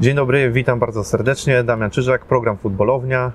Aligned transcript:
Dzień 0.00 0.16
dobry, 0.16 0.50
witam 0.50 0.78
bardzo 0.78 1.04
serdecznie. 1.04 1.64
Damian 1.64 1.90
Czyżak, 1.90 2.24
program 2.24 2.56
Futbolownia. 2.56 3.32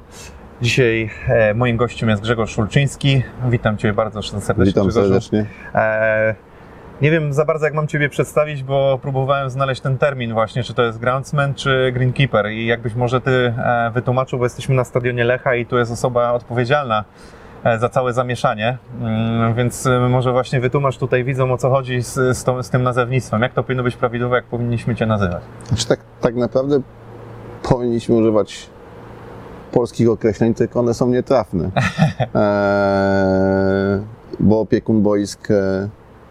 Dzisiaj 0.61 1.10
e, 1.27 1.53
moim 1.53 1.77
gościem 1.77 2.10
jest 2.10 2.22
Grzegorz 2.22 2.52
Szulczyński. 2.52 3.23
Witam 3.49 3.77
Cię 3.77 3.94
bardzo 3.94 4.21
serdecznie. 4.21 4.66
Witam 4.66 4.88
Grzegorzu. 4.88 5.08
serdecznie. 5.08 5.46
E, 5.76 6.36
nie 7.02 7.12
wiem 7.12 7.34
za 7.34 7.46
bardzo, 7.46 7.66
jak 7.66 7.74
mam 7.74 7.88
Ciebie 7.88 8.10
przedstawić, 8.10 8.63
bo 8.63 9.00
próbowałem 9.02 9.50
znaleźć 9.50 9.82
ten 9.82 9.97
termin 9.97 10.34
właśnie, 10.34 10.63
czy 10.63 10.74
to 10.74 10.84
jest 10.84 11.00
groundsman, 11.00 11.54
czy 11.54 11.92
greenkeeper. 11.94 12.52
I 12.52 12.66
jakbyś 12.66 12.96
może 12.96 13.21
Ty 13.21 13.54
e, 13.57 13.91
wytłumaczył, 13.93 14.39
bo 14.39 14.46
jesteśmy 14.46 14.75
na 14.75 14.84
stadionie 14.84 15.23
Lecha 15.23 15.55
i 15.55 15.66
tu 15.66 15.78
jest 15.78 15.91
osoba 15.91 16.32
odpowiedzialna 16.32 17.04
za 17.80 17.89
całe 17.89 18.14
zamieszanie, 18.14 18.77
Mm, 19.02 19.54
więc 19.55 19.88
e, 19.88 20.09
może 20.09 20.32
właśnie 20.32 20.59
wytłumacz 20.59 20.98
tutaj 20.98 21.23
widzom, 21.23 21.52
o 21.52 21.57
co 21.57 21.70
chodzi 21.70 22.02
z, 22.02 22.14
z, 22.14 22.44
tą, 22.44 22.64
z 22.64 22.70
tym 22.70 22.84
nazewnictwem. 22.84 23.41
Jak 23.41 23.54
to 23.54 23.64
powinno 23.64 23.84
być 23.84 23.95
prawidłowe, 23.95 24.36
jak 24.36 24.45
powinniśmy 24.45 24.95
Cię 24.95 25.05
nazywać? 25.05 25.44
Znaczy 25.68 25.88
tak, 25.88 26.00
tak 26.21 26.36
naprawdę 26.36 26.82
powinniśmy 27.63 28.16
używać 28.16 28.70
polskich 29.71 30.09
określeń, 30.09 30.54
tylko 30.54 30.80
one 30.80 30.94
są 30.94 31.08
nietrafne. 31.08 31.71
Eee, 32.34 34.02
bo 34.49 34.59
opiekun 34.59 35.02
boisk 35.02 35.52
e, 35.52 35.90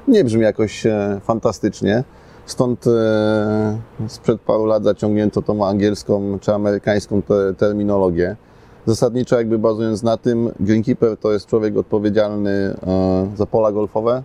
nie 0.09 0.25
brzmi 0.25 0.43
jakoś 0.43 0.87
e, 0.87 1.21
fantastycznie. 1.25 2.05
Stąd 2.47 2.87
e, 2.87 3.79
sprzed 4.09 4.41
paru 4.41 4.65
lat 4.65 4.85
zaciągnięto 4.85 5.43
tą 5.43 5.67
angielską 5.67 6.39
czy 6.41 6.55
amerykańską 6.55 7.23
te, 7.23 7.55
terminologię. 7.55 8.37
Zasadniczo 8.87 9.39
jakby 9.39 9.59
bazując 9.59 10.03
na 10.03 10.17
tym, 10.17 10.51
greenkeeper 10.61 11.17
to 11.17 11.33
jest 11.33 11.47
człowiek 11.47 11.77
odpowiedzialny 11.77 12.51
e, 12.51 13.31
za 13.37 13.47
pola 13.47 13.73
golfowe, 13.73 14.23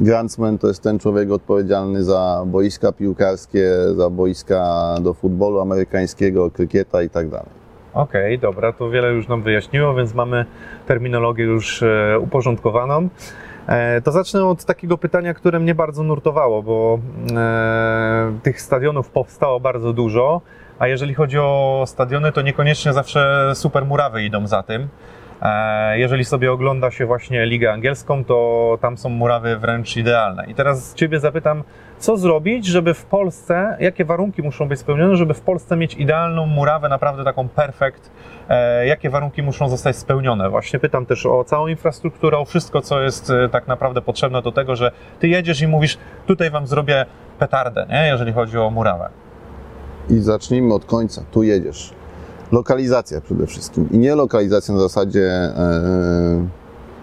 Grantsman 0.00 0.58
to 0.58 0.68
jest 0.68 0.82
ten 0.82 0.98
człowiek 0.98 1.30
odpowiedzialny 1.30 2.04
za 2.04 2.42
boiska 2.46 2.92
piłkarskie, 2.92 3.70
za 3.96 4.10
boiska 4.10 4.94
do 5.00 5.14
futbolu 5.14 5.60
amerykańskiego, 5.60 6.50
krykieta 6.50 7.02
i 7.02 7.10
tak 7.10 7.28
dalej. 7.28 7.48
Okej, 7.94 8.38
dobra, 8.38 8.72
to 8.72 8.90
wiele 8.90 9.12
już 9.12 9.28
nam 9.28 9.42
wyjaśniło, 9.42 9.94
więc 9.94 10.14
mamy 10.14 10.44
terminologię 10.86 11.44
już 11.44 11.82
e, 11.82 12.18
uporządkowaną. 12.20 13.08
E, 13.66 14.00
to 14.00 14.12
zacznę 14.12 14.46
od 14.46 14.64
takiego 14.64 14.98
pytania, 14.98 15.34
które 15.34 15.60
mnie 15.60 15.74
bardzo 15.74 16.02
nurtowało, 16.02 16.62
bo 16.62 16.98
tych 18.42 18.60
stadionów 18.60 19.10
powstało 19.10 19.60
bardzo 19.60 19.92
dużo, 19.92 20.40
a 20.78 20.86
jeżeli 20.86 21.14
chodzi 21.14 21.38
o 21.38 21.84
stadiony, 21.86 22.32
to 22.32 22.42
niekoniecznie 22.42 22.92
zawsze 22.92 23.50
super 23.54 23.84
murawy 23.84 24.22
idą 24.22 24.46
za 24.46 24.62
tym. 24.62 24.88
E, 25.42 25.98
Jeżeli 25.98 26.24
sobie 26.24 26.52
ogląda 26.52 26.90
się 26.90 27.06
właśnie 27.06 27.46
Ligę 27.46 27.72
Angielską, 27.72 28.24
to 28.24 28.78
tam 28.80 28.98
są 28.98 29.08
murawy 29.08 29.56
wręcz 29.56 29.96
idealne. 29.96 30.46
I 30.46 30.54
teraz 30.54 30.94
Ciebie 30.94 31.20
zapytam, 31.20 31.64
co 31.98 32.16
zrobić, 32.16 32.66
żeby 32.66 32.94
w 32.94 33.04
Polsce, 33.04 33.76
jakie 33.80 34.04
warunki 34.04 34.42
muszą 34.42 34.68
być 34.68 34.80
spełnione, 34.80 35.16
żeby 35.16 35.34
w 35.34 35.40
Polsce 35.40 35.76
mieć 35.76 35.94
idealną 35.94 36.46
murawę, 36.46 36.88
naprawdę 36.88 37.24
taką 37.24 37.48
perfekt, 37.48 38.10
e, 38.48 38.86
jakie 38.86 39.10
warunki 39.10 39.42
muszą 39.42 39.68
zostać 39.68 39.96
spełnione? 39.96 40.50
Właśnie 40.50 40.78
pytam 40.78 41.06
też 41.06 41.26
o 41.26 41.44
całą 41.44 41.66
infrastrukturę, 41.66 42.38
o 42.38 42.44
wszystko, 42.44 42.80
co 42.80 43.02
jest 43.02 43.30
e, 43.30 43.48
tak 43.48 43.66
naprawdę 43.66 44.02
potrzebne 44.02 44.42
do 44.42 44.52
tego, 44.52 44.76
że 44.76 44.90
Ty 45.18 45.28
jedziesz 45.28 45.60
i 45.62 45.68
mówisz, 45.68 45.98
tutaj 46.26 46.50
Wam 46.50 46.66
zrobię 46.66 47.06
petardę, 47.38 47.86
nie? 47.90 48.06
jeżeli 48.06 48.32
chodzi 48.32 48.58
o 48.58 48.70
murawę. 48.70 49.08
I 50.10 50.20
zacznijmy 50.20 50.74
od 50.74 50.84
końca. 50.84 51.22
Tu 51.30 51.42
jedziesz. 51.42 51.92
Lokalizacja 52.52 53.20
przede 53.20 53.46
wszystkim. 53.46 53.88
I 53.90 53.98
nie 53.98 54.14
lokalizacja 54.14 54.74
na 54.74 54.80
zasadzie, 54.80 55.24
e, 55.30 56.48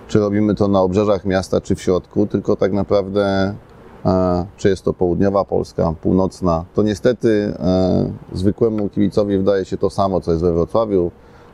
czy 0.07 0.19
robimy 0.19 0.55
to 0.55 0.67
na 0.67 0.81
obrzeżach 0.81 1.25
miasta, 1.25 1.61
czy 1.61 1.75
w 1.75 1.81
środku, 1.81 2.27
tylko 2.27 2.55
tak 2.55 2.73
naprawdę, 2.73 3.53
e, 4.05 4.45
czy 4.57 4.69
jest 4.69 4.83
to 4.83 4.93
południowa 4.93 5.45
Polska, 5.45 5.93
północna. 6.01 6.65
To 6.73 6.83
niestety 6.83 7.53
e, 7.59 8.11
zwykłemu 8.33 8.89
kibicowi 8.89 9.37
wydaje 9.37 9.65
się 9.65 9.77
to 9.77 9.89
samo, 9.89 10.21
co 10.21 10.31
jest 10.31 10.43
we 10.43 10.53
Wrocławiu, 10.53 11.11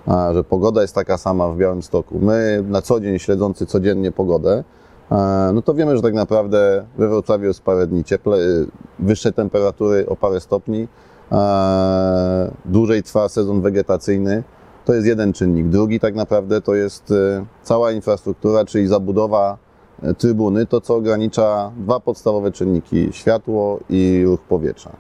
e, 0.07 0.33
że 0.33 0.43
pogoda 0.43 0.81
jest 0.81 0.95
taka 0.95 1.17
sama 1.17 1.47
w 1.49 1.57
Białymstoku. 1.57 2.19
My 2.19 2.63
na 2.67 2.81
co 2.81 2.99
dzień 2.99 3.19
śledzący 3.19 3.65
codziennie 3.65 4.11
pogodę, 4.11 4.63
e, 5.11 5.51
no 5.53 5.61
to 5.61 5.73
wiemy, 5.73 5.95
że 5.95 6.01
tak 6.01 6.13
naprawdę 6.13 6.85
we 6.97 7.07
Wrocławiu 7.07 7.45
jest 7.45 7.61
parę 7.61 7.87
dni 7.87 8.03
cieple, 8.03 8.37
wyższe 8.99 9.31
temperatury 9.31 10.05
o 10.07 10.15
parę 10.15 10.39
stopni, 10.39 10.83
e, 10.83 11.10
dłużej 12.65 13.03
trwa 13.03 13.29
sezon 13.29 13.61
wegetacyjny. 13.61 14.43
To 14.85 14.93
jest 14.93 15.07
jeden 15.07 15.33
czynnik. 15.33 15.69
Drugi 15.69 15.99
tak 15.99 16.15
naprawdę 16.15 16.61
to 16.61 16.75
jest 16.75 17.11
e, 17.11 17.45
cała 17.63 17.91
infrastruktura, 17.91 18.65
czyli 18.65 18.87
zabudowa 18.87 19.57
e, 20.03 20.13
trybuny, 20.13 20.65
to 20.65 20.81
co 20.81 20.95
ogranicza 20.95 21.71
dwa 21.77 21.99
podstawowe 21.99 22.51
czynniki, 22.51 23.09
światło 23.11 23.79
i 23.89 24.23
ruch 24.25 24.41
powietrza. 24.41 24.91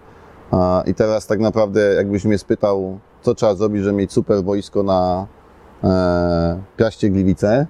I 0.85 0.93
teraz 0.93 1.27
tak 1.27 1.39
naprawdę 1.39 1.93
jakbyś 1.93 2.25
mnie 2.25 2.37
spytał, 2.37 2.99
co 3.21 3.35
trzeba 3.35 3.55
zrobić, 3.55 3.83
żeby 3.83 3.97
mieć 3.97 4.13
super 4.13 4.43
boisko 4.43 4.83
na 4.83 5.27
e, 5.83 6.61
Piaście 6.77 7.09
Gliwice, 7.09 7.67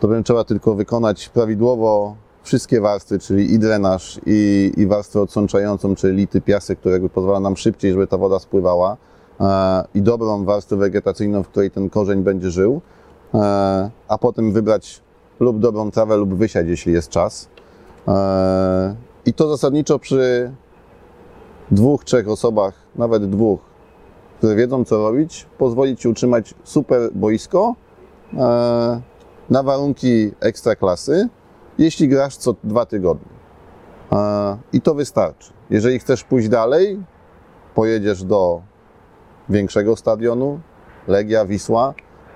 to 0.00 0.08
bym 0.08 0.24
trzeba 0.24 0.44
tylko 0.44 0.74
wykonać 0.74 1.28
prawidłowo 1.28 2.16
wszystkie 2.44 2.80
warstwy, 2.80 3.18
czyli 3.18 3.52
i 3.52 3.58
drenaż, 3.58 4.20
i, 4.26 4.72
i 4.76 4.86
warstwę 4.86 5.20
odsączającą, 5.20 5.94
czyli 5.94 6.16
lity 6.16 6.40
piasek, 6.40 6.78
którego 6.78 7.08
pozwala 7.08 7.40
nam 7.40 7.56
szybciej, 7.56 7.92
żeby 7.92 8.06
ta 8.06 8.18
woda 8.18 8.38
spływała, 8.38 8.96
e, 9.40 9.84
i 9.94 10.02
dobrą 10.02 10.44
warstwę 10.44 10.76
wegetacyjną, 10.76 11.42
w 11.42 11.48
której 11.48 11.70
ten 11.70 11.90
korzeń 11.90 12.22
będzie 12.22 12.50
żył, 12.50 12.80
e, 13.34 13.38
a 14.08 14.18
potem 14.18 14.52
wybrać 14.52 15.02
lub 15.40 15.58
dobrą 15.58 15.90
trawę, 15.90 16.16
lub 16.16 16.34
wysiać, 16.34 16.66
jeśli 16.66 16.92
jest 16.92 17.08
czas. 17.08 17.48
E, 18.08 18.94
I 19.26 19.32
to 19.32 19.48
zasadniczo 19.48 19.98
przy 19.98 20.52
dwóch, 21.70 22.04
trzech 22.04 22.28
osobach, 22.28 22.74
nawet 22.96 23.30
dwóch, 23.30 23.60
które 24.38 24.56
wiedzą, 24.56 24.84
co 24.84 24.98
robić, 24.98 25.46
pozwoli 25.58 25.96
Ci 25.96 26.08
utrzymać 26.08 26.54
super 26.64 27.10
boisko 27.14 27.74
na 29.50 29.62
warunki 29.62 30.30
ekstraklasy, 30.40 31.28
jeśli 31.78 32.08
grasz 32.08 32.36
co 32.36 32.54
dwa 32.64 32.86
tygodnie. 32.86 33.34
I 34.72 34.80
to 34.80 34.94
wystarczy. 34.94 35.52
Jeżeli 35.70 35.98
chcesz 35.98 36.24
pójść 36.24 36.48
dalej, 36.48 37.02
pojedziesz 37.74 38.24
do 38.24 38.62
większego 39.48 39.96
stadionu, 39.96 40.60
Legia, 41.08 41.46
Wisła, 41.46 41.94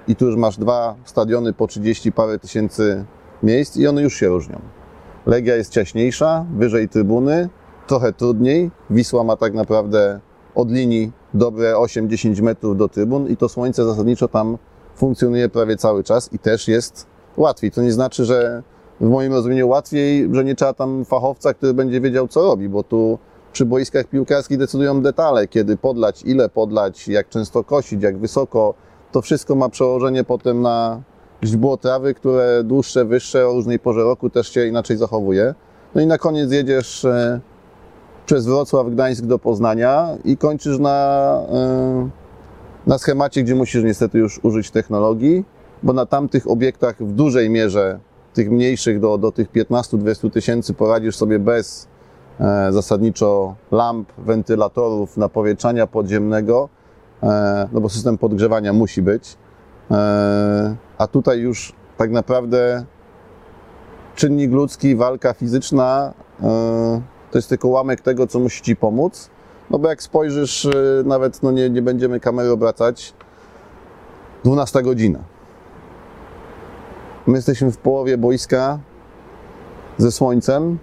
i 0.08 0.16
tu 0.16 0.26
już 0.26 0.36
masz 0.36 0.58
dwa 0.58 0.94
stadiony 1.04 1.52
po 1.52 1.66
30 1.66 2.12
parę 2.12 2.38
tysięcy 2.38 3.04
miejsc 3.42 3.76
i 3.76 3.86
one 3.86 4.02
już 4.02 4.14
się 4.14 4.28
różnią. 4.28 4.60
Legia 5.26 5.56
jest 5.56 5.72
ciaśniejsza, 5.72 6.46
wyżej 6.56 6.88
trybuny, 6.88 7.48
trochę 7.86 8.12
trudniej. 8.12 8.70
Wisła 8.90 9.24
ma 9.24 9.36
tak 9.36 9.54
naprawdę 9.54 10.20
od 10.54 10.70
linii 10.70 11.12
dobre 11.34 11.74
8-10 11.74 12.42
metrów 12.42 12.76
do 12.76 12.88
trybun 12.88 13.28
i 13.28 13.36
to 13.36 13.48
słońce 13.48 13.84
zasadniczo 13.84 14.28
tam 14.28 14.58
funkcjonuje 14.96 15.48
prawie 15.48 15.76
cały 15.76 16.04
czas 16.04 16.32
i 16.32 16.38
też 16.38 16.68
jest 16.68 17.06
łatwiej. 17.36 17.70
To 17.70 17.82
nie 17.82 17.92
znaczy, 17.92 18.24
że 18.24 18.62
w 19.00 19.08
moim 19.08 19.32
rozumieniu 19.32 19.68
łatwiej, 19.68 20.28
że 20.32 20.44
nie 20.44 20.54
trzeba 20.54 20.72
tam 20.72 21.04
fachowca, 21.04 21.54
który 21.54 21.74
będzie 21.74 22.00
wiedział, 22.00 22.28
co 22.28 22.42
robi, 22.42 22.68
bo 22.68 22.82
tu 22.82 23.18
przy 23.52 23.64
boiskach 23.64 24.06
piłkarskich 24.06 24.58
decydują 24.58 25.02
detale, 25.02 25.48
kiedy 25.48 25.76
podlać, 25.76 26.22
ile 26.22 26.48
podlać, 26.48 27.08
jak 27.08 27.28
często 27.28 27.64
kosić, 27.64 28.02
jak 28.02 28.18
wysoko. 28.18 28.74
To 29.12 29.22
wszystko 29.22 29.54
ma 29.54 29.68
przełożenie 29.68 30.24
potem 30.24 30.62
na 30.62 31.02
źdźbło 31.44 31.76
trawy, 31.76 32.14
które 32.14 32.64
dłuższe, 32.64 33.04
wyższe, 33.04 33.48
o 33.48 33.52
różnej 33.52 33.78
porze 33.78 34.02
roku 34.02 34.30
też 34.30 34.48
się 34.48 34.66
inaczej 34.66 34.96
zachowuje. 34.96 35.54
No 35.94 36.00
i 36.00 36.06
na 36.06 36.18
koniec 36.18 36.52
jedziesz 36.52 37.04
e, 37.04 37.40
przez 38.26 38.46
Wrocław, 38.46 38.90
Gdańsk 38.90 39.24
do 39.24 39.38
Poznania 39.38 40.08
i 40.24 40.36
kończysz 40.36 40.78
na, 40.78 41.40
e, 41.52 42.08
na 42.86 42.98
schemacie, 42.98 43.42
gdzie 43.42 43.54
musisz 43.54 43.84
niestety 43.84 44.18
już 44.18 44.40
użyć 44.42 44.70
technologii, 44.70 45.44
bo 45.82 45.92
na 45.92 46.06
tamtych 46.06 46.50
obiektach 46.50 46.96
w 47.00 47.12
dużej 47.12 47.50
mierze, 47.50 47.98
tych 48.38 48.50
mniejszych 48.50 49.00
do, 49.00 49.18
do 49.18 49.32
tych 49.32 49.52
15-20 49.52 50.30
tysięcy 50.30 50.74
poradzisz 50.74 51.16
sobie 51.16 51.38
bez 51.38 51.88
e, 52.40 52.72
zasadniczo 52.72 53.54
lamp, 53.70 54.12
wentylatorów, 54.18 55.16
napowietrzania 55.16 55.86
podziemnego, 55.86 56.68
e, 57.22 57.68
no 57.72 57.80
bo 57.80 57.88
system 57.88 58.18
podgrzewania 58.18 58.72
musi 58.72 59.02
być. 59.02 59.36
E, 59.90 60.76
a 60.98 61.06
tutaj 61.06 61.38
już 61.38 61.72
tak 61.96 62.10
naprawdę 62.10 62.84
czynnik 64.14 64.52
ludzki, 64.52 64.96
walka 64.96 65.32
fizyczna 65.34 66.12
e, 66.42 67.00
to 67.30 67.38
jest 67.38 67.48
tylko 67.48 67.68
ułamek 67.68 68.00
tego, 68.00 68.26
co 68.26 68.38
musi 68.38 68.62
Ci 68.62 68.76
pomóc. 68.76 69.30
No 69.70 69.78
bo 69.78 69.88
jak 69.88 70.02
spojrzysz, 70.02 70.66
e, 70.66 70.70
nawet 71.04 71.42
no 71.42 71.50
nie, 71.50 71.70
nie 71.70 71.82
będziemy 71.82 72.20
kamery 72.20 72.50
obracać, 72.50 73.14
12 74.44 74.82
godzina. 74.82 75.37
My 77.28 77.36
jesteśmy 77.36 77.72
w 77.72 77.78
połowie 77.78 78.18
boiska 78.18 78.78
ze 79.98 80.12
słońcem. 80.12 80.78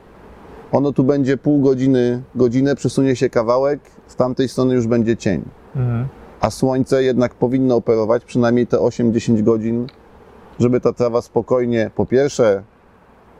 Ono 0.71 0.91
tu 0.91 1.03
będzie 1.03 1.37
pół 1.37 1.61
godziny, 1.61 2.21
godzinę, 2.35 2.75
przesunie 2.75 3.15
się 3.15 3.29
kawałek, 3.29 3.79
z 4.07 4.15
tamtej 4.15 4.49
strony 4.49 4.75
już 4.75 4.87
będzie 4.87 5.17
cień. 5.17 5.41
Mhm. 5.75 6.07
A 6.41 6.49
słońce 6.49 7.03
jednak 7.03 7.35
powinno 7.35 7.75
operować 7.75 8.25
przynajmniej 8.25 8.67
te 8.67 8.77
8-10 8.77 9.43
godzin, 9.43 9.87
żeby 10.59 10.81
ta 10.81 10.93
trawa 10.93 11.21
spokojnie, 11.21 11.91
po 11.95 12.05
pierwsze, 12.05 12.63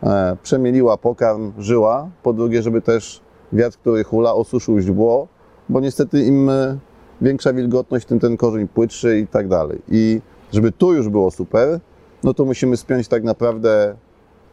e, 0.04 0.38
przemieliła 0.44 0.98
pokarm, 0.98 1.52
żyła, 1.58 2.10
po 2.24 2.34
drugie, 2.34 2.62
żeby 2.62 2.82
też 2.82 3.22
wiatr, 3.54 3.78
który 3.78 4.04
hula, 4.04 4.34
osuszył 4.34 4.80
źdźbło, 4.80 5.28
bo 5.70 5.80
niestety 5.80 6.24
im 6.24 6.50
e, 6.50 6.78
większa 7.22 7.54
wilgotność, 7.54 8.06
tym 8.06 8.20
ten 8.20 8.38
korzeń 8.38 8.68
płytszy 8.68 9.20
i 9.20 9.28
tak 9.28 9.48
dalej. 9.48 9.82
I 9.88 10.22
żeby 10.54 10.72
tu 10.72 10.94
już 10.94 11.10
było 11.10 11.32
super, 11.32 11.80
no 12.26 12.34
to 12.34 12.46
musimy 12.46 12.78
spiąć 12.78 13.08
tak 13.08 13.24
naprawdę 13.24 13.96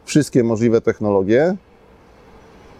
wszystkie 0.05 0.43
możliwe 0.43 0.81
technologie, 0.81 1.55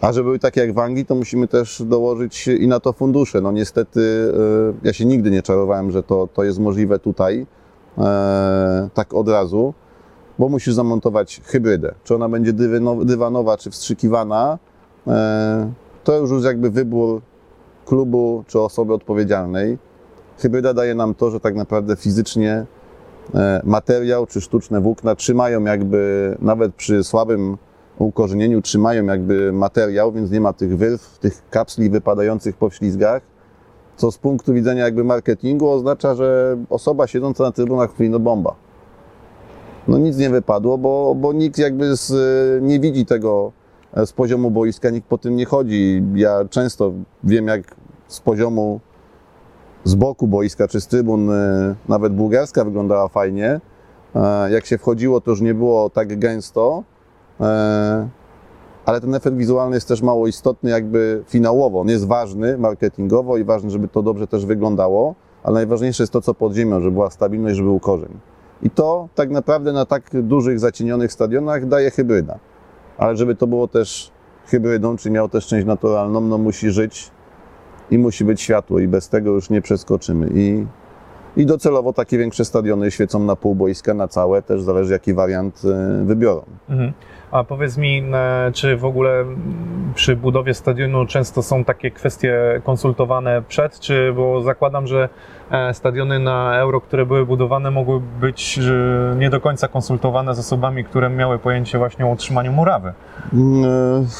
a 0.00 0.12
żeby 0.12 0.24
były 0.24 0.38
takie 0.38 0.60
jak 0.60 0.72
w 0.72 0.78
Anglii, 0.78 1.06
to 1.06 1.14
musimy 1.14 1.48
też 1.48 1.82
dołożyć 1.82 2.48
i 2.48 2.68
na 2.68 2.80
to 2.80 2.92
fundusze. 2.92 3.40
No 3.40 3.52
niestety 3.52 4.32
e, 4.82 4.86
ja 4.86 4.92
się 4.92 5.04
nigdy 5.04 5.30
nie 5.30 5.42
czarowałem, 5.42 5.90
że 5.90 6.02
to, 6.02 6.28
to 6.34 6.44
jest 6.44 6.58
możliwe 6.58 6.98
tutaj, 6.98 7.46
e, 7.98 8.88
tak 8.94 9.14
od 9.14 9.28
razu, 9.28 9.74
bo 10.38 10.48
musisz 10.48 10.74
zamontować 10.74 11.40
hybrydę. 11.44 11.94
Czy 12.04 12.14
ona 12.14 12.28
będzie 12.28 12.52
dywanowa, 13.04 13.56
czy 13.56 13.70
wstrzykiwana, 13.70 14.58
e, 15.06 15.72
to 16.04 16.18
już 16.18 16.30
jest 16.30 16.44
jakby 16.44 16.70
wybór 16.70 17.20
klubu 17.86 18.44
czy 18.46 18.60
osoby 18.60 18.94
odpowiedzialnej. 18.94 19.78
Hybryda 20.38 20.74
daje 20.74 20.94
nam 20.94 21.14
to, 21.14 21.30
że 21.30 21.40
tak 21.40 21.54
naprawdę 21.54 21.96
fizycznie 21.96 22.66
materiał 23.64 24.26
czy 24.26 24.40
sztuczne 24.40 24.80
włókna 24.80 25.14
trzymają 25.14 25.64
jakby, 25.64 26.36
nawet 26.40 26.74
przy 26.74 27.04
słabym 27.04 27.56
ukorzenieniu, 27.98 28.62
trzymają 28.62 29.04
jakby 29.04 29.52
materiał, 29.52 30.12
więc 30.12 30.30
nie 30.30 30.40
ma 30.40 30.52
tych 30.52 30.76
wyrw, 30.76 31.18
tych 31.18 31.42
kapsli 31.50 31.90
wypadających 31.90 32.56
po 32.56 32.70
ślizgach, 32.70 33.22
co 33.96 34.12
z 34.12 34.18
punktu 34.18 34.54
widzenia 34.54 34.84
jakby 34.84 35.04
marketingu 35.04 35.70
oznacza, 35.70 36.14
że 36.14 36.56
osoba 36.70 37.06
siedząca 37.06 37.44
na 37.44 37.52
trybunach 37.52 37.90
mówi, 37.90 38.10
no 38.10 38.18
bomba. 38.18 38.54
No 39.88 39.98
nic 39.98 40.16
nie 40.16 40.30
wypadło, 40.30 40.78
bo, 40.78 41.14
bo 41.14 41.32
nikt 41.32 41.58
jakby 41.58 41.96
z, 41.96 42.12
nie 42.62 42.80
widzi 42.80 43.06
tego 43.06 43.52
z 44.06 44.12
poziomu 44.12 44.50
boiska, 44.50 44.90
nikt 44.90 45.08
po 45.08 45.18
tym 45.18 45.36
nie 45.36 45.44
chodzi. 45.44 46.02
Ja 46.14 46.44
często 46.50 46.92
wiem, 47.24 47.46
jak 47.46 47.74
z 48.08 48.20
poziomu 48.20 48.80
z 49.84 49.94
boku 49.94 50.26
boiska 50.26 50.68
czy 50.68 50.80
z 50.80 50.86
trybun 50.86 51.30
y, 51.30 51.74
nawet 51.88 52.12
bułgarska 52.12 52.64
wyglądała 52.64 53.08
fajnie. 53.08 53.60
E, 54.14 54.50
Jak 54.50 54.66
się 54.66 54.78
wchodziło, 54.78 55.20
to 55.20 55.30
już 55.30 55.40
nie 55.40 55.54
było 55.54 55.90
tak 55.90 56.18
gęsto, 56.18 56.82
e, 57.40 58.08
ale 58.84 59.00
ten 59.00 59.14
efekt 59.14 59.36
wizualny 59.36 59.76
jest 59.76 59.88
też 59.88 60.02
mało 60.02 60.26
istotny 60.26 60.70
jakby 60.70 61.22
finałowo. 61.26 61.80
On 61.80 61.88
jest 61.88 62.06
ważny 62.06 62.58
marketingowo 62.58 63.36
i 63.36 63.44
ważny, 63.44 63.70
żeby 63.70 63.88
to 63.88 64.02
dobrze 64.02 64.26
też 64.26 64.46
wyglądało, 64.46 65.14
ale 65.42 65.54
najważniejsze 65.54 66.02
jest 66.02 66.12
to, 66.12 66.20
co 66.20 66.34
pod 66.34 66.54
ziemią, 66.54 66.80
żeby 66.80 66.92
była 66.92 67.10
stabilność, 67.10 67.56
żeby 67.56 67.68
był 67.68 67.80
korzeń. 67.80 68.18
I 68.62 68.70
to 68.70 69.08
tak 69.14 69.30
naprawdę 69.30 69.72
na 69.72 69.86
tak 69.86 70.10
dużych, 70.22 70.60
zacienionych 70.60 71.12
stadionach 71.12 71.68
daje 71.68 71.90
hybryda. 71.90 72.38
Ale 72.98 73.16
żeby 73.16 73.34
to 73.34 73.46
było 73.46 73.68
też 73.68 74.10
hybrydą, 74.46 74.96
czy 74.96 75.10
miało 75.10 75.28
też 75.28 75.46
część 75.46 75.66
naturalną, 75.66 76.20
no 76.20 76.38
musi 76.38 76.70
żyć 76.70 77.10
i 77.90 77.98
musi 77.98 78.24
być 78.24 78.40
światło 78.40 78.78
i 78.78 78.88
bez 78.88 79.08
tego 79.08 79.30
już 79.30 79.50
nie 79.50 79.62
przeskoczymy. 79.62 80.30
I, 80.34 80.66
i 81.36 81.46
docelowo 81.46 81.92
takie 81.92 82.18
większe 82.18 82.44
stadiony 82.44 82.90
świecą 82.90 83.18
na 83.18 83.36
pół 83.36 83.54
boiska, 83.54 83.94
na 83.94 84.08
całe, 84.08 84.42
też 84.42 84.62
zależy 84.62 84.92
jaki 84.92 85.14
wariant 85.14 85.62
y, 85.64 86.04
wybiorą. 86.04 86.42
Mhm. 86.68 86.92
A 87.30 87.44
powiedz 87.44 87.76
mi, 87.76 88.02
e, 88.12 88.52
czy 88.52 88.76
w 88.76 88.84
ogóle 88.84 89.24
przy 89.94 90.16
budowie 90.16 90.54
stadionu 90.54 91.06
często 91.06 91.42
są 91.42 91.64
takie 91.64 91.90
kwestie 91.90 92.60
konsultowane 92.64 93.42
przed, 93.48 93.80
czy 93.80 94.12
bo 94.16 94.42
zakładam, 94.42 94.86
że 94.86 95.08
e, 95.50 95.74
stadiony 95.74 96.18
na 96.18 96.58
euro, 96.58 96.80
które 96.80 97.06
były 97.06 97.26
budowane, 97.26 97.70
mogły 97.70 98.00
być 98.20 98.58
e, 98.58 99.16
nie 99.18 99.30
do 99.30 99.40
końca 99.40 99.68
konsultowane 99.68 100.34
z 100.34 100.38
osobami, 100.38 100.84
które 100.84 101.10
miały 101.10 101.38
pojęcie 101.38 101.78
właśnie 101.78 102.06
o 102.06 102.08
utrzymaniu 102.08 102.52
murawy. 102.52 102.92
Mm, 103.32 103.64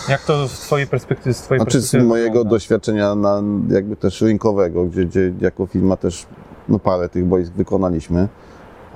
Jak 0.08 0.22
to 0.24 0.48
z 0.48 0.60
Twojej 0.60 0.86
perspektywy, 0.86 1.34
z 1.34 1.42
Twojej 1.42 1.60
Znaczy 1.60 1.70
z 1.70 1.74
perspektywy 1.74 2.08
mojego 2.08 2.28
wygląda? 2.28 2.50
doświadczenia 2.50 3.14
na, 3.14 3.42
jakby 3.68 3.96
też 3.96 4.20
rynkowego, 4.20 4.84
gdzie, 4.84 5.04
gdzie 5.04 5.32
jako 5.40 5.66
firma 5.66 5.96
też 5.96 6.26
no, 6.68 6.78
parę 6.78 7.08
tych 7.08 7.24
boisk 7.24 7.52
wykonaliśmy. 7.52 8.28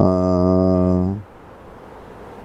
Eee, 0.00 0.06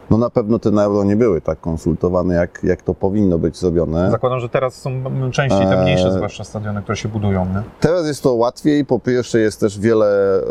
no 0.09 0.17
na 0.17 0.29
pewno 0.29 0.59
te 0.59 0.71
na 0.71 0.83
euro 0.83 1.03
nie 1.03 1.15
były 1.15 1.41
tak 1.41 1.59
konsultowane, 1.61 2.35
jak, 2.35 2.59
jak 2.63 2.81
to 2.81 2.93
powinno 2.93 3.39
być 3.39 3.57
zrobione. 3.57 4.11
Zakładam, 4.11 4.39
że 4.39 4.49
teraz 4.49 4.75
są 4.75 4.91
częściej 5.31 5.65
te 5.67 5.81
mniejsze, 5.83 6.05
Eee. 6.07 6.13
zwłaszcza 6.13 6.43
stadiony, 6.43 6.81
które 6.81 6.95
się 6.95 7.09
budują. 7.09 7.45
Nie? 7.45 7.61
Teraz 7.79 8.07
jest 8.07 8.23
to 8.23 8.33
łatwiej, 8.33 8.85
po 8.85 8.99
pierwsze 8.99 9.39
jest 9.39 9.59
też 9.59 9.79
wiele 9.79 10.39
e, 10.39 10.43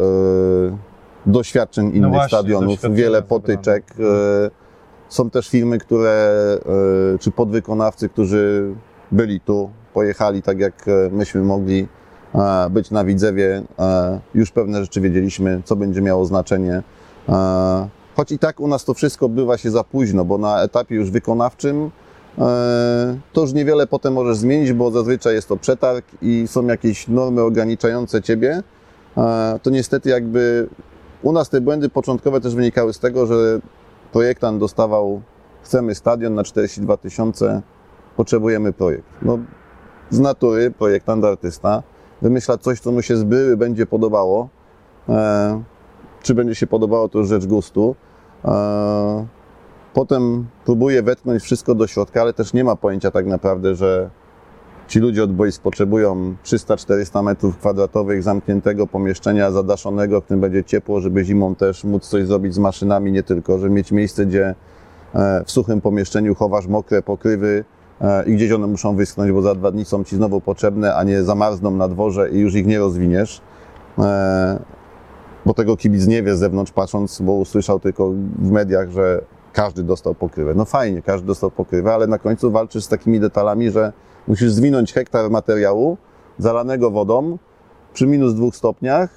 doświadczeń 1.27 1.87
innych 1.87 2.03
No 2.03 2.09
właśnie, 2.09 2.39
stadionów, 2.39 2.81
wiele 2.91 3.23
potyczek. 3.23 3.85
E, 4.01 4.51
są 5.09 5.31
też 5.31 5.49
firmy, 5.49 5.79
które, 5.79 6.39
e, 7.15 7.19
czy 7.19 7.31
podwykonawcy, 7.31 8.09
którzy 8.09 8.75
byli 9.13 9.41
tu, 9.41 9.71
pojechali 9.95 10.43
tak 10.43 10.59
jak 10.59 10.89
e, 10.89 11.11
myśmy 11.11 11.43
mogli 11.43 11.81
e, 11.81 12.02
być 12.71 12.91
na 12.91 13.05
Widzewie. 13.05 13.63
E, 13.79 14.21
już 14.35 14.51
pewne 14.51 14.81
rzeczy 14.81 15.01
wiedzieliśmy, 15.01 15.63
co 15.65 15.77
będzie 15.77 16.03
miało 16.03 16.25
znaczenie. 16.25 16.83
E, 17.29 17.89
choć 18.17 18.33
i 18.33 18.39
tak 18.39 18.61
u 18.61 18.69
nas 18.69 18.85
to 18.85 18.95
wszystko 18.95 19.29
bywa 19.29 19.59
się 19.59 19.71
za 19.71 19.85
późno, 19.85 20.25
bo 20.25 20.39
na 20.39 20.63
etapie 20.63 20.95
już 20.95 21.11
wykonawczym 21.11 21.91
e, 22.39 23.19
to 23.33 23.41
już 23.41 23.53
niewiele 23.53 23.87
potem 23.87 24.13
możesz 24.13 24.37
zmienić, 24.37 24.73
bo 24.73 24.91
zazwyczaj 24.91 25.35
jest 25.35 25.49
to 25.49 25.57
przetarg 25.57 26.07
i 26.23 26.45
są 26.47 26.67
jakieś 26.67 27.09
normy 27.09 27.43
ograniczające 27.43 28.23
ciebie. 28.23 28.63
E, 29.17 29.59
To 29.63 29.71
niestety 29.71 30.11
jakby 30.11 30.69
u 31.23 31.33
nas 31.33 31.49
te 31.49 31.61
błędy 31.61 31.89
początkowe 31.89 32.41
też 32.41 32.55
wynikały 32.55 32.93
z 32.93 32.99
tego, 32.99 33.27
że 33.27 33.61
projektant 34.13 34.59
dostawał, 34.61 35.23
chcemy 35.63 35.95
stadion 35.95 36.35
na 36.35 36.45
42 36.45 36.97
tysiące, 36.97 37.63
potrzebujemy 38.17 38.73
projekt. 38.73 39.09
No, 39.23 39.39
z 40.11 40.19
natury 40.21 40.71
projektant, 40.71 41.25
artysta 41.25 41.83
wymyśla 42.23 42.59
coś, 42.59 42.81
co 42.81 42.93
mu 42.93 43.03
się 43.03 43.17
z 43.17 43.25
były 43.25 43.57
będzie 43.57 43.87
podobało. 43.87 44.49
E, 45.09 45.63
czy 46.23 46.35
będzie 46.35 46.55
się 46.55 46.67
podobało, 46.67 47.09
to 47.09 47.19
już 47.19 47.29
rzecz 47.29 47.47
gustu. 47.47 47.95
E, 48.45 49.27
potem 49.95 50.47
próbuje 50.65 51.03
wetknąć 51.03 51.43
wszystko 51.43 51.75
do 51.75 51.87
środka, 51.87 52.21
ale 52.21 52.33
też 52.33 52.53
nie 52.53 52.65
ma 52.65 52.77
pojęcia 52.77 53.11
tak 53.11 53.27
naprawdę, 53.27 53.75
że 53.75 54.11
ci 54.89 55.01
ludzie 55.01 55.25
od 55.25 55.33
boisk 55.33 55.63
potrzebują 55.63 56.35
300-400 56.45 57.23
metrów 57.23 57.59
kwadratowych 57.59 58.23
zamkniętego 58.23 58.87
pomieszczenia 58.87 59.51
zadaszonego, 59.51 60.21
w 60.21 60.25
którym 60.25 60.41
będzie 60.41 60.65
ciepło, 60.65 61.01
żeby 61.01 61.25
zimą 61.25 61.55
też 61.55 61.85
móc 61.85 62.09
coś 62.09 62.27
zrobić 62.27 62.55
z 62.55 62.59
maszynami, 62.59 63.13
nie 63.13 63.23
tylko, 63.23 63.59
żeby 63.59 63.75
mieć 63.75 63.93
miejsce, 63.93 64.27
gdzie 64.27 64.55
e, 65.15 65.45
w 65.45 65.51
suchym 65.51 65.81
pomieszczeniu 65.81 66.35
chowasz 66.35 66.67
mokre 66.67 67.03
pokrywy 67.03 67.65
i 68.27 68.35
gdzieś 68.35 68.53
one 68.53 68.67
muszą 68.67 68.97
wyschnąć, 68.97 69.33
bo 69.33 69.43
za 69.43 69.55
dwa 69.55 69.71
dni 69.71 69.85
są 69.85 70.05
ci 70.05 70.17
znowu 70.17 70.41
potrzebne, 70.41 70.95
a 70.95 71.05
nie 71.05 71.23
zamarzną 71.23 71.71
na 71.71 71.89
dworze 71.89 72.31
i 72.31 72.39
już 72.39 72.55
ich 72.55 72.67
nie 72.67 72.79
rozwiniesz. 72.79 73.41
E, 73.99 74.59
Bo 75.47 75.55
tego 75.55 75.77
kibic 75.77 76.07
nie 76.07 76.23
wie 76.23 76.37
z 76.37 76.39
zewnątrz 76.39 76.73
patrząc, 76.73 77.21
bo 77.21 77.33
usłyszał 77.33 77.81
tylko 77.81 78.11
w 78.39 78.51
mediach, 78.51 78.91
że 78.91 79.25
każdy 79.53 79.83
dostał 79.83 80.15
pokrywę. 80.15 80.55
No 80.55 80.65
fajnie, 80.65 81.03
każdy 81.03 81.27
dostał 81.27 81.51
pokrywę, 81.51 81.95
ale 81.95 82.07
na 82.07 82.19
końcu 82.19 82.51
walczysz 82.51 82.85
z 82.85 82.89
takimi 82.89 83.21
detalami, 83.21 83.71
że 83.71 83.93
musisz 84.29 84.53
zwinąć 84.53 84.93
hektar 84.93 85.31
materiału 85.31 85.97
zalanego 86.39 86.91
wodą 86.91 87.39
przy 87.93 88.07
minus 88.07 88.35
dwóch 88.35 88.57
stopniach 88.57 89.11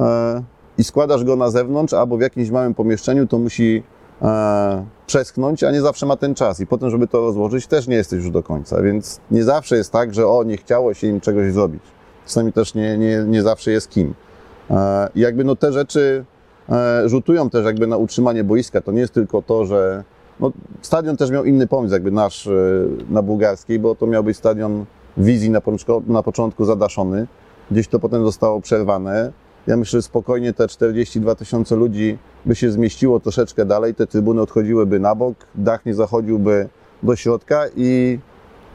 e, 0.00 0.42
i 0.78 0.84
składasz 0.84 1.24
go 1.24 1.36
na 1.36 1.50
zewnątrz 1.50 1.94
albo 1.94 2.16
w 2.16 2.20
jakimś 2.20 2.50
małym 2.50 2.74
pomieszczeniu, 2.74 3.26
to 3.26 3.38
musi 3.38 3.82
e, 4.22 4.84
przeschnąć, 5.06 5.64
a 5.64 5.70
nie 5.70 5.80
zawsze 5.80 6.06
ma 6.06 6.16
ten 6.16 6.34
czas. 6.34 6.60
I 6.60 6.66
potem, 6.66 6.90
żeby 6.90 7.06
to 7.06 7.20
rozłożyć, 7.20 7.66
też 7.66 7.88
nie 7.88 7.96
jesteś 7.96 8.18
już 8.18 8.30
do 8.30 8.42
końca. 8.42 8.82
Więc 8.82 9.20
nie 9.30 9.44
zawsze 9.44 9.76
jest 9.76 9.92
tak, 9.92 10.14
że 10.14 10.26
o, 10.26 10.44
nie 10.44 10.56
chciało 10.56 10.94
się 10.94 11.06
im 11.06 11.20
czegoś 11.20 11.52
zrobić. 11.52 11.82
Czasami 12.26 12.52
też 12.52 12.74
nie, 12.74 12.98
nie, 12.98 13.24
nie 13.26 13.42
zawsze 13.42 13.70
jest 13.70 13.90
kim. 13.90 14.14
E, 14.70 15.08
i 15.14 15.20
jakby 15.20 15.44
no 15.44 15.56
te 15.56 15.72
rzeczy 15.72 16.24
e, 16.68 17.08
rzutują 17.08 17.50
też 17.50 17.64
jakby 17.64 17.86
na 17.86 17.96
utrzymanie 17.96 18.44
boiska. 18.44 18.80
To 18.80 18.92
nie 18.92 19.00
jest 19.00 19.14
tylko 19.14 19.42
to, 19.42 19.66
że 19.66 20.04
no, 20.40 20.52
stadion 20.82 21.16
też 21.16 21.30
miał 21.30 21.44
inny 21.44 21.66
pomysł, 21.66 21.92
jakby 21.92 22.10
nasz 22.10 22.48
na 23.10 23.22
bułgarskiej, 23.22 23.78
bo 23.78 23.94
to 23.94 24.06
miał 24.06 24.24
być 24.24 24.36
stadion 24.36 24.84
wizji 25.16 25.50
na 25.50 25.60
na 26.06 26.22
początku 26.22 26.64
zadaszony. 26.64 27.26
Gdzieś 27.70 27.88
to 27.88 27.98
potem 27.98 28.24
zostało 28.24 28.60
przerwane. 28.60 29.32
Ja 29.66 29.76
myślę, 29.76 29.98
że 29.98 30.02
spokojnie 30.02 30.52
te 30.52 30.68
42 30.68 31.34
tysiące 31.34 31.76
ludzi 31.76 32.18
by 32.46 32.54
się 32.54 32.70
zmieściło 32.70 33.20
troszeczkę 33.20 33.64
dalej, 33.64 33.94
te 33.94 34.06
trybuny 34.06 34.42
odchodziłyby 34.42 35.00
na 35.00 35.14
bok, 35.14 35.36
dach 35.54 35.86
nie 35.86 35.94
zachodziłby 35.94 36.68
do 37.02 37.16
środka 37.16 37.64
i 37.76 38.18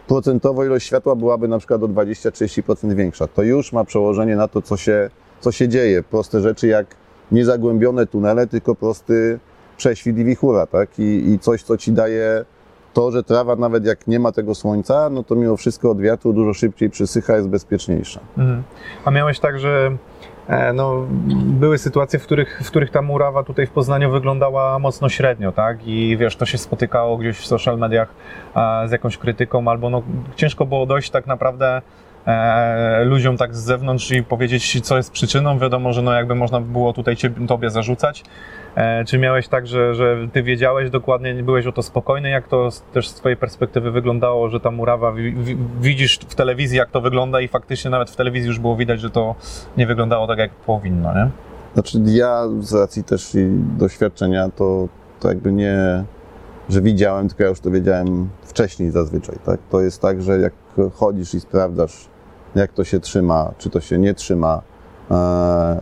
procentowo 0.08 0.66
ilość 0.66 0.88
światła 0.88 1.16
byłaby 1.16 1.48
na 1.48 1.58
przykład 1.58 1.84
o 1.84 1.88
20-30% 1.88 2.94
większa. 2.94 3.28
To 3.28 3.44
już 3.44 3.74
ma 3.74 3.84
przełożenie 3.84 4.36
na 4.36 4.48
to, 4.48 4.62
co 4.62 4.78
się, 4.78 5.10
co 5.40 5.52
się 5.52 5.68
dzieje. 5.68 6.04
Proste 6.04 6.42
rzeczy 6.42 6.68
jak 6.68 6.86
niezagłębione 7.32 8.08
tunele, 8.08 8.48
tylko 8.48 8.76
prosty 8.76 9.40
prześwit 9.78 10.18
i 10.18 10.26
wichura, 10.26 10.68
tak? 10.68 11.00
I, 11.00 11.32
I 11.32 11.40
coś, 11.40 11.64
co 11.64 11.78
ci 11.78 11.92
daje 11.92 12.46
to, 12.94 13.12
że 13.12 13.24
trawa 13.24 13.56
nawet 13.56 13.86
jak 13.86 14.08
nie 14.08 14.20
ma 14.20 14.32
tego 14.32 14.56
słońca, 14.56 15.10
no 15.10 15.24
to 15.24 15.36
mimo 15.36 15.58
wszystko 15.58 15.92
od 15.92 16.02
wiatru 16.02 16.34
dużo 16.34 16.54
szybciej 16.54 16.90
przysycha, 16.90 17.36
jest 17.36 17.48
bezpieczniejsza. 17.48 18.20
Mhm. 18.38 18.64
A 19.06 19.12
miałeś 19.12 19.40
tak, 19.40 19.60
że 19.60 19.98
no, 20.74 21.08
były 21.34 21.78
sytuacje, 21.78 22.20
w 22.20 22.24
których, 22.24 22.62
w 22.64 22.68
których 22.68 22.92
ta 22.92 23.02
murawa 23.02 23.44
tutaj 23.44 23.68
w 23.68 23.72
Poznaniu 23.72 24.12
wyglądała 24.12 24.80
mocno 24.80 25.10
średnio, 25.10 25.52
tak? 25.52 25.88
I 25.88 26.18
wiesz, 26.18 26.36
to 26.36 26.46
się 26.46 26.58
spotykało 26.58 27.18
gdzieś 27.18 27.38
w 27.38 27.46
social 27.46 27.78
mediach 27.78 28.14
e, 28.56 28.88
z 28.88 28.92
jakąś 28.92 29.18
krytyką, 29.18 29.68
albo 29.68 29.90
no, 29.90 30.02
ciężko 30.36 30.66
było 30.66 30.86
dojść 30.86 31.10
tak 31.10 31.28
naprawdę 31.28 31.82
e, 32.26 33.04
ludziom 33.06 33.38
tak 33.38 33.56
z 33.56 33.60
zewnątrz 33.60 34.12
i 34.12 34.24
powiedzieć, 34.24 34.82
co 34.82 34.98
jest 34.98 35.12
przyczyną. 35.12 35.60
Wiadomo, 35.60 35.94
że 35.94 36.02
no 36.02 36.14
jakby 36.14 36.36
można 36.36 36.62
było 36.62 36.94
tutaj 36.94 37.16
ciebie, 37.16 37.48
tobie 37.48 37.70
zarzucać. 37.70 38.24
E, 38.76 39.06
czy 39.06 39.18
miałeś 39.18 39.48
tak, 39.48 39.68
że, 39.68 39.96
że 39.96 40.28
ty 40.34 40.44
wiedziałeś 40.44 40.90
dokładnie, 40.90 41.34
nie 41.34 41.44
byłeś 41.44 41.68
o 41.68 41.72
to 41.72 41.84
spokojny, 41.84 42.30
jak 42.30 42.48
to 42.48 42.70
też 42.94 43.10
z 43.10 43.14
twojej 43.14 43.38
perspektywy 43.38 43.92
wyglądało, 43.92 44.50
że 44.50 44.60
ta 44.60 44.72
murawa, 44.72 45.12
wi, 45.12 45.34
wi, 45.34 45.58
widzisz 45.82 46.20
w 46.20 46.36
telewizji, 46.36 46.78
jak 46.78 46.92
to 46.92 47.02
wygląda 47.02 47.42
i 47.42 47.48
faktycznie 47.48 47.92
nawet 47.92 48.10
w 48.10 48.16
telewizji 48.16 48.48
już 48.48 48.60
było 48.60 48.76
widać, 48.76 49.02
że 49.02 49.10
to 49.10 49.36
nie 49.78 49.88
wyglądało 49.88 50.28
tak, 50.28 50.40
jak 50.40 50.52
powinno, 50.52 51.14
nie? 51.14 51.30
Znaczy 51.74 51.98
ja 52.06 52.44
z 52.60 52.74
racji 52.74 53.04
też 53.04 53.36
i 53.36 53.48
doświadczenia 53.78 54.50
to, 54.50 54.88
to 55.20 55.28
jakby 55.28 55.52
nie, 55.52 56.04
że 56.70 56.82
widziałem, 56.82 57.28
tylko 57.28 57.44
ja 57.44 57.50
już 57.50 57.60
to 57.60 57.72
wiedziałem 57.72 58.30
wcześniej 58.44 58.92
zazwyczaj, 58.92 59.36
tak? 59.46 59.60
To 59.70 59.82
jest 59.82 60.02
tak, 60.02 60.22
że 60.22 60.40
jak 60.40 60.54
chodzisz 60.94 61.34
i 61.34 61.40
sprawdzasz, 61.40 62.08
jak 62.56 62.74
to 62.74 62.84
się 62.84 63.00
trzyma, 63.00 63.52
czy 63.58 63.70
to 63.70 63.82
się 63.82 63.98
nie 63.98 64.14
trzyma, 64.14 64.62
e, 65.12 65.82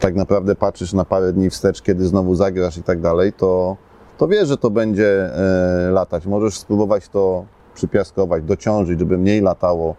tak 0.00 0.14
naprawdę 0.14 0.54
patrzysz 0.54 0.92
na 0.92 1.04
parę 1.04 1.32
dni 1.32 1.50
wstecz, 1.50 1.82
kiedy 1.82 2.06
znowu 2.06 2.34
zagrasz 2.34 2.76
i 2.76 2.82
tak 2.82 3.00
dalej, 3.00 3.32
to, 3.32 3.76
to 4.18 4.28
wiesz, 4.28 4.48
że 4.48 4.56
to 4.56 4.70
będzie 4.70 5.34
e, 5.34 5.90
latać. 5.90 6.26
Możesz 6.26 6.58
spróbować 6.58 7.08
to 7.08 7.44
przypiaskować, 7.74 8.44
dociążyć, 8.44 8.98
żeby 8.98 9.18
mniej 9.18 9.40
latało. 9.40 9.94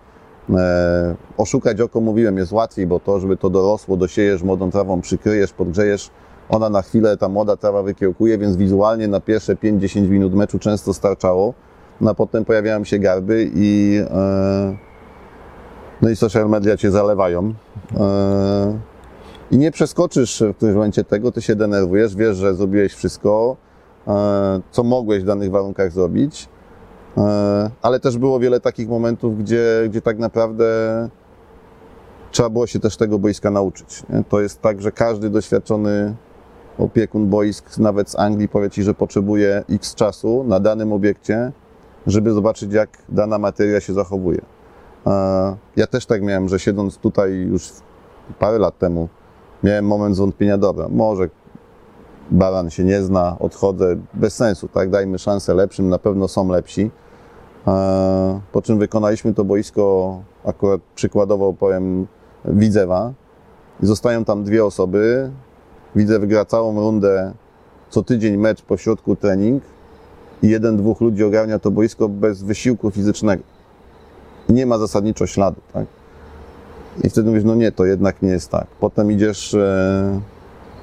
E, 0.50 1.16
oszukać 1.38 1.82
oko, 1.82 2.02
mówiłem, 2.02 2.38
jest 2.38 2.52
łatwiej, 2.52 2.88
bo 2.88 3.00
to, 3.00 3.20
żeby 3.20 3.38
to 3.38 3.50
dorosło, 3.50 3.98
dosiejesz 3.98 4.44
młodą 4.44 4.72
trawą, 4.72 5.02
przykryjesz, 5.02 5.54
podgrzejesz, 5.54 6.10
ona 6.50 6.70
na 6.70 6.82
chwilę, 6.82 7.18
ta 7.18 7.30
młoda 7.30 7.58
trawa 7.58 7.84
wykiełkuje, 7.84 8.38
więc 8.38 8.56
wizualnie 8.56 9.08
na 9.08 9.20
pierwsze 9.20 9.56
5-10 9.56 10.10
minut 10.10 10.34
meczu 10.34 10.60
często 10.60 10.94
starczało, 10.94 11.54
no 12.02 12.12
a 12.12 12.14
potem 12.14 12.46
pojawiają 12.46 12.84
się 12.84 13.00
garby 13.00 13.52
i 13.56 14.00
e, 14.12 14.78
no 16.02 16.10
i 16.10 16.16
social 16.16 16.50
media 16.50 16.78
cię 16.78 16.92
zalewają. 16.92 17.54
E, 17.98 18.97
I 19.52 19.58
nie 19.58 19.72
przeskoczysz 19.72 20.44
w 20.54 20.56
którymś 20.56 20.76
momencie 20.76 21.04
tego, 21.04 21.32
ty 21.32 21.42
się 21.42 21.56
denerwujesz, 21.56 22.16
wiesz, 22.16 22.38
że 22.38 22.56
zrobiłeś 22.56 22.94
wszystko, 22.94 23.58
e, 24.08 24.62
co 24.72 24.84
mogłeś 24.84 25.24
w 25.24 25.26
danych 25.26 25.52
warunkach 25.52 25.92
zrobić, 25.92 26.50
e, 27.18 27.70
ale 27.82 28.00
też 28.00 28.18
było 28.18 28.40
wiele 28.40 28.60
takich 28.60 28.90
momentów, 28.90 29.38
gdzie, 29.38 29.66
gdzie 29.90 30.02
tak 30.02 30.20
naprawdę 30.20 30.66
trzeba 32.32 32.50
było 32.50 32.68
się 32.68 32.80
też 32.80 32.98
tego 32.98 33.20
boiska 33.20 33.52
nauczyć. 33.52 34.04
To 34.30 34.42
jest 34.42 34.62
tak, 34.62 34.82
że 34.82 34.92
każdy 34.92 35.30
doświadczony 35.30 36.16
opiekun 36.78 37.30
boisk, 37.30 37.78
nawet 37.78 38.10
z 38.10 38.20
Anglii, 38.20 38.50
powie 38.50 38.70
Ci, 38.70 38.84
że 38.84 38.94
potrzebuje 38.94 39.64
x 39.70 39.96
czasu 39.96 40.44
na 40.48 40.60
danym 40.60 40.94
obiekcie, 40.94 41.52
żeby 42.08 42.32
zobaczyć, 42.32 42.74
jak 42.74 42.90
dana 43.10 43.38
materia 43.38 43.80
się 43.80 43.94
zachowuje. 43.94 44.42
E, 45.08 45.56
Ja 45.76 45.88
też 45.88 46.06
tak 46.06 46.22
miałem, 46.22 46.50
że 46.50 46.60
siedząc 46.60 46.98
tutaj 46.98 47.32
już 47.34 47.70
parę 48.40 48.60
lat 48.60 48.78
temu, 48.78 49.10
miałem 49.64 49.86
moment 49.86 50.16
zwątpienia, 50.16 50.58
dobra, 50.58 50.88
może 50.90 51.30
baran 52.32 52.70
się 52.70 52.84
nie 52.84 53.02
zna, 53.02 53.38
odchodzę, 53.40 53.96
bez 54.14 54.36
sensu, 54.36 54.68
tak, 54.68 54.90
dajmy 54.90 55.20
szansę 55.20 55.54
lepszym, 55.54 55.90
na 55.90 56.00
pewno 56.00 56.28
są 56.28 56.50
lepsi. 56.50 56.92
E, 57.68 58.40
Po 58.52 58.62
czym 58.62 58.80
wykonaliśmy 58.80 59.34
to 59.34 59.46
boisko, 59.46 60.20
akurat 60.46 60.82
przykładowo 60.96 61.54
powiem, 61.54 62.08
Widzewa. 62.46 63.14
Zostają 63.82 64.26
tam 64.26 64.44
dwie 64.44 64.66
osoby. 64.66 65.32
Widzew 65.96 66.26
gra 66.26 66.46
całą 66.46 66.80
rundę, 66.80 67.34
co 67.90 68.04
tydzień 68.04 68.38
mecz, 68.38 68.62
po 68.62 68.78
środku 68.78 69.16
trening 69.16 69.64
i 70.44 70.50
jeden, 70.50 70.78
dwóch 70.78 71.02
ludzi 71.02 71.24
ogarnia 71.24 71.60
to 71.60 71.72
boisko 71.72 72.10
bez 72.10 72.44
wysiłku 72.44 72.92
fizycznego. 72.92 73.44
Nie 74.50 74.66
ma 74.66 74.78
zasadniczo 74.78 75.28
śladu, 75.28 75.62
tak? 75.74 75.86
I 77.04 77.10
wtedy 77.10 77.30
mówisz, 77.30 77.44
no 77.44 77.56
nie, 77.56 77.72
to 77.72 77.86
jednak 77.86 78.22
nie 78.22 78.30
jest 78.30 78.52
tak. 78.52 78.68
Potem 78.80 79.12
idziesz, 79.12 79.54
e, 79.54 80.22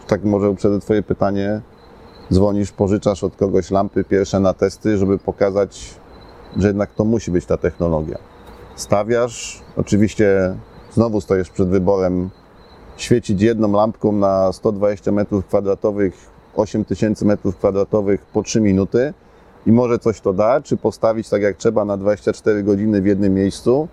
tak 0.07 0.25
może 0.25 0.51
uprzedzę 0.51 0.81
Twoje 0.81 1.03
pytanie, 1.03 1.61
dzwonisz, 2.33 2.73
pożyczasz 2.73 3.25
od 3.25 3.37
kogoś 3.37 3.71
lampy 3.71 4.05
pierwsze 4.05 4.41
na 4.41 4.55
testy, 4.55 4.97
żeby 4.97 5.19
pokazać, 5.19 5.95
że 6.57 6.69
jednak 6.69 6.95
to 6.95 7.05
musi 7.05 7.31
być 7.31 7.47
ta 7.47 7.57
technologia. 7.57 8.19
Stawiasz, 8.77 9.63
oczywiście 9.77 10.57
znowu 10.93 11.21
stoisz 11.21 11.51
przed 11.51 11.69
wyborem 11.69 12.31
świecić 12.97 13.43
jedną 13.43 13.73
lampką 13.73 14.13
na 14.13 14.53
120 14.53 15.13
metrów 15.13 15.47
kwadratowych, 15.47 16.15
8000 16.57 17.25
metrów 17.25 17.57
kwadratowych 17.57 18.27
po 18.27 18.43
3 18.43 18.61
minuty 18.61 19.15
i 19.67 19.73
może 19.73 19.99
coś 19.99 20.21
to 20.21 20.33
da, 20.33 20.61
czy 20.61 20.77
postawić 20.77 21.29
tak 21.29 21.43
jak 21.43 21.57
trzeba 21.57 21.85
na 21.85 21.97
24 21.97 22.63
godziny 22.63 23.03
w 23.03 23.07
jednym 23.07 23.35
miejscu. 23.35 23.89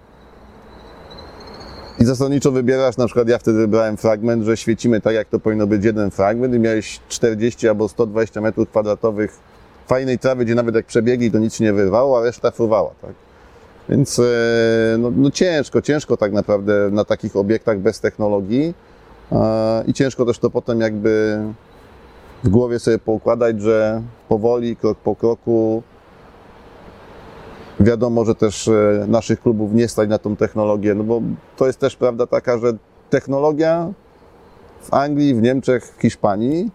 I 2.02 2.06
zasadniczo 2.06 2.52
wybierasz, 2.52 2.98
na 2.98 3.06
przykład 3.06 3.28
ja 3.28 3.38
wtedy 3.38 3.58
wybrałem 3.58 3.98
fragment, 3.98 4.44
że 4.44 4.58
świecimy 4.58 5.02
tak 5.02 5.14
jak 5.14 5.28
to 5.28 5.40
powinno 5.40 5.68
być 5.68 5.86
jeden 5.86 6.12
fragment 6.12 6.56
i 6.56 6.60
miałeś 6.60 7.00
40 7.10 7.68
albo 7.68 7.88
120 7.88 8.42
metrów 8.42 8.70
kwadratowych 8.70 9.40
fajnej 9.88 10.20
trawy, 10.20 10.46
gdzie 10.46 10.56
nawet 10.56 10.76
jak 10.76 10.86
przebiegli 10.86 11.32
to 11.32 11.40
nic 11.40 11.56
się 11.56 11.64
nie 11.64 11.74
wyrwało, 11.74 12.20
a 12.20 12.24
reszta 12.24 12.52
fruwała, 12.52 12.92
tak? 13.02 13.12
Więc 13.90 14.20
e, 14.20 14.24
no, 14.98 15.12
no 15.16 15.32
ciężko, 15.32 15.82
ciężko 15.82 16.18
tak 16.18 16.32
naprawdę 16.32 16.90
na 16.92 17.06
takich 17.06 17.36
obiektach 17.36 17.80
bez 17.80 18.00
technologii 18.00 18.74
e, 19.32 19.84
i 19.88 19.94
ciężko 19.94 20.26
też 20.26 20.40
to 20.40 20.50
potem 20.50 20.82
jakby 20.82 21.40
w 22.44 22.50
głowie 22.50 22.80
sobie 22.80 23.00
poukładać, 23.00 23.62
że 23.62 24.02
powoli, 24.30 24.76
krok 24.76 24.98
po 24.98 25.16
kroku 25.16 25.84
wiadomo, 27.80 28.26
że 28.26 28.36
też 28.36 28.68
e, 28.68 29.06
naszych 29.08 29.42
klubów 29.42 29.74
nie 29.74 29.88
stać 29.88 30.10
na 30.10 30.18
tą 30.18 30.36
technologię, 30.36 30.96
no 30.96 31.04
bo 31.04 31.22
to 31.58 31.68
jest 31.68 31.80
też 31.80 31.96
prawda 31.96 32.28
taka, 32.28 32.58
że 32.58 32.74
technologia 33.10 33.92
w 34.82 34.94
Anglii, 34.94 35.36
w 35.36 35.42
Niemczech, 35.42 35.86
w 35.98 36.02
Hiszpanii, 36.02 36.72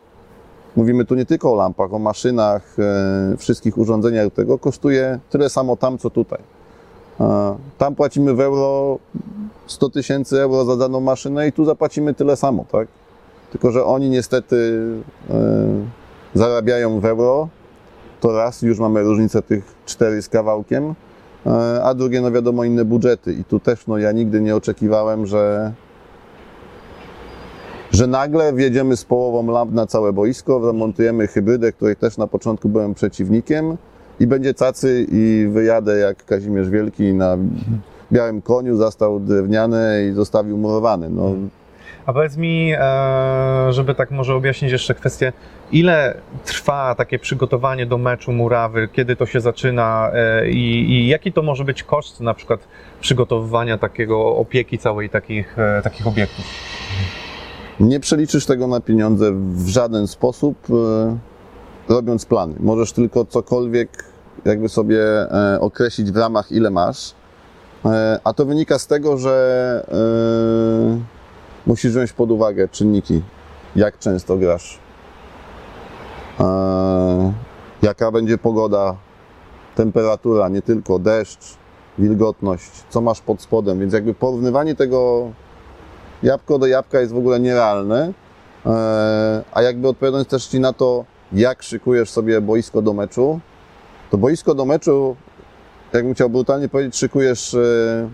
mówimy 0.76 1.04
tu 1.04 1.14
nie 1.14 1.26
tylko 1.26 1.52
o 1.52 1.54
lampach, 1.54 1.94
o 1.94 1.98
maszynach, 1.98 2.76
e, 2.78 3.36
wszystkich 3.36 3.78
urządzeniach 3.78 4.32
tego, 4.32 4.58
kosztuje 4.58 5.18
tyle 5.30 5.50
samo 5.50 5.76
tam, 5.76 5.98
co 5.98 6.10
tutaj. 6.10 6.56
Tam 7.78 7.94
płacimy 7.94 8.34
w 8.34 8.40
euro 8.40 8.98
100 9.66 9.90
tysięcy 9.90 10.42
euro 10.42 10.64
za 10.64 10.76
daną 10.76 11.00
maszynę 11.00 11.48
i 11.48 11.52
tu 11.52 11.64
zapłacimy 11.64 12.14
tyle 12.14 12.36
samo, 12.36 12.64
tak? 12.72 12.88
Tylko, 13.50 13.72
że 13.72 13.84
oni 13.84 14.10
niestety 14.10 14.86
e, 15.30 15.34
zarabiają 16.34 17.00
w 17.00 17.04
euro, 17.04 17.48
to 18.20 18.32
raz 18.32 18.62
już 18.62 18.78
mamy 18.78 19.02
różnicę 19.02 19.42
tych 19.42 19.75
4 19.87 20.23
z 20.23 20.28
kawałkiem, 20.28 20.94
e, 21.46 21.82
a 21.85 21.94
drugie, 21.94 22.20
no 22.20 22.32
wiadomo, 22.32 22.64
inne 22.64 22.85
budżety. 22.85 23.32
I 23.32 23.44
tu 23.44 23.61
też, 23.61 23.87
no 23.87 23.99
ja 23.99 24.12
nigdy 24.12 24.40
nie 24.40 24.56
oczekiwałem, 24.56 25.26
że 25.26 25.73
że 27.90 28.06
nagle 28.06 28.52
wjedziemy 28.52 28.96
z 28.96 29.04
połową 29.04 29.52
lamp 29.52 29.73
na 29.73 29.87
całe 29.87 30.12
boisko, 30.12 30.61
zamontujemy 30.61 31.26
hybrydę, 31.26 31.73
której 31.73 31.96
też 31.96 32.16
na 32.16 32.26
początku 32.26 32.68
byłem 32.68 32.94
przeciwnikiem 32.94 33.76
i 34.20 34.26
będzie 34.26 34.54
cacy 34.54 35.06
i 35.12 35.49
wyjadę 35.52 35.99
jak 35.99 36.25
Kazimierz 36.25 36.70
Wielki 36.70 37.14
na 37.14 37.37
białym 38.12 38.42
koniu, 38.42 38.76
zastał 38.76 39.20
drewniane 39.20 40.06
i 40.11 40.12
zostawił 40.12 40.56
murowany. 40.56 41.11
No, 41.11 41.35
A 42.06 42.12
powiedz 42.12 42.36
mi, 42.36 42.72
e, 42.72 43.72
żeby 43.72 43.94
tak 43.94 44.10
może 44.10 44.34
objaśnić 44.34 44.72
jeszcze 44.72 44.94
kwestię, 44.94 45.32
ile 45.72 46.14
trwa 46.44 46.94
takie 46.94 47.18
przygotowanie 47.18 47.86
do 47.86 47.98
meczu 47.98 48.32
murawy, 48.32 48.88
kiedy 48.92 49.16
to 49.16 49.26
się 49.26 49.40
zaczyna 49.40 50.10
e, 50.14 50.48
i, 50.50 50.90
i 50.90 51.08
jaki 51.08 51.32
to 51.32 51.42
może 51.42 51.64
być 51.64 51.82
koszt 51.82 52.20
na 52.20 52.34
przykład 52.34 52.60
przygotowywania 53.00 53.78
takiego 53.78 54.36
opieki 54.36 54.78
całej 54.78 55.10
takich, 55.10 55.58
e, 55.58 55.82
takich 55.82 56.06
obiektów? 56.06 56.44
Nie 57.80 58.00
przeliczysz 58.00 58.46
tego 58.46 58.66
na 58.66 58.80
pieniądze 58.80 59.32
w 59.34 59.68
żaden 59.68 60.06
sposób, 60.06 60.58
robiąc 61.88 62.26
plany. 62.26 62.54
Możesz 62.60 62.92
tylko 62.92 63.25
cokolwiek 63.25 64.04
jakby 64.44 64.68
sobie 64.68 64.98
określić 65.60 66.12
w 66.12 66.16
ramach 66.16 66.52
ile 66.52 66.70
masz, 66.70 67.14
a 68.25 68.32
to 68.32 68.44
wynika 68.44 68.78
z 68.78 68.86
tego, 68.86 69.18
że 69.18 69.86
musisz 71.66 71.92
wziąć 71.92 72.12
pod 72.12 72.30
uwagę 72.30 72.68
czynniki, 72.68 73.23
jak 73.76 73.99
często 73.99 74.37
grasz, 74.37 74.78
e, 76.40 77.32
jaka 77.82 78.12
będzie 78.12 78.38
pogoda, 78.38 78.96
temperatura, 79.75 80.49
nie 80.49 80.62
tylko 80.62 80.99
deszcz, 80.99 81.56
wilgotność, 81.99 82.70
co 82.90 83.00
masz 83.00 83.20
pod 83.20 83.42
spodem, 83.42 83.80
więc 83.80 83.92
jakby 83.92 84.14
porównywanie 84.14 84.75
tego 84.75 85.30
jabłko 86.23 86.58
do 86.58 86.66
jabłka 86.66 87.00
jest 87.00 87.12
w 87.12 87.18
ogóle 87.18 87.40
nierealne. 87.40 88.12
E, 88.66 89.42
A 89.52 89.62
jakby 89.62 89.88
odpowiadając 89.88 90.28
też 90.28 90.46
Ci 90.46 90.61
na 90.61 90.73
to, 90.73 91.04
jak 91.32 91.62
szykujesz 91.62 92.11
sobie 92.11 92.40
boisko 92.40 92.82
do 92.82 92.92
meczu, 92.92 93.40
to 94.11 94.18
boisko 94.18 94.54
do 94.54 94.64
meczu, 94.64 95.16
jakbym 95.92 96.14
chciał 96.14 96.30
brutalnie 96.30 96.68
powiedzieć, 96.68 96.96
szykujesz 96.96 97.54
e, 97.54 97.58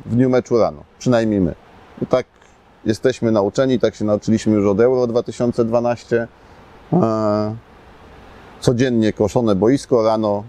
w 0.06 0.14
dniu 0.14 0.30
meczu 0.30 0.58
rano. 0.58 0.84
Przynajmniej 0.98 1.40
my. 1.40 1.54
Tak 2.08 2.26
jesteśmy 2.84 3.32
nauczeni, 3.32 3.78
tak 3.78 3.94
się 3.94 4.04
nauczyliśmy 4.04 4.54
już 4.54 4.66
od 4.66 4.80
Euro 4.80 5.06
2012. 5.06 6.28
E, 6.92 7.54
Codziennie 8.60 9.12
koszone 9.12 9.54
boisko 9.54 10.02
rano 10.02 10.44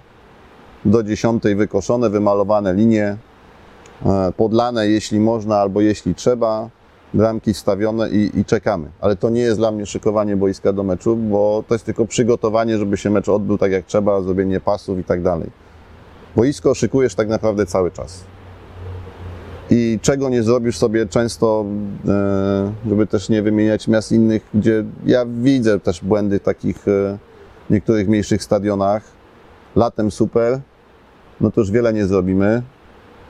do 0.86 1.04
10 1.04 1.44
wykoszone, 1.56 2.10
wymalowane 2.10 2.74
linie, 2.74 3.18
e, 4.06 4.32
podlane, 4.38 4.88
jeśli 4.88 5.20
można, 5.20 5.58
albo 5.58 5.82
jeśli 5.82 6.16
trzeba, 6.16 6.70
bramki 7.14 7.54
wstawione 7.54 8.10
i, 8.10 8.40
i 8.40 8.46
czekamy. 8.46 8.88
Ale 9.02 9.16
to 9.16 9.30
nie 9.30 9.42
jest 9.42 9.60
dla 9.60 9.72
mnie 9.72 9.86
szykowanie 9.86 10.36
boiska 10.36 10.74
do 10.74 10.84
meczu, 10.84 11.16
bo 11.16 11.64
to 11.68 11.76
jest 11.76 11.86
tylko 11.86 12.06
przygotowanie, 12.06 12.78
żeby 12.78 12.98
się 12.98 13.10
mecz 13.10 13.30
odbył 13.30 13.58
tak 13.58 13.72
jak 13.72 13.86
trzeba, 13.86 14.22
zrobienie 14.22 14.60
pasów 14.60 15.00
i 15.00 15.04
tak 15.04 15.22
dalej. 15.22 15.50
Boisko 16.36 16.74
szykujesz 16.74 17.16
tak 17.16 17.28
naprawdę 17.28 17.66
cały 17.66 17.92
czas. 17.92 18.24
I 19.76 20.00
czego 20.02 20.30
nie 20.30 20.44
zrobisz 20.44 20.78
sobie 20.78 21.06
często, 21.06 21.66
e, 22.08 22.74
żeby 22.90 23.08
też 23.08 23.30
nie 23.30 23.42
wymieniać 23.42 23.88
miast 23.88 24.12
innych, 24.12 24.44
gdzie 24.54 24.84
ja 25.06 25.26
widzę 25.26 25.80
też 25.80 26.04
błędy 26.04 26.40
w 26.40 26.44
takich 26.44 26.88
e, 26.88 27.18
niektórych 27.70 28.08
mniejszych 28.08 28.44
stadionach. 28.44 29.04
Latem 29.76 30.12
super, 30.12 30.60
no 31.42 31.52
to 31.52 31.62
już 31.62 31.72
wiele 31.72 31.94
nie 31.94 32.06
zrobimy, 32.06 32.62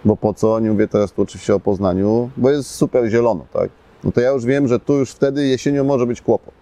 bo 0.06 0.18
po 0.18 0.34
co? 0.34 0.60
Nie 0.60 0.72
mówię 0.72 0.88
teraz 0.88 1.12
tu 1.12 1.22
oczywiście 1.22 1.56
o 1.56 1.60
Poznaniu, 1.60 2.30
bo 2.38 2.50
jest 2.50 2.70
super 2.70 3.10
zielono, 3.10 3.46
tak? 3.54 3.70
No 4.04 4.12
to 4.12 4.22
ja 4.22 4.32
już 4.32 4.46
wiem, 4.46 4.68
że 4.68 4.80
tu 4.80 4.94
już 4.94 5.12
wtedy 5.12 5.48
jesienią 5.48 5.84
może 5.84 6.06
być 6.06 6.22
kłopot. 6.22 6.54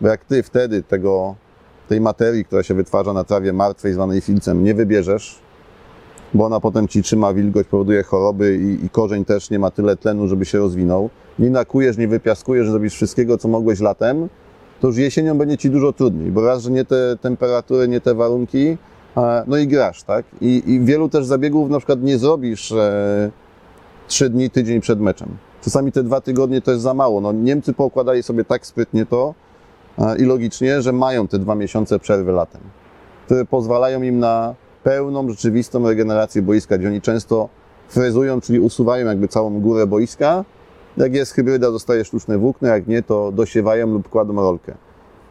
Bo 0.00 0.08
jak 0.08 0.24
ty 0.24 0.42
wtedy 0.42 0.82
tego, 0.82 1.34
tej 1.88 2.00
materii, 2.00 2.44
która 2.44 2.62
się 2.62 2.74
wytwarza 2.74 3.12
na 3.12 3.24
trawie 3.24 3.52
martwej, 3.52 3.92
zwanej 3.92 4.20
filcem, 4.20 4.64
nie 4.64 4.74
wybierzesz, 4.74 5.38
bo 6.34 6.44
ona 6.44 6.60
potem 6.60 6.88
ci 6.88 7.02
trzyma 7.02 7.34
wilgoć, 7.34 7.66
powoduje 7.66 8.02
choroby 8.02 8.56
i, 8.56 8.84
i 8.84 8.90
korzeń 8.90 9.24
też 9.24 9.50
nie 9.50 9.58
ma 9.58 9.70
tyle 9.70 9.96
tlenu, 9.96 10.28
żeby 10.28 10.44
się 10.44 10.58
rozwinął. 10.58 11.10
Nie 11.38 11.50
nakujesz, 11.50 11.96
nie 11.96 12.08
wypiaskujesz, 12.08 12.70
zrobisz 12.70 12.94
wszystkiego, 12.94 13.38
co 13.38 13.48
mogłeś 13.48 13.80
latem, 13.80 14.28
to 14.80 14.86
już 14.86 14.96
jesienią 14.96 15.38
będzie 15.38 15.56
ci 15.56 15.70
dużo 15.70 15.92
trudniej, 15.92 16.32
bo 16.32 16.46
raz, 16.46 16.62
że 16.62 16.70
nie 16.70 16.84
te 16.84 17.16
temperatury, 17.20 17.88
nie 17.88 18.00
te 18.00 18.14
warunki, 18.14 18.76
e, 19.16 19.44
no 19.46 19.56
i 19.56 19.66
grasz, 19.66 20.02
tak? 20.02 20.26
I, 20.40 20.62
i 20.66 20.80
wielu 20.80 21.08
też 21.08 21.26
zabiegów 21.26 21.70
na 21.70 21.78
przykład 21.78 22.02
nie 22.02 22.18
zrobisz 22.18 22.72
e, 22.72 23.30
trzy 24.08 24.30
dni, 24.30 24.50
tydzień 24.50 24.80
przed 24.80 25.00
meczem. 25.00 25.28
Czasami 25.62 25.92
te 25.92 26.02
dwa 26.02 26.20
tygodnie 26.20 26.60
to 26.60 26.70
jest 26.70 26.82
za 26.82 26.94
mało. 26.94 27.20
No, 27.20 27.32
Niemcy 27.32 27.72
poukładali 27.72 28.22
sobie 28.22 28.44
tak 28.44 28.66
sprytnie 28.66 29.06
to 29.06 29.34
e, 29.98 30.18
i 30.18 30.24
logicznie, 30.24 30.82
że 30.82 30.92
mają 30.92 31.28
te 31.28 31.38
dwa 31.38 31.54
miesiące 31.54 31.98
przerwy 31.98 32.32
latem, 32.32 32.60
które 33.26 33.44
pozwalają 33.44 34.02
im 34.02 34.18
na 34.18 34.54
pełną, 34.82 35.28
rzeczywistą 35.28 35.88
regenerację 35.88 36.42
boiska, 36.42 36.78
gdzie 36.78 36.88
oni 36.88 37.00
często 37.00 37.48
frezują, 37.88 38.40
czyli 38.40 38.60
usuwają 38.60 39.06
jakby 39.06 39.28
całą 39.28 39.60
górę 39.60 39.86
boiska. 39.86 40.44
Jak 40.96 41.14
jest 41.14 41.32
hybryda, 41.32 41.70
dostaje 41.70 42.04
sztuczne 42.04 42.38
włókno, 42.38 42.68
jak 42.68 42.86
nie, 42.86 43.02
to 43.02 43.32
dosiewają 43.32 43.86
lub 43.86 44.08
kładą 44.08 44.34
rolkę. 44.34 44.74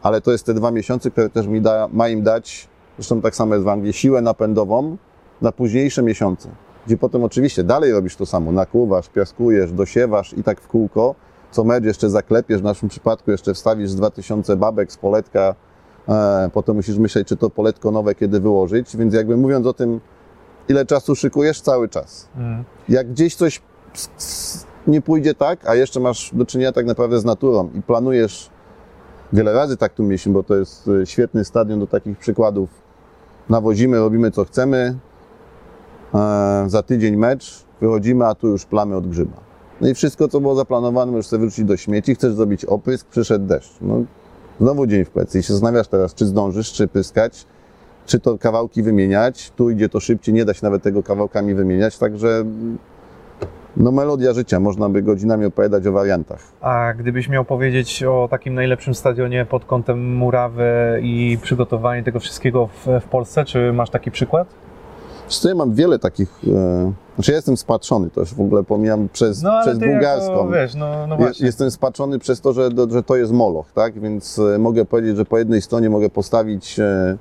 Ale 0.02 0.20
to 0.20 0.32
jest 0.32 0.46
te 0.46 0.54
dwa 0.54 0.70
miesiące, 0.70 1.10
które 1.10 1.30
też 1.30 1.46
mi 1.46 1.60
da, 1.60 1.88
ma 1.92 2.08
im 2.08 2.22
dać, 2.22 2.68
zresztą 2.98 3.20
tak 3.20 3.34
samo 3.34 3.54
jest 3.54 3.64
w 3.64 3.68
Anglii, 3.68 3.92
siłę 3.92 4.22
napędową 4.22 4.96
na 5.42 5.52
późniejsze 5.52 6.02
miesiące. 6.02 6.48
Gdzie 6.86 6.96
potem 6.96 7.24
oczywiście 7.24 7.64
dalej 7.64 7.92
robisz 7.92 8.16
to 8.16 8.26
samo, 8.26 8.52
nakłuwasz, 8.52 9.08
piaskujesz, 9.08 9.72
dosiewasz 9.72 10.32
i 10.32 10.42
tak 10.42 10.60
w 10.60 10.68
kółko, 10.68 11.14
co 11.50 11.64
mecz 11.64 11.84
jeszcze 11.84 12.10
zaklepiesz, 12.10 12.60
w 12.60 12.64
naszym 12.64 12.88
przypadku 12.88 13.30
jeszcze 13.30 13.54
wstawisz 13.54 13.90
z 13.90 13.96
2000 13.96 14.56
babek 14.56 14.92
z 14.92 14.96
poletka, 14.96 15.54
potem 16.52 16.76
musisz 16.76 16.98
myśleć, 16.98 17.28
czy 17.28 17.36
to 17.36 17.50
poletko 17.50 17.90
nowe 17.90 18.14
kiedy 18.14 18.40
wyłożyć, 18.40 18.96
więc 18.96 19.14
jakby 19.14 19.36
mówiąc 19.36 19.66
o 19.66 19.72
tym, 19.72 20.00
ile 20.68 20.86
czasu 20.86 21.14
szykujesz, 21.14 21.60
cały 21.60 21.88
czas. 21.88 22.28
Mm. 22.36 22.64
Jak 22.88 23.10
gdzieś 23.10 23.34
coś 23.34 23.62
nie 24.86 25.02
pójdzie 25.02 25.34
tak, 25.34 25.68
a 25.68 25.74
jeszcze 25.74 26.00
masz 26.00 26.30
do 26.32 26.46
czynienia 26.46 26.72
tak 26.72 26.86
naprawdę 26.86 27.20
z 27.20 27.24
naturą 27.24 27.70
i 27.74 27.82
planujesz, 27.82 28.50
wiele 29.32 29.52
razy 29.52 29.76
tak 29.76 29.92
tu 29.92 30.02
mieliśmy, 30.02 30.32
bo 30.32 30.42
to 30.42 30.56
jest 30.56 30.88
e, 30.88 31.06
świetny 31.06 31.44
stadion 31.44 31.80
do 31.80 31.86
takich 31.86 32.18
przykładów, 32.18 32.70
nawozimy, 33.48 33.98
robimy 33.98 34.30
co 34.30 34.44
chcemy, 34.44 34.98
e, 36.14 36.64
za 36.66 36.82
tydzień 36.82 37.16
mecz, 37.16 37.64
wychodzimy, 37.80 38.26
a 38.26 38.34
tu 38.34 38.48
już 38.48 38.64
plamy 38.64 38.96
od 38.96 39.08
grzyba. 39.08 39.36
No 39.80 39.88
i 39.88 39.94
wszystko, 39.94 40.28
co 40.28 40.40
było 40.40 40.54
zaplanowane, 40.54 41.12
możesz 41.12 41.26
sobie 41.26 41.40
wrócić 41.40 41.64
do 41.64 41.76
śmieci, 41.76 42.14
chcesz 42.14 42.34
zrobić 42.34 42.64
oprysk, 42.64 43.06
przyszedł 43.06 43.46
deszcz. 43.46 43.72
No, 43.80 44.04
znowu 44.60 44.86
dzień 44.86 45.04
w 45.04 45.10
plecy 45.10 45.38
i 45.38 45.42
się 45.42 45.52
zastanawiasz 45.52 45.88
teraz, 45.88 46.14
czy 46.14 46.26
zdążysz, 46.26 46.72
czy 46.72 46.88
pyskać, 46.88 47.46
czy 48.06 48.20
to 48.20 48.38
kawałki 48.38 48.82
wymieniać. 48.82 49.50
Tu 49.50 49.70
idzie 49.70 49.88
to 49.88 50.00
szybciej, 50.00 50.34
nie 50.34 50.44
da 50.44 50.54
się 50.54 50.60
nawet 50.62 50.82
tego 50.82 51.02
kawałkami 51.02 51.54
wymieniać, 51.54 51.98
także 51.98 52.44
no 53.76 53.92
melodia 53.92 54.32
życia, 54.32 54.60
można 54.60 54.88
by 54.88 55.02
godzinami 55.02 55.44
opowiadać 55.44 55.86
o 55.86 55.92
wariantach. 55.92 56.40
A 56.60 56.94
gdybyś 56.98 57.28
miał 57.28 57.44
powiedzieć 57.44 58.02
o 58.02 58.28
takim 58.30 58.54
najlepszym 58.54 58.94
stadionie 58.94 59.44
pod 59.44 59.64
kątem 59.64 60.16
murawy 60.16 61.00
i 61.02 61.38
przygotowanie 61.42 62.02
tego 62.02 62.20
wszystkiego 62.20 62.66
w, 62.66 62.86
w 63.00 63.04
Polsce, 63.04 63.44
czy 63.44 63.72
masz 63.72 63.90
taki 63.90 64.10
przykład? 64.10 64.48
Co, 65.28 65.48
ja 65.48 65.54
mam 65.54 65.74
wiele 65.74 65.98
takich, 65.98 66.40
e, 66.46 66.92
znaczy 67.14 67.30
ja 67.30 67.36
jestem 67.36 67.56
spatrzony, 67.56 68.10
to 68.10 68.20
już 68.20 68.34
w 68.34 68.40
ogóle 68.40 68.64
pomijam 68.64 69.08
przez, 69.12 69.42
No 69.42 69.60
przez 69.62 69.78
bułgarską. 69.78 70.32
jako, 70.32 70.48
wiesz, 70.48 70.74
no, 70.74 71.06
no 71.06 71.16
Je-. 71.18 71.32
Jestem 71.46 71.70
spaczony 71.70 72.18
przez 72.18 72.40
to, 72.40 72.52
że, 72.52 72.68
że 72.90 73.02
to 73.02 73.16
jest 73.16 73.32
moloch, 73.32 73.72
tak? 73.72 74.00
Więc 74.00 74.38
e, 74.38 74.58
mogę 74.58 74.84
powiedzieć, 74.84 75.16
że 75.16 75.24
po 75.24 75.38
jednej 75.38 75.62
stronie 75.62 75.90
mogę 75.90 76.10
postawić 76.10 76.78
e, 76.80 77.16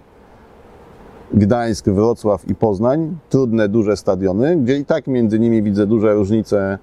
Gdańsk, 1.33 1.85
Wrocław 1.89 2.47
i 2.49 2.55
Poznań, 2.55 3.17
trudne, 3.29 3.69
duże 3.69 3.97
stadiony, 3.97 4.55
gdzie 4.57 4.77
i 4.77 4.85
tak 4.85 5.07
między 5.07 5.39
nimi 5.39 5.63
widzę 5.63 5.87
duże 5.87 6.13
różnice 6.13 6.59
e, 6.69 6.77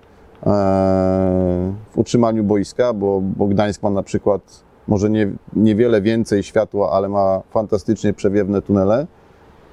w 1.90 1.98
utrzymaniu 1.98 2.44
boiska, 2.44 2.92
bo, 2.92 3.20
bo 3.36 3.46
Gdańsk 3.46 3.82
ma 3.82 3.90
na 3.90 4.02
przykład 4.02 4.64
może 4.88 5.10
nie, 5.10 5.32
niewiele 5.56 6.02
więcej 6.02 6.42
światła, 6.42 6.90
ale 6.90 7.08
ma 7.08 7.40
fantastycznie 7.50 8.12
przewiewne 8.12 8.62
tunele. 8.62 9.06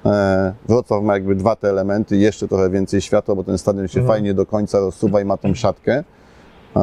E, 0.06 0.52
Wrocław 0.68 1.02
ma 1.02 1.12
jakby 1.14 1.34
dwa 1.34 1.56
te 1.56 1.68
elementy, 1.68 2.16
jeszcze 2.16 2.48
trochę 2.48 2.70
więcej 2.70 3.00
światła, 3.00 3.34
bo 3.34 3.44
ten 3.44 3.58
stadion 3.58 3.88
się 3.88 4.00
Mhm. 4.00 4.16
fajnie 4.16 4.34
do 4.34 4.46
końca 4.46 4.78
rozsuwa 4.80 5.20
i 5.20 5.24
ma 5.24 5.36
tą 5.36 5.54
siatkę. 5.54 6.04
Eee, 6.76 6.82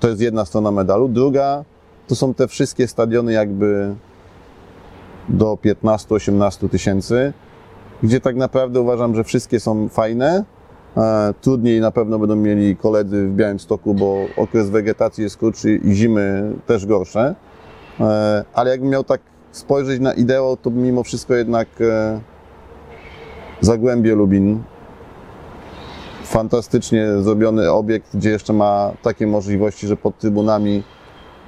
To 0.00 0.08
jest 0.08 0.20
jedna 0.20 0.44
strona 0.44 0.70
medalu. 0.70 1.08
Druga 1.08 1.64
to 2.06 2.14
są 2.14 2.34
te 2.34 2.48
wszystkie 2.48 2.88
stadiony 2.88 3.32
jakby 3.32 3.94
do 5.28 5.58
15-18 5.62 6.68
tysięcy, 6.68 7.32
gdzie 8.02 8.20
tak 8.20 8.36
naprawdę 8.36 8.80
uważam, 8.80 9.14
że 9.14 9.24
wszystkie 9.24 9.60
są 9.60 9.88
fajne. 9.88 10.44
Eee, 10.96 11.34
Trudniej 11.40 11.80
na 11.80 11.90
pewno 11.90 12.18
będą 12.18 12.36
mieli 12.36 12.76
koledzy 12.76 13.26
w 13.28 13.34
Białymstoku, 13.34 13.94
bo 13.94 14.16
okres 14.36 14.70
wegetacji 14.70 15.24
jest 15.24 15.36
krótszy 15.36 15.76
i 15.76 15.94
zimy 15.94 16.52
też 16.66 16.86
gorsze. 16.86 17.34
Ale 18.54 18.70
jakbym 18.70 18.90
miał 18.90 19.04
tak 19.04 19.20
spojrzeć 19.52 20.00
na 20.00 20.12
ideał, 20.12 20.56
to 20.56 20.70
mimo 20.70 21.02
wszystko 21.02 21.34
jednak 21.34 21.68
e, 21.80 22.20
Zagłębie 23.60 24.14
Lubin 24.14 24.62
fantastycznie 26.24 27.08
zrobiony 27.18 27.72
obiekt, 27.72 28.16
gdzie 28.16 28.30
jeszcze 28.30 28.52
ma 28.52 28.92
takie 29.02 29.26
możliwości, 29.26 29.86
że 29.86 29.96
pod 29.96 30.18
trybunami, 30.18 30.82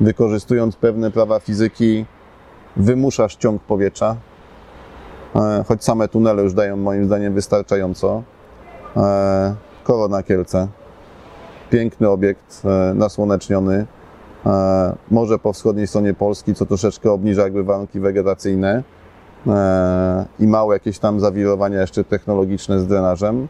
wykorzystując 0.00 0.76
pewne 0.76 1.10
prawa 1.10 1.40
fizyki, 1.40 2.06
wymuszasz 2.76 3.36
ciąg 3.36 3.62
powietrza. 3.62 4.16
E, 5.36 5.64
Choć 5.68 5.84
same 5.84 6.08
tunele 6.08 6.42
już 6.42 6.54
dają 6.54 6.76
moim 6.76 7.04
zdaniem 7.04 7.34
wystarczająco. 7.34 8.22
E, 8.96 9.54
Korona 9.84 10.22
Kielce. 10.22 10.68
Piękny 11.70 12.08
obiekt, 12.08 12.62
nasłoneczniony. 12.94 13.86
E, 14.46 14.96
Morze 15.10 15.38
po 15.38 15.52
wschodniej 15.52 15.86
stronie 15.86 16.14
Polski, 16.14 16.54
co 16.54 16.66
troszeczkę 16.66 17.12
obniża 17.12 17.42
jakby 17.42 17.64
warunki 17.64 18.00
wegetacyjne. 18.00 18.82
E, 19.46 20.24
I 20.40 20.46
małe 20.46 20.76
jakieś 20.76 20.98
tam 20.98 21.20
zawirowania 21.20 21.80
jeszcze 21.80 22.04
technologiczne 22.04 22.80
z 22.80 22.86
drenażem. 22.86 23.48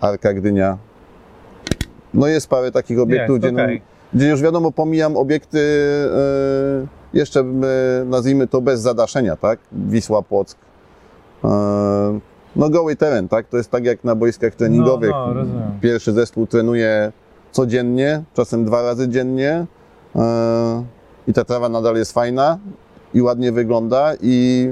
Arka 0.00 0.34
Gdynia. 0.34 0.78
No 2.14 2.26
jest 2.26 2.48
parę 2.48 2.72
takich 2.72 3.00
obiektów, 3.00 3.42
Jest, 3.42 3.54
gdzie, 3.54 3.66
no, 3.66 3.72
gdzie 4.14 4.28
już 4.28 4.42
wiadomo, 4.42 4.72
pomijam 4.72 5.16
obiekty 5.16 5.58
e, 7.12 7.18
jeszcze 7.18 7.44
nazwijmy 8.06 8.46
to 8.46 8.60
bez 8.60 8.80
zadaszenia, 8.80 9.36
tak? 9.36 9.58
Wisła 9.72 10.22
Płock. 10.22 10.58
No 12.56 12.70
goły 12.70 12.96
teren, 12.96 13.28
tak? 13.28 13.48
To 13.48 13.56
jest 13.56 13.70
tak 13.70 13.84
jak 13.84 14.04
na 14.04 14.14
boiskach 14.14 14.54
treningowych. 14.54 15.10
No, 15.10 15.34
no. 15.34 15.44
Pierwszy 15.80 16.12
zespół 16.12 16.46
trenuje 16.46 17.12
codziennie, 17.52 18.22
czasem 18.34 18.64
dwa 18.64 18.82
razy 18.82 19.08
dziennie 19.08 19.66
i 21.28 21.32
ta 21.32 21.44
trawa 21.44 21.68
nadal 21.68 21.96
jest 21.96 22.12
fajna 22.12 22.58
i 23.14 23.22
ładnie 23.22 23.52
wygląda 23.52 24.12
i 24.22 24.68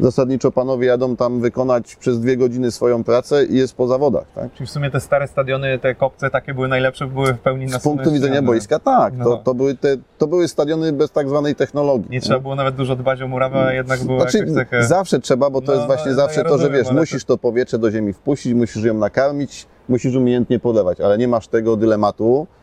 zasadniczo 0.00 0.50
panowie 0.52 0.86
jadą 0.86 1.16
tam 1.16 1.40
wykonać 1.40 1.96
przez 1.96 2.20
dwie 2.20 2.36
godziny 2.36 2.70
swoją 2.70 3.04
pracę 3.04 3.44
i 3.44 3.56
jest 3.56 3.74
po 3.74 3.86
zawodach, 3.86 4.24
tak? 4.34 4.52
Czyli 4.52 4.66
w 4.66 4.70
sumie 4.70 4.90
te 4.90 5.00
stare 5.00 5.28
stadiony, 5.28 5.78
te 5.78 5.94
kopce 5.94 6.30
takie 6.30 6.54
były 6.54 6.68
najlepsze, 6.68 7.06
były 7.06 7.34
w 7.34 7.38
pełni 7.38 7.68
Z 7.68 7.78
punktu 7.82 8.12
widzenia 8.12 8.42
boiska 8.42 8.78
tak, 8.78 9.14
No. 9.16 9.24
to, 9.24 9.36
to, 9.36 9.54
były 9.54 9.74
te, 9.74 9.96
to 10.18 10.26
były 10.26 10.48
stadiony 10.48 10.92
bez 10.92 11.10
tak 11.10 11.28
zwanej 11.28 11.54
technologii. 11.54 12.10
Nie 12.10 12.20
trzeba 12.20 12.40
było 12.40 12.54
nawet 12.54 12.74
dużo 12.74 12.96
dbać 12.96 13.22
o 13.22 13.28
murawę, 13.28 13.64
a 13.64 13.72
jednak 13.72 14.04
było 14.04 14.20
Znaczy, 14.20 14.38
jakoś 14.38 14.54
takie... 14.54 14.82
zawsze 14.82 15.20
trzeba, 15.20 15.50
bo 15.50 15.60
to 15.60 15.66
No, 15.66 15.74
jest 15.74 15.86
właśnie 15.86 16.10
no, 16.10 16.16
zawsze 16.16 16.40
ja 16.40 16.44
to, 16.44 16.48
że 16.48 16.54
rozumiem, 16.56 16.78
wiesz, 16.78 16.88
ale 16.88 17.00
musisz 17.00 17.24
to 17.24 17.38
powietrze 17.38 17.78
do 17.78 17.90
ziemi 17.90 18.12
wpuścić, 18.12 18.54
musisz 18.54 18.84
ją 18.84 18.94
nakarmić, 18.94 19.66
musisz 19.88 20.14
umiejętnie 20.14 20.58
polewać, 20.58 21.00
ale 21.00 21.18
nie 21.18 21.28
masz 21.28 21.48
tego 21.48 21.76
dylematu, 21.76 22.46
e, 22.58 22.61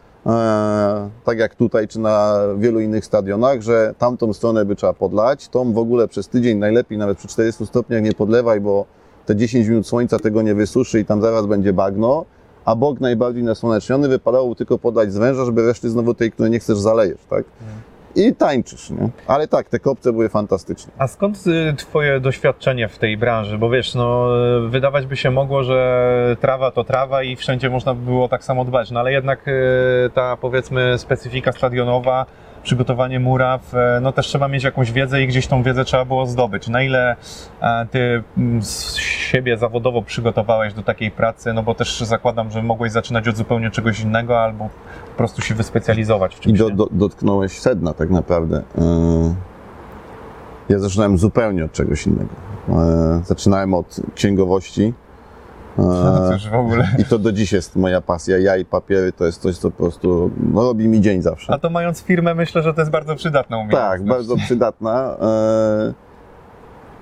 tak 1.25 1.39
jak 1.39 1.55
tutaj, 1.55 1.87
czy 1.87 1.99
na 1.99 2.39
wielu 2.57 2.79
innych 2.79 3.05
stadionach, 3.05 3.61
że 3.61 3.93
tamtą 3.97 4.33
stronę 4.33 4.65
by 4.65 4.75
trzeba 4.75 4.93
podlać, 4.93 5.47
tą 5.47 5.73
w 5.73 5.77
ogóle 5.77 6.07
przez 6.07 6.27
tydzień 6.27 6.57
najlepiej 6.57 6.97
nawet 6.97 7.17
przy 7.17 7.27
40 7.27 7.65
stopniach 7.65 8.03
nie 8.03 8.13
podlewaj, 8.13 8.61
bo 8.61 8.85
te 9.25 9.35
10 9.35 9.67
minut 9.67 9.87
słońca 9.87 10.19
tego 10.19 10.41
nie 10.41 10.55
wysuszy 10.55 10.99
i 10.99 11.05
tam 11.05 11.21
zaraz 11.21 11.45
będzie 11.45 11.73
bagno, 11.73 12.25
a 12.65 12.75
bok 12.75 12.99
najbardziej 12.99 13.43
nasłoneczniony 13.43 14.07
wypadało 14.07 14.55
tylko 14.55 14.77
podać 14.77 15.13
z 15.13 15.17
węża, 15.17 15.45
żeby 15.45 15.65
reszty 15.65 15.89
znowu 15.89 16.13
tej, 16.13 16.31
której 16.31 16.51
nie 16.51 16.59
chcesz, 16.59 16.77
zalejesz, 16.77 17.21
tak? 17.29 17.43
I 18.15 18.35
tańczysz, 18.35 18.89
nie? 18.89 19.09
Ale 19.27 19.47
tak, 19.47 19.69
te 19.69 19.79
kopce 19.79 20.11
były 20.11 20.29
fantastyczne. 20.29 20.91
A 20.97 21.07
skąd 21.07 21.47
y, 21.47 21.73
twoje 21.77 22.19
doświadczenie 22.19 22.87
w 22.87 22.97
tej 22.97 23.17
branży? 23.17 23.57
Bo 23.57 23.69
wiesz, 23.69 23.95
no 23.95 24.29
y, 24.65 24.69
wydawać 24.69 25.05
by 25.05 25.17
się 25.17 25.31
mogło, 25.31 25.63
że 25.63 26.37
trawa 26.41 26.71
to 26.71 26.83
trawa 26.83 27.23
i 27.23 27.35
wszędzie 27.35 27.69
można 27.69 27.93
by 27.93 28.05
było 28.05 28.27
tak 28.27 28.43
samo 28.43 28.65
dbać, 28.65 28.91
no 28.91 28.99
ale 28.99 29.11
jednak 29.11 29.47
y, 29.47 29.51
ta 30.13 30.37
powiedzmy 30.37 30.97
specyfika 30.97 31.51
stadionowa, 31.51 32.25
przygotowanie 32.63 33.19
muraw, 33.19 33.73
y, 33.73 33.77
no 34.01 34.11
też 34.11 34.27
trzeba 34.27 34.47
mieć 34.47 34.63
jakąś 34.63 34.91
wiedzę 34.91 35.21
i 35.21 35.27
gdzieś 35.27 35.47
tą 35.47 35.63
wiedzę 35.63 35.85
trzeba 35.85 36.05
było 36.05 36.25
zdobyć. 36.25 36.67
Na 36.67 36.81
ile 36.81 37.15
e, 37.61 37.85
ty 37.91 38.23
mm, 38.37 38.61
siebie 38.99 39.57
zawodowo 39.57 40.01
przygotowałeś 40.01 40.73
do 40.73 40.83
takiej 40.83 41.11
pracy, 41.11 41.53
no 41.53 41.63
bo 41.63 41.75
też 41.75 41.99
zakładam, 42.01 42.51
że 42.51 42.63
mogłeś 42.63 42.91
zaczynać 42.91 43.27
od 43.27 43.37
zupełnie 43.37 43.71
czegoś 43.71 43.99
innego 43.99 44.39
albo 44.43 44.69
po 45.11 45.17
prostu 45.17 45.41
się 45.41 45.55
wyspecjalizować 45.55 46.35
w 46.35 46.39
I 46.39 46.41
czymś. 46.41 46.59
do, 46.59 46.69
nie? 46.69 46.75
do, 46.75 46.87
dotknąłeś 46.91 47.59
sedna 47.59 47.93
tak 47.93 48.09
naprawdę. 48.09 48.63
Yy, 48.77 48.83
Ja 50.69 50.79
zaczynałem 50.79 51.17
zupełnie 51.17 51.65
od 51.65 51.71
czegoś 51.71 52.07
innego. 52.07 52.29
Zaczynałem 53.23 53.73
od 53.73 53.99
księgowości. 54.15 54.93
No 55.77 56.37
w 56.51 56.55
ogóle. 56.55 56.87
I 56.97 57.05
to 57.05 57.19
do 57.19 57.31
dziś 57.31 57.51
jest 57.51 57.75
moja 57.75 58.01
pasja. 58.01 58.37
Ja 58.37 58.57
i 58.57 58.65
papiery 58.65 59.11
to 59.11 59.25
jest 59.25 59.41
coś, 59.41 59.57
co 59.57 59.71
po 59.71 59.77
prostu 59.77 60.31
no, 60.53 60.63
robi 60.63 60.87
mi 60.87 61.01
dzień 61.01 61.21
zawsze. 61.21 61.53
A 61.53 61.57
to 61.57 61.69
mając 61.69 62.01
firmę, 62.01 62.35
myślę, 62.35 62.61
że 62.63 62.73
to 62.73 62.81
jest 62.81 62.91
bardzo 62.91 63.15
przydatna 63.15 63.57
umiejętność. 63.57 63.91
Tak, 63.91 64.05
bardzo 64.05 64.37
przydatna. 64.37 65.17
Yy, 65.87 65.93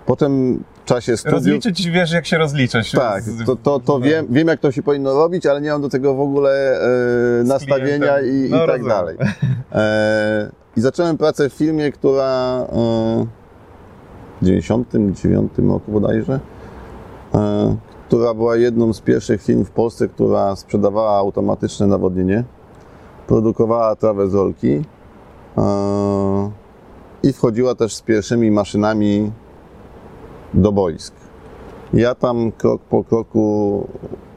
Potem 0.08 0.64
w 0.84 0.86
czasie 0.86 1.18
studiów... 1.18 1.44
Rozliczyć 1.44 1.88
wiesz, 1.88 2.12
jak 2.12 2.26
się 2.26 2.38
rozliczyć. 2.38 2.92
Tak, 2.92 3.24
to, 3.46 3.56
to, 3.56 3.80
to 3.80 3.94
no. 3.94 4.06
wiem, 4.06 4.26
wiem, 4.30 4.48
jak 4.48 4.60
to 4.60 4.72
się 4.72 4.84
powinno 4.84 5.14
robić, 5.14 5.46
ale 5.46 5.62
nie 5.62 5.70
mam 5.70 5.82
do 5.82 5.90
tego 5.90 6.14
w 6.14 6.20
ogóle 6.22 6.82
e, 7.42 7.44
nastawienia 7.44 8.20
i, 8.20 8.50
No, 8.50 8.58
i 8.58 8.60
tak 8.60 8.68
rozumiem. 8.68 8.88
dalej. 8.90 9.18
E, 9.72 10.52
I 10.78 10.82
zacząłem 10.82 11.18
pracę 11.18 11.50
w 11.50 11.54
firmie, 11.54 11.92
która 11.92 12.60
e, 12.72 13.26
w 14.42 14.46
99 14.46 15.52
roku 15.58 15.92
bodajże, 15.92 16.40
e, 17.36 17.76
która 18.08 18.34
była 18.34 18.56
jedną 18.56 18.94
z 18.94 19.02
pierwszych 19.02 19.44
firm 19.44 19.66
w 19.66 19.72
Polsce, 19.72 20.08
która 20.08 20.56
sprzedawała 20.56 21.18
automatyczne 21.18 21.88
nawodnienie, 21.88 22.44
produkowała 23.28 23.96
trawę 23.96 24.30
z 24.30 24.36
e, 24.36 24.82
i 27.24 27.34
wchodziła 27.34 27.76
też 27.76 27.96
z 27.96 28.02
pierwszymi 28.02 28.52
maszynami 28.52 29.32
do 30.54 30.72
boisk. 30.72 31.14
Ja 31.94 32.16
tam 32.16 32.52
krok 32.52 32.82
po 32.82 33.04
kroku 33.04 33.88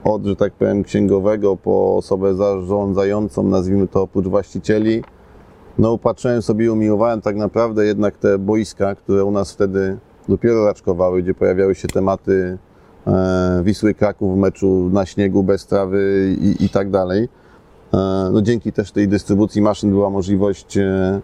od, 0.04 0.24
że 0.24 0.36
tak 0.36 0.52
powiem, 0.52 0.84
księgowego 0.84 1.56
po 1.56 1.96
osobę 1.96 2.34
zarządzającą, 2.34 3.42
nazwijmy 3.42 3.88
to 3.88 4.02
oprócz 4.02 4.26
właścicieli, 4.26 5.04
no 5.78 5.92
upatrzyłem 5.92 6.42
sobie 6.42 6.66
i 6.66 6.70
umiłowałem 6.70 7.20
tak 7.20 7.36
naprawdę 7.36 7.86
jednak 7.86 8.16
te 8.16 8.38
boiska, 8.38 8.94
które 8.94 9.24
u 9.24 9.30
nas 9.30 9.52
wtedy 9.52 9.98
dopiero 10.28 10.66
raczkowały, 10.66 11.22
gdzie 11.22 11.34
pojawiały 11.34 11.74
się 11.74 11.88
tematy 11.88 12.58
Wisły 13.62 13.94
Kraków 13.94 14.34
w 14.34 14.38
meczu 14.38 14.90
na 14.92 15.06
śniegu, 15.06 15.42
bez 15.42 15.66
trawy 15.66 16.34
i, 16.40 16.64
i 16.64 16.68
tak 16.68 16.90
dalej. 16.90 17.28
E, 17.94 18.30
no 18.32 18.42
dzięki 18.42 18.72
też 18.72 18.92
tej 18.92 19.08
dystrybucji 19.08 19.62
maszyn 19.62 19.90
była 19.90 20.10
możliwość 20.10 20.76
e, 20.76 21.20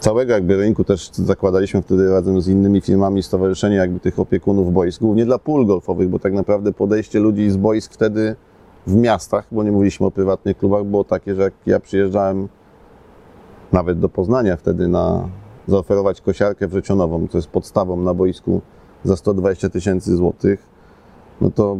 całego 0.00 0.32
jakby 0.32 0.56
rynku 0.56 0.84
też 0.84 1.10
zakładaliśmy 1.10 1.82
wtedy 1.82 2.10
razem 2.10 2.40
z 2.40 2.48
innymi 2.48 2.80
firmami 2.80 3.22
stowarzyszenie 3.22 3.76
jakby 3.76 4.00
tych 4.00 4.18
opiekunów 4.18 4.72
boisk, 4.72 5.00
głównie 5.00 5.24
dla 5.24 5.38
pól 5.38 5.66
golfowych, 5.66 6.08
bo 6.08 6.18
tak 6.18 6.32
naprawdę 6.32 6.72
podejście 6.72 7.20
ludzi 7.20 7.50
z 7.50 7.56
boisk 7.56 7.92
wtedy 7.92 8.36
w 8.86 8.94
miastach, 8.94 9.46
bo 9.52 9.62
nie 9.62 9.72
mówiliśmy 9.72 10.06
o 10.06 10.10
prywatnych 10.10 10.58
klubach, 10.58 10.84
było 10.84 11.04
takie, 11.04 11.34
że 11.34 11.42
jak 11.42 11.54
ja 11.66 11.80
przyjeżdżałem 11.80 12.48
nawet 13.72 13.98
do 13.98 14.08
Poznania 14.08 14.56
wtedy 14.56 14.88
na 14.88 15.28
zaoferować 15.66 16.20
kosiarkę 16.20 16.68
wrzecionową, 16.68 17.28
co 17.28 17.38
jest 17.38 17.48
podstawą 17.48 17.96
na 17.96 18.14
boisku 18.14 18.60
za 19.04 19.16
120 19.16 19.68
tysięcy 19.68 20.16
złotych, 20.16 20.62
no 21.40 21.50
to 21.50 21.76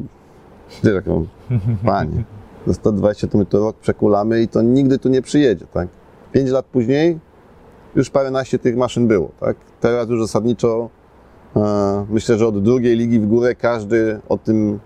ty 0.82 0.94
taką, 0.94 1.26
panie, 1.84 2.24
za 2.66 2.74
120 2.74 3.26
to 3.26 3.38
my 3.38 3.46
to 3.46 3.58
rok 3.58 3.76
przekulamy 3.76 4.42
i 4.42 4.48
to 4.48 4.62
nigdy 4.62 4.98
tu 4.98 5.08
nie 5.08 5.22
przyjedzie, 5.22 5.66
tak? 5.66 5.88
Pięć 6.32 6.50
lat 6.50 6.66
później 6.66 7.18
już 7.96 8.10
paręnaście 8.10 8.58
tych 8.58 8.76
maszyn 8.76 9.08
było, 9.08 9.30
tak? 9.40 9.56
Teraz 9.80 10.08
już 10.08 10.20
zasadniczo 10.20 10.90
e, 11.56 12.06
myślę, 12.10 12.38
że 12.38 12.46
od 12.46 12.62
drugiej 12.62 12.96
ligi 12.96 13.20
w 13.20 13.26
górę 13.26 13.54
każdy 13.54 14.20
o 14.28 14.38
tym 14.38 14.78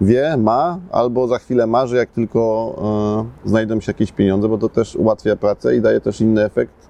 wie, 0.00 0.36
ma, 0.36 0.78
albo 0.92 1.28
za 1.28 1.38
chwilę 1.38 1.66
marzy, 1.66 1.96
jak 1.96 2.10
tylko 2.10 2.74
e, 3.44 3.48
znajdą 3.48 3.80
się 3.80 3.90
jakieś 3.90 4.12
pieniądze, 4.12 4.48
bo 4.48 4.58
to 4.58 4.68
też 4.68 4.96
ułatwia 4.96 5.36
pracę 5.36 5.76
i 5.76 5.80
daje 5.80 6.00
też 6.00 6.20
inny 6.20 6.44
efekt, 6.44 6.88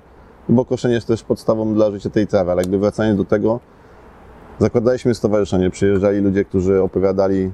bo 0.49 0.65
koszenie 0.65 0.95
jest 0.95 1.07
też 1.07 1.23
podstawą 1.23 1.75
dla 1.75 1.91
życia 1.91 2.11
tej 2.11 2.27
trawy, 2.27 2.51
ale 2.51 2.63
jakby 2.63 2.79
wracając 2.79 3.19
do 3.19 3.25
tego, 3.25 3.61
zakładaliśmy 4.59 5.15
stowarzyszenie, 5.15 5.71
przyjeżdżali 5.71 6.21
ludzie, 6.21 6.45
którzy 6.45 6.83
opowiadali 6.83 7.51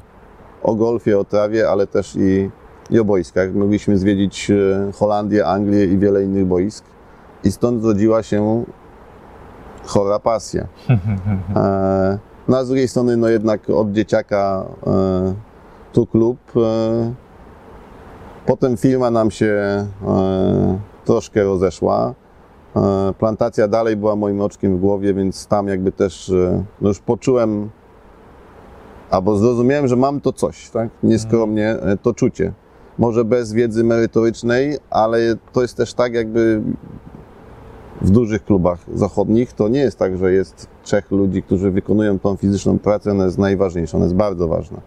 o 0.62 0.74
golfie, 0.74 1.18
o 1.18 1.24
trawie, 1.24 1.68
ale 1.68 1.86
też 1.86 2.16
i, 2.16 2.50
i 2.90 2.98
o 3.00 3.04
boiskach. 3.04 3.54
Mogliśmy 3.54 3.98
zwiedzić 3.98 4.50
e, 4.50 4.92
Holandię, 4.92 5.46
Anglię 5.46 5.84
i 5.84 5.98
wiele 5.98 6.24
innych 6.24 6.46
boisk 6.46 6.84
i 7.44 7.52
stąd 7.52 7.82
zrodziła 7.82 8.22
się 8.22 8.64
chora 9.84 10.18
pasja. 10.18 10.66
E, 11.56 12.18
no 12.48 12.56
a 12.56 12.64
z 12.64 12.66
drugiej 12.68 12.88
strony, 12.88 13.16
no 13.16 13.28
jednak 13.28 13.70
od 13.70 13.92
dzieciaka 13.92 14.64
e, 14.86 15.34
tu 15.92 16.06
klub. 16.06 16.38
E, 16.56 16.60
potem 18.46 18.76
firma 18.76 19.10
nam 19.10 19.30
się 19.30 19.46
e, 19.46 19.86
troszkę 21.04 21.44
rozeszła. 21.44 22.14
E, 22.76 23.12
plantacja 23.18 23.68
dalej 23.68 23.96
była 23.96 24.16
moim 24.16 24.40
oczkiem 24.40 24.76
w 24.76 24.80
głowie, 24.80 25.14
więc 25.14 25.46
tam 25.46 25.68
jakby 25.68 25.92
też 25.92 26.30
e, 26.30 26.64
no 26.80 26.88
już 26.88 26.98
poczułem 26.98 27.70
albo 29.11 29.37
zrozumiałem, 29.37 29.88
że 29.88 29.96
mam 29.96 30.20
to 30.20 30.33
coś, 30.33 30.70
tak? 30.70 30.88
Nieskromnie, 31.02 31.68
e, 31.68 31.96
to 31.96 32.14
czucie. 32.14 32.52
Może 32.98 33.24
bez 33.24 33.52
wiedzy 33.52 33.85
merytorycznej, 33.85 34.78
ale 34.90 35.18
to 35.52 35.62
jest 35.62 35.76
też 35.76 35.94
tak 35.94 36.14
jakby 36.14 36.62
w 38.02 38.11
dużych 38.11 38.44
klubach 38.44 38.78
zachodnich 38.94 39.52
to 39.52 39.68
nie 39.68 39.80
jest 39.80 39.98
tak, 39.98 40.16
że 40.16 40.33
jest 40.33 40.66
trzech 40.83 41.11
ludzi, 41.11 41.42
którzy 41.42 41.70
wykonują 41.70 42.18
tą 42.18 42.37
fizyczną 42.37 42.78
pracę, 42.78 43.11
ona 43.11 43.24
jest 43.24 43.38
najważniejsza, 43.38 43.96
ona 43.96 44.04
jest 44.04 44.16
bardzo 44.16 44.48
ważna. 44.48 44.80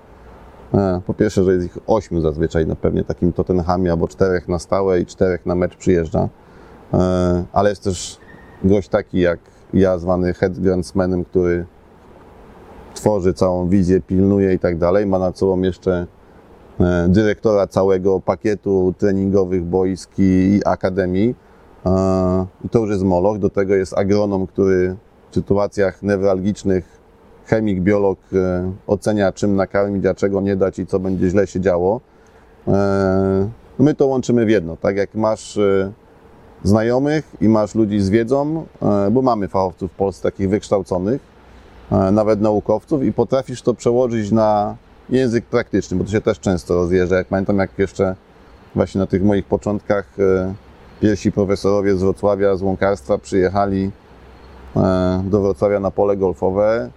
Po 1.06 1.14
pierwsze, 1.14 1.44
że 1.44 1.54
jest 1.54 1.66
ich 1.66 1.78
ośmiu 1.88 2.22
zazwyczaj 2.22 2.68
na 2.68 2.76
pewnie 2.76 3.04
takim 3.04 3.34
Tottenhamie, 3.34 3.92
albo 3.92 4.08
czterech 4.08 4.48
na 4.48 4.60
stałe 4.60 5.00
i 5.00 5.06
czterech 5.06 5.46
na 5.46 5.56
mecz 5.56 5.76
przyjeżdża. 5.76 6.30
E, 6.94 7.44
Ale 7.54 7.70
jest 7.70 7.84
też 7.84 8.18
gość 8.64 8.90
taki 8.90 9.20
jak 9.20 9.40
ja, 9.74 9.98
zwany 9.98 10.34
head 10.34 10.60
grandsmanem, 10.60 11.26
który 11.26 11.66
tworzy 12.94 13.34
całą 13.34 13.70
wizję, 13.70 14.02
pilnuje 14.02 14.54
i 14.54 14.60
tak 14.60 14.78
dalej. 14.78 15.06
Ma 15.06 15.20
nad 15.20 15.38
sobą 15.38 15.62
jeszcze 15.62 16.08
e, 16.80 17.06
dyrektora 17.10 17.68
całego 17.68 18.20
pakietu 18.20 18.94
treningowych 18.98 19.64
boisk 19.64 20.12
i 20.18 20.62
akademii. 20.66 21.36
E, 21.86 22.46
I 22.66 22.70
to 22.70 22.80
już 22.80 22.90
jest 22.90 23.04
moloch. 23.04 23.40
Do 23.40 23.50
tego 23.50 23.76
jest 23.76 23.98
agronom, 23.98 24.48
który 24.48 24.96
w 25.32 25.36
sytuacjach 25.36 26.04
newralgicznych, 26.04 27.00
chemik, 27.46 27.82
biolog 27.82 28.20
ocenia, 28.88 29.32
czym 29.32 29.56
nakarmić, 29.56 30.06
a 30.06 30.14
czego 30.14 30.42
nie 30.42 30.56
dać 30.56 30.80
i 30.80 30.86
co 30.86 31.00
będzie 31.00 31.30
źle 31.30 31.48
się 31.48 31.60
działo. 31.60 32.02
My 33.80 33.94
to 33.94 34.08
łączymy 34.08 34.46
w 34.46 34.50
jedno. 34.50 34.78
Tak 34.78 34.98
jak 34.98 35.16
masz 35.16 35.60
znajomych 36.64 37.36
i 37.42 37.50
masz 37.50 37.76
ludzi 37.76 38.00
z 38.00 38.10
wiedzą, 38.10 38.66
e, 38.82 39.12
bo 39.12 39.22
mamy 39.22 39.48
fachowców 39.48 39.92
w 39.92 39.96
Polsce 39.96 40.24
takich 40.24 40.50
wykształconych, 40.50 41.22
e, 41.92 42.12
nawet 42.12 42.42
naukowców 42.42 43.04
i 43.04 43.14
potrafisz 43.14 43.62
to 43.62 43.74
przełożyć 43.74 44.32
na 44.32 44.76
język 45.10 45.46
praktyczny, 45.46 45.98
bo 45.98 46.04
to 46.04 46.12
się 46.12 46.22
też 46.22 46.40
często 46.40 46.76
rozjeżdża. 46.76 47.16
Jak 47.16 47.28
pamiętam, 47.28 47.58
jak 47.58 47.72
jeszcze 47.78 48.16
właśnie 48.76 49.00
na 49.00 49.08
tych 49.08 49.24
moich 49.24 49.46
początkach 49.46 50.20
e, 50.20 50.54
pierwsi 51.02 51.32
profesorowie 51.32 51.96
z 51.96 52.00
Wrocławia, 52.00 52.56
z 52.56 52.62
łąkarstwa 52.62 53.18
przyjechali 53.18 53.92
do 55.24 55.42
Wrocławia 55.42 55.80
na 55.80 55.92
pole 55.92 56.18
golfowe 56.18 56.90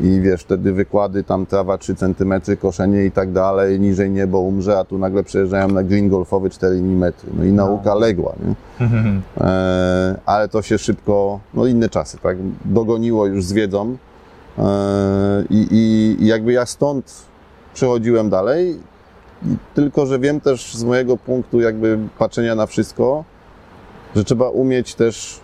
i 0.00 0.20
wiesz, 0.20 0.42
wtedy 0.42 0.72
wykłady, 0.72 1.24
tam 1.24 1.46
trawa 1.46 1.78
3 1.78 1.94
cm, 1.94 2.34
koszenie 2.60 3.04
i 3.04 3.10
tak 3.10 3.32
dalej, 3.32 3.80
niżej 3.80 4.10
niebo 4.10 4.38
umrze, 4.40 4.78
a 4.78 4.84
tu 4.84 4.98
nagle 4.98 5.22
przejeżdżają 5.22 5.68
na 5.68 5.82
green 5.82 6.08
golfowy 6.08 6.50
4 6.50 6.76
mm. 6.76 7.12
No 7.38 7.44
i 7.44 7.52
nauka 7.52 7.94
legła, 7.94 8.32
nie? 8.46 8.54
E, 9.40 10.20
ale 10.26 10.48
to 10.48 10.62
się 10.62 10.78
szybko, 10.78 11.40
no 11.54 11.66
inne 11.66 11.88
czasy, 11.88 12.18
tak, 12.18 12.36
dogoniło 12.64 13.26
już 13.26 13.44
z 13.44 13.52
wiedzą 13.52 13.96
e, 14.58 14.64
i, 15.50 15.66
i, 15.70 16.26
jakby 16.26 16.52
ja 16.52 16.66
stąd 16.66 17.22
przechodziłem 17.74 18.30
dalej, 18.30 18.80
tylko 19.74 20.06
że 20.06 20.18
wiem 20.18 20.40
też 20.40 20.74
z 20.74 20.84
mojego 20.84 21.16
punktu 21.16 21.60
jakby 21.60 21.98
patrzenia 22.18 22.54
na 22.54 22.66
wszystko, 22.66 23.24
że 24.16 24.24
trzeba 24.24 24.48
umieć 24.48 24.94
też 24.94 25.40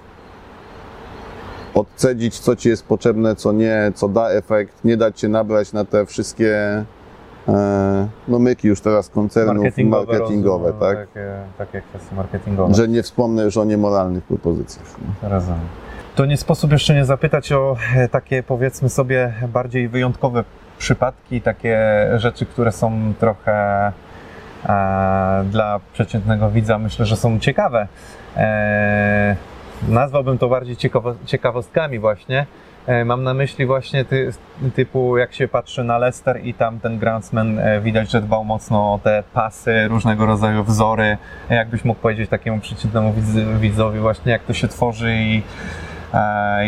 odcedzić, 1.75 2.39
co 2.39 2.57
ci 2.57 2.69
jest 2.69 2.87
potrzebne, 2.87 3.37
co 3.37 3.53
nie, 3.53 3.93
co 3.95 4.09
da 4.09 4.31
efekt, 4.31 4.85
nie 4.85 4.97
dać 4.97 5.21
się 5.21 5.29
nabrać 5.29 5.73
na 5.73 5.85
te 5.85 6.07
wszystkie 6.07 6.85
e, 7.49 8.09
no 8.29 8.39
myki 8.39 8.69
już 8.69 8.81
teraz 8.81 9.09
koncernów 9.09 9.57
marketingowe, 9.57 10.19
rozumiem, 10.19 10.81
tak? 10.81 10.99
Takie, 10.99 11.33
takie 11.59 11.81
kwestie 11.81 12.17
marketingowe. 12.17 12.75
Że 12.75 12.89
nie 12.89 13.03
wspomnę 13.03 13.45
już 13.45 13.57
o 13.57 13.65
niemoralnych 13.65 14.25
propozycjach. 14.25 14.87
Rozumiem. 15.23 15.61
To 16.15 16.27
nie 16.27 16.37
sposób 16.37 16.73
jeszcze 16.73 16.95
nie 16.95 17.05
zapytać 17.05 17.53
o 17.53 17.77
e, 17.97 18.09
takie 18.09 18.43
powiedzmy 18.43 18.89
sobie 18.89 19.35
bardziej 19.49 19.89
wyjątkowe 19.89 20.45
przypadki, 20.79 21.41
takie 21.41 21.79
rzeczy, 22.17 22.47
które 22.47 22.73
są 22.73 23.15
trochę 23.19 23.53
e, 24.67 25.45
dla 25.51 25.81
przeciętnego 25.93 26.51
widza 26.51 26.79
myślę, 26.79 27.07
że 27.07 27.17
są 27.17 27.39
ciekawe. 27.39 27.89
E, 28.37 29.37
nazwałbym 29.89 30.39
to 30.39 30.49
bardziej 30.49 30.77
ciekawo, 30.77 31.15
ciekawostkami 31.27 31.99
właśnie. 31.99 32.47
E, 32.87 33.05
mam 33.05 33.23
na 33.23 33.35
myśli 33.35 33.67
właśnie 33.67 34.05
ty, 34.05 34.33
typu 34.75 35.17
jak 35.19 35.35
się 35.35 35.49
patrzy 35.49 35.85
na 35.85 35.99
Leicester 35.99 36.41
i 36.47 36.55
tam 36.55 36.81
ten 36.81 36.99
Groundsman 36.99 37.59
e, 37.59 37.81
widać, 37.81 38.11
że 38.11 38.21
dbał 38.23 38.45
mocno 38.45 38.95
o 38.95 38.99
te 39.05 39.23
pasy, 39.35 39.89
różnego 39.89 40.27
rodzaju 40.27 40.65
wzory. 40.65 41.17
E, 41.51 41.55
Jakbyś 41.55 41.85
mógł 41.85 42.01
powiedzieć 42.01 42.31
takiemu 42.31 42.61
przeciętnemu 42.61 43.13
widz- 43.13 43.59
widzowi 43.61 44.01
właśnie 44.01 44.33
jak 44.33 44.43
to 44.45 44.53
się 44.53 44.69
tworzy 44.69 45.15
i, 45.15 45.43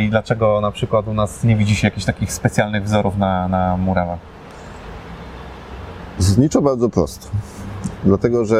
i 0.00 0.09
dlaczego 0.11 0.61
na 0.61 0.70
przykład 0.70 1.09
u 1.09 1.14
nas 1.14 1.44
nie 1.44 1.57
widzi 1.57 1.76
się 1.76 1.87
jakichś 1.87 2.07
takich 2.07 2.33
specjalnych 2.33 2.85
wzorów 2.85 3.18
na, 3.18 3.48
na 3.48 3.76
murawach. 3.76 4.18
Zniczo 6.18 6.62
bardzo 6.62 6.88
prosto. 6.88 7.29
Dlatego, 8.05 8.44
że 8.44 8.57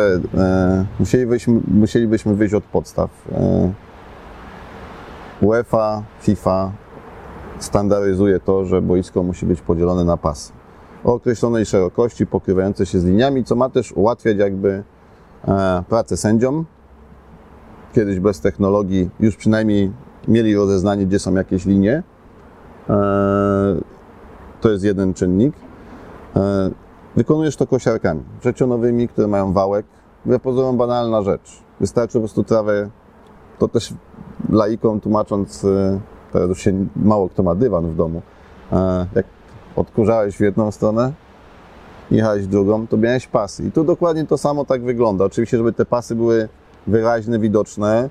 musielibyśmy, 1.01 1.61
musielibyśmy 1.69 2.35
wyjść 2.35 2.55
od 2.55 2.65
podstaw. 2.65 3.11
UEFA, 5.43 6.03
FIFA 6.21 6.73
standaryzuje 7.59 8.41
to, 8.41 8.65
że 8.65 8.83
boisko 8.83 9.23
musi 9.23 9.47
być 9.47 9.61
podzielone 9.61 10.05
na 10.05 10.17
pasy 10.17 10.53
o 11.05 11.15
określonej 11.15 11.67
szerokości, 11.67 12.27
pokrywające 12.27 12.87
się 12.87 13.01
z 13.01 13.05
liniami, 13.05 13.45
co 13.45 13.57
ma 13.57 13.71
też 13.71 13.93
ułatwiać 13.93 14.37
jakby 14.37 14.83
e, 15.49 15.83
pracę 15.89 16.17
sędziom. 16.17 16.65
Kiedyś 17.93 18.21
bez 18.21 18.41
technologii 18.41 19.11
już 19.21 19.37
przynajmniej 19.37 19.93
mieli 20.29 20.57
rozeznanie, 20.57 21.07
gdzie 21.07 21.19
są 21.19 21.35
jakieś 21.35 21.67
linie. 21.67 22.03
E, 22.91 22.95
to 24.61 24.71
jest 24.71 24.85
jeden 24.85 25.15
czynnik. 25.15 25.55
E, 26.37 26.71
Wykonujesz 27.17 27.57
to 27.57 27.67
kosiarkami 27.67 28.23
wrzecionowymi, 28.41 29.09
które 29.09 29.27
mają 29.27 29.53
wałek. 29.53 29.87
Wbrew 30.25 30.43
pozorom 30.43 30.77
banalna 30.77 31.23
rzecz. 31.23 31.63
Wystarczy 31.81 32.13
po 32.13 32.21
prostu 32.21 32.45
trawę, 32.45 32.91
to 33.59 33.69
też 33.69 33.95
laikom 34.51 35.01
tłumacząc, 35.01 35.65
e, 35.65 36.01
teraz 36.33 36.49
już 36.49 36.61
się 36.61 36.87
mało 36.97 37.29
kto 37.29 37.43
ma 37.43 37.55
dywan 37.55 37.87
w 37.91 37.97
domu, 37.97 38.23
e, 38.73 39.07
jak 39.15 39.27
odkurzałeś 39.77 40.37
w 40.37 40.41
jedną 40.41 40.71
stronę, 40.71 41.13
jechałeś 42.11 42.45
w 42.45 42.47
drugą, 42.47 42.87
to 42.87 42.97
miałeś 42.97 43.27
pasy. 43.27 43.65
I 43.65 43.73
tu 43.73 43.85
dokładnie 43.85 44.27
to 44.27 44.39
samo 44.39 44.65
tak 44.65 44.83
wygląda. 44.83 45.25
Oczywiście, 45.25 45.57
żeby 45.57 45.73
te 45.73 45.87
pasy 45.87 46.15
były 46.15 46.49
wyraźne, 46.87 47.39
widoczne, 47.39 48.09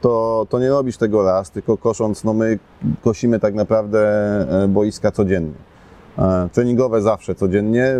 to, 0.00 0.46
to 0.48 0.58
nie 0.58 0.68
robisz 0.68 0.96
tego 0.96 1.24
raz, 1.24 1.50
tylko 1.50 1.76
kosząc, 1.76 2.24
no 2.24 2.32
my 2.32 2.58
kosimy 3.02 3.40
tak 3.40 3.54
naprawdę 3.54 4.00
e, 4.64 4.68
boiska 4.68 5.10
codziennie. 5.10 5.52
E, 6.18 6.48
Treningowe 6.52 7.02
zawsze 7.02 7.34
codziennie, 7.34 7.94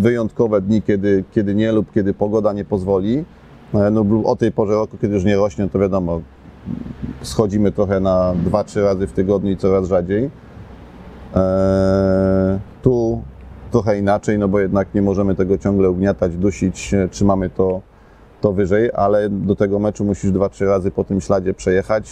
wyjątkowe 0.00 0.60
dni, 0.60 0.82
kiedy, 0.82 1.24
kiedy 1.32 1.54
nie 1.54 1.72
lub 1.72 1.92
kiedy 1.92 2.14
pogoda 2.14 2.52
nie 2.52 2.64
pozwoli. 2.64 3.24
No, 3.92 4.04
o 4.24 4.36
tej 4.36 4.52
porze 4.52 4.72
roku, 4.72 4.96
kiedy 5.00 5.14
już 5.14 5.24
nie 5.24 5.36
rośnie, 5.36 5.68
to 5.68 5.78
wiadomo, 5.78 6.20
schodzimy 7.22 7.72
trochę 7.72 8.00
na 8.00 8.34
2-3 8.50 8.82
razy 8.82 9.06
w 9.06 9.12
tygodniu 9.12 9.50
i 9.50 9.56
coraz 9.56 9.88
rzadziej. 9.88 10.30
E, 11.34 12.58
Tu 12.82 13.22
trochę 13.70 13.98
inaczej, 13.98 14.38
no 14.38 14.48
bo 14.48 14.60
jednak 14.60 14.94
nie 14.94 15.02
możemy 15.02 15.34
tego 15.34 15.58
ciągle 15.58 15.90
ugniatać, 15.90 16.36
dusić, 16.36 16.94
e, 16.94 17.08
trzymamy 17.08 17.50
to, 17.50 17.80
to 18.40 18.52
wyżej, 18.52 18.90
ale 18.94 19.28
do 19.28 19.56
tego 19.56 19.78
meczu 19.78 20.04
musisz 20.04 20.30
2-3 20.32 20.66
razy 20.66 20.90
po 20.90 21.04
tym 21.04 21.20
śladzie 21.20 21.54
przejechać, 21.54 22.10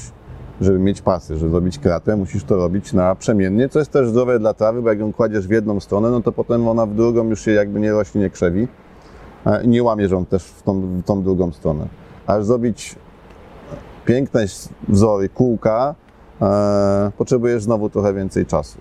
żeby 0.60 0.78
mieć 0.78 1.02
pasy, 1.02 1.36
żeby 1.36 1.50
zrobić 1.50 1.78
kratę, 1.78 2.16
musisz 2.16 2.44
to 2.44 2.56
robić 2.56 2.92
na 2.92 3.14
przemiennie, 3.14 3.68
co 3.68 3.78
jest 3.78 3.90
też 3.90 4.08
zdrowe 4.08 4.38
dla 4.38 4.54
trawy, 4.54 4.82
bo 4.82 4.88
jak 4.88 4.98
ją 4.98 5.12
kładziesz 5.12 5.46
w 5.46 5.50
jedną 5.50 5.80
stronę, 5.80 6.10
no 6.10 6.20
to 6.20 6.32
potem 6.32 6.68
ona 6.68 6.86
w 6.86 6.94
drugą 6.94 7.28
już 7.28 7.40
się 7.40 7.50
jakby 7.50 7.80
nie 7.80 7.92
rośnie, 7.92 8.20
nie 8.20 8.30
krzewi 8.30 8.68
e, 9.46 9.66
nie 9.66 9.82
łamie 9.82 10.04
ją 10.04 10.26
też 10.26 10.44
w 10.44 10.62
tą, 10.62 10.80
w 10.80 11.02
tą 11.02 11.22
drugą 11.22 11.52
stronę. 11.52 11.86
A 12.26 12.40
zrobić 12.40 12.96
piękne 14.10 14.44
wzory, 14.88 15.28
kółka, 15.28 15.94
e, 16.42 17.10
potrzebujesz 17.18 17.62
znowu 17.62 17.90
trochę 17.90 18.14
więcej 18.14 18.46
czasu. 18.46 18.78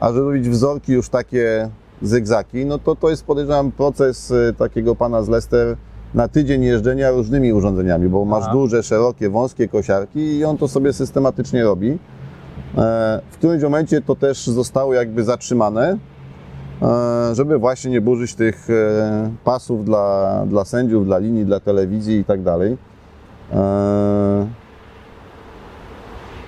A 0.00 0.12
żeby 0.12 0.24
robić 0.24 0.48
wzorki 0.48 0.92
już 0.92 1.08
takie 1.08 1.68
zygzaki, 2.02 2.66
no 2.66 2.78
to 2.78 2.96
to 2.96 3.10
jest 3.10 3.24
podejrzewam 3.24 3.72
proces 3.72 4.30
e, 4.30 4.52
takiego 4.52 4.96
pana 4.96 5.22
z 5.22 5.28
Leicester 5.28 5.76
na 6.14 6.28
tydzień 6.28 6.62
jeżdżenia 6.62 7.10
różnymi 7.10 7.52
urządzeniami, 7.52 8.08
bo 8.08 8.24
masz 8.24 8.44
Aha. 8.44 8.52
duże, 8.52 8.82
szerokie, 8.82 9.30
wąskie 9.30 9.68
kosiarki 9.68 10.36
i 10.36 10.44
on 10.44 10.58
to 10.58 10.68
sobie 10.68 10.92
systematycznie 10.92 11.64
robi. 11.64 11.90
E, 11.90 11.98
W 13.30 13.36
którymś 13.36 13.62
momencie 13.62 14.00
to 14.00 14.16
też 14.16 14.46
zostało 14.46 14.94
jakby 14.94 15.24
zatrzymane, 15.24 15.98
e, 16.82 17.34
żeby 17.34 17.58
właśnie 17.58 17.90
nie 17.90 18.00
burzyć 18.00 18.34
tych 18.34 18.70
e, 18.70 19.30
pasów 19.44 19.84
dla, 19.84 20.44
dla 20.46 20.64
sędziów, 20.64 21.04
dla 21.04 21.18
linii, 21.18 21.44
dla 21.44 21.60
telewizji 21.60 22.18
i 22.18 22.24
tak 22.24 22.42
dalej. 22.42 22.76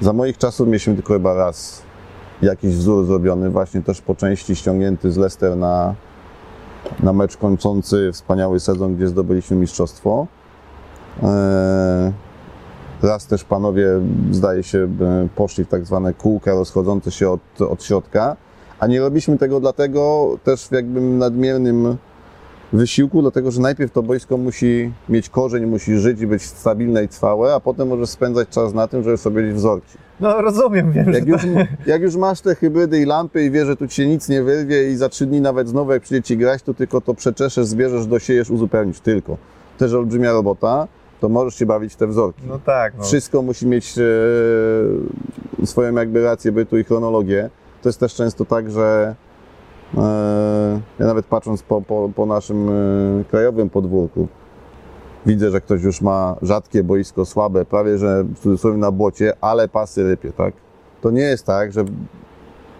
Za 0.04 0.12
moich 0.12 0.38
czasów 0.38 0.66
mieliśmy 0.66 0.94
tylko 0.94 1.12
chyba 1.12 1.34
raz 1.34 1.82
jakiś 2.42 2.74
wzór 2.74 3.06
zrobiony, 3.06 3.50
właśnie 3.50 3.82
też 3.82 4.00
po 4.00 4.14
części 4.14 4.56
ściągnięty 4.56 5.12
z 5.12 5.16
Leicester 5.16 5.56
na, 5.56 5.94
na 7.02 7.12
mecz 7.12 7.36
kończący 7.36 8.10
wspaniały 8.12 8.60
sezon, 8.60 8.96
gdzie 8.96 9.08
zdobyliśmy 9.08 9.56
mistrzostwo. 9.56 10.26
E, 11.22 12.12
Raz 13.02 13.26
też 13.26 13.44
panowie, 13.44 13.88
zdaje 14.30 14.62
się, 14.62 14.88
poszli 15.36 15.64
w 15.64 15.68
tak 15.68 15.86
zwane 15.86 16.14
kółka 16.14 16.50
rozchodzące 16.54 17.10
się 17.10 17.30
od, 17.30 17.62
od 17.62 17.84
środka, 17.84 18.36
a 18.80 18.86
nie 18.86 19.00
robiliśmy 19.00 19.38
tego 19.38 19.60
dlatego 19.60 20.28
też 20.44 20.68
w 20.68 20.72
jakby 20.72 21.00
nadmiernym 21.00 21.96
wysiłku, 22.72 23.22
dlatego 23.22 23.50
że 23.50 23.60
najpierw 23.60 23.92
to 23.92 24.02
boisko 24.02 24.36
musi 24.36 24.92
mieć 25.08 25.28
korzeń, 25.28 25.66
musi 25.66 25.98
żyć 25.98 26.20
i 26.20 26.26
być 26.26 26.42
stabilne 26.42 27.04
i 27.04 27.08
trwałe, 27.08 27.54
a 27.54 27.60
potem 27.60 27.88
możesz 27.88 28.08
spędzać 28.08 28.48
czas 28.48 28.74
na 28.74 28.88
tym, 28.88 29.02
żeby 29.02 29.16
sobie 29.16 29.40
robić 29.40 29.56
wzorki. 29.56 29.98
No 30.20 30.42
rozumiem, 30.42 30.92
wiem, 30.92 31.12
Jak 31.12 31.26
już, 31.26 31.42
to... 31.42 31.48
jak 31.86 32.02
już 32.02 32.16
masz 32.16 32.40
te 32.40 32.54
hybrydy 32.54 33.00
i 33.00 33.04
lampy 33.04 33.44
i 33.44 33.50
wiesz, 33.50 33.66
że 33.66 33.76
tu 33.76 33.88
ci 33.88 33.94
się 33.96 34.06
nic 34.06 34.28
nie 34.28 34.42
wyrwie 34.42 34.90
i 34.90 34.96
za 34.96 35.08
trzy 35.08 35.26
dni 35.26 35.40
nawet 35.40 35.68
znowu 35.68 35.92
jak 35.92 36.02
przyjdzie 36.02 36.22
ci 36.22 36.36
grać, 36.36 36.62
to 36.62 36.74
tylko 36.74 37.00
to 37.00 37.14
przeczeszesz, 37.14 37.66
zbierzesz, 37.66 38.06
dosiejesz, 38.06 38.50
uzupełnisz 38.50 39.00
tylko. 39.00 39.36
Też 39.78 39.92
olbrzymia 39.92 40.32
robota, 40.32 40.88
to 41.20 41.28
możesz 41.28 41.54
się 41.54 41.66
bawić 41.66 41.92
w 41.92 41.96
te 41.96 42.06
wzorki. 42.06 42.42
No 42.48 42.58
tak, 42.58 42.92
no. 42.98 43.04
Wszystko 43.04 43.42
musi 43.42 43.66
mieć 43.66 43.94
e, 45.62 45.66
swoją 45.66 45.94
jakby 45.94 46.24
rację 46.24 46.52
bytu 46.52 46.78
i 46.78 46.84
chronologię. 46.84 47.50
To 47.82 47.88
jest 47.88 48.00
też 48.00 48.14
często 48.14 48.44
tak, 48.44 48.70
że 48.70 49.14
ja 50.98 51.06
nawet 51.06 51.26
patrząc 51.26 51.62
po, 51.62 51.82
po, 51.82 52.10
po 52.16 52.26
naszym 52.26 52.68
e, 52.68 52.72
krajowym 53.30 53.70
podwórku, 53.70 54.28
widzę, 55.26 55.50
że 55.50 55.60
ktoś 55.60 55.82
już 55.82 56.00
ma 56.00 56.36
rzadkie 56.42 56.84
boisko, 56.84 57.24
słabe, 57.24 57.64
prawie 57.64 57.98
że 57.98 58.24
w 58.24 58.38
cudzysłowie 58.38 58.78
na 58.78 58.90
błocie, 58.90 59.32
ale 59.40 59.68
pasy 59.68 60.04
rypie, 60.04 60.32
tak? 60.32 60.54
To 61.00 61.10
nie 61.10 61.22
jest 61.22 61.46
tak, 61.46 61.72
że 61.72 61.84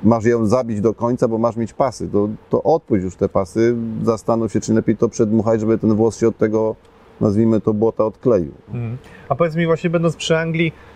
masz 0.03 0.25
ją 0.25 0.47
zabić 0.47 0.81
do 0.81 0.95
końca, 0.95 1.29
bo 1.29 1.39
masz 1.39 1.57
mieć 1.57 1.73
pasy. 1.73 2.09
To, 2.09 2.29
to 2.51 2.63
odpuść 2.63 3.05
już 3.05 3.17
te 3.17 3.29
pasy, 3.29 3.77
zastanów 4.03 4.53
się, 4.53 4.61
czy 4.61 4.75
lepiej 4.75 4.97
to 4.97 5.09
przedmuchać, 5.09 5.61
żeby 5.61 5.79
ten 5.79 5.95
włos 5.95 6.19
się 6.19 6.29
od 6.29 6.39
tego, 6.39 6.77
nazwijmy 7.21 7.61
to, 7.61 7.75
błota 7.75 8.05
odkleił. 8.05 8.53
Mhm. 8.69 8.99
A 9.29 9.35
powiedz 9.35 9.57
mi 9.57 9.67
właśnie, 9.67 9.91
będąc 9.91 10.17
przy 10.17 10.39
Anglii, 10.39 10.73
e, 10.73 10.94